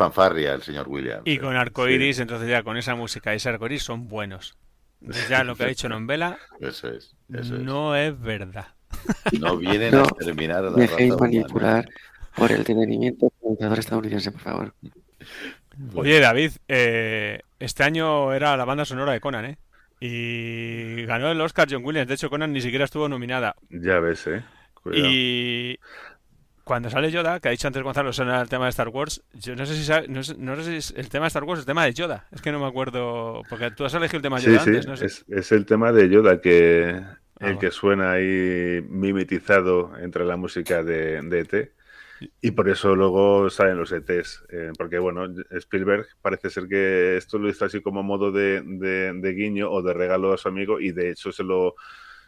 [0.00, 1.22] fanfarria el señor Williams.
[1.24, 4.56] y con arcoiris, entonces ya con esa música y ese arcoiris son buenos.
[5.28, 7.60] Ya lo que ha dicho Nombela Eso es, eso es.
[7.62, 8.68] no es verdad.
[9.40, 11.88] No vienen No a exterminar a la Dejéis manipular
[12.36, 14.74] por el entretenimiento del estadounidense, por favor.
[15.94, 19.58] Oye, David, eh, este año era la banda sonora de Conan, ¿eh?
[20.00, 22.08] Y ganó el Oscar John Williams.
[22.08, 23.54] De hecho, Conan ni siquiera estuvo nominada.
[23.70, 24.42] Ya ves, ¿eh?
[24.74, 25.06] Cuidado.
[25.10, 25.78] Y
[26.70, 29.24] cuando sale Yoda, que ha dicho antes Gonzalo, suena el tema de Star Wars.
[29.32, 31.42] Yo no sé si sabe- no sé, no sé si es el tema de Star
[31.42, 32.28] Wars es el tema de Yoda.
[32.30, 33.42] Es que no me acuerdo.
[33.48, 35.06] Porque tú has elegido el tema de Sí, Yoda sí, antes, no sé.
[35.06, 37.04] es, es el tema de Yoda que el
[37.40, 37.58] bueno.
[37.58, 41.72] que suena ahí mimetizado entre la música de, de ET
[42.40, 47.38] y por eso luego salen los ETs, eh, porque bueno, Spielberg parece ser que esto
[47.38, 50.78] lo hizo así como modo de, de- de guiño o de regalo a su amigo
[50.80, 51.74] y de hecho se lo,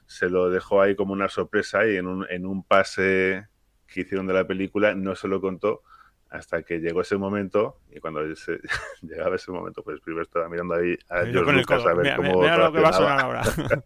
[0.07, 3.47] se lo dejó ahí como una sorpresa y en un, en un pase
[3.93, 5.83] que hicieron de la película no se lo contó
[6.31, 8.61] hasta que llegó ese momento y cuando se-
[9.03, 11.89] llegaba ese momento pues Spielberg estaba mirando ahí a Yo George con el Lucas codo.
[11.91, 13.43] a ver Mira, cómo mira lo que va a sonar ahora.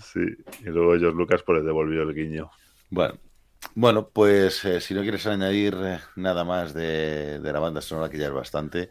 [0.00, 0.20] Sí,
[0.60, 2.50] y luego George Lucas pues le devolvió el guiño.
[2.90, 3.18] Bueno,
[3.74, 8.08] bueno pues eh, si no quieres añadir eh, nada más de, de la banda sonora,
[8.08, 8.90] que ya es bastante,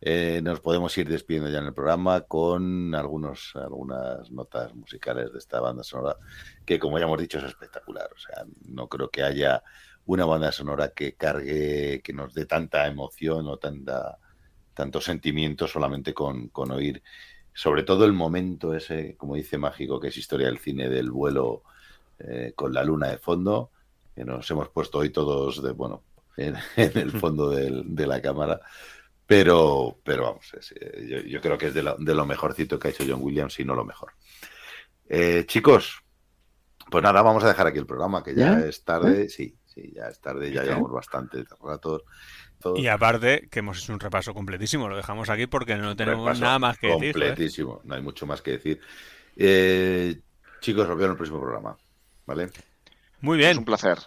[0.00, 5.38] eh, nos podemos ir despidiendo ya en el programa con algunos, algunas notas musicales de
[5.38, 6.16] esta banda sonora,
[6.64, 8.08] que como ya hemos dicho es espectacular.
[8.14, 9.62] O sea, no creo que haya
[10.06, 14.18] una banda sonora que cargue, que nos dé tanta emoción o tanta,
[14.74, 17.02] tanto sentimiento solamente con, con oír.
[17.52, 21.64] Sobre todo el momento ese, como dice Mágico, que es historia del cine del vuelo
[22.20, 23.70] eh, con la luna de fondo,
[24.14, 26.04] que nos hemos puesto hoy todos de, bueno,
[26.36, 28.60] en, en el fondo del- de la cámara.
[29.28, 32.78] Pero, pero vamos, es, eh, yo, yo creo que es de lo, de lo mejorcito
[32.78, 34.12] que ha hecho John Williams, si no lo mejor.
[35.06, 36.02] Eh, chicos,
[36.90, 38.66] pues nada, vamos a dejar aquí el programa, que ya, ¿Ya?
[38.66, 39.28] es tarde.
[39.28, 42.04] Sí, sí, ya es tarde, ya llevamos bastante rato.
[42.58, 44.88] Todo- Y aparte, que hemos hecho un repaso completísimo.
[44.88, 47.12] Lo dejamos aquí porque no tenemos repaso nada más que decir.
[47.12, 48.80] Completísimo, no hay mucho más que decir.
[49.36, 50.18] Eh,
[50.62, 51.76] chicos, os veo en el próximo programa.
[52.24, 52.48] ¿Vale?
[53.20, 53.58] Muy Es bien.
[53.58, 53.98] un placer.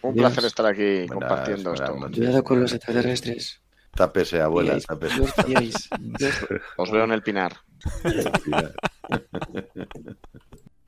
[0.00, 2.10] Un placer estar aquí Buenas- compartiendo buenas esto.
[2.16, 3.60] Cuidado con los extraterrestres.
[3.92, 5.16] Tápese, abuela, Dios, tápese.
[5.16, 6.34] Dios, Dios, Dios.
[6.76, 7.56] Os veo en el pinar.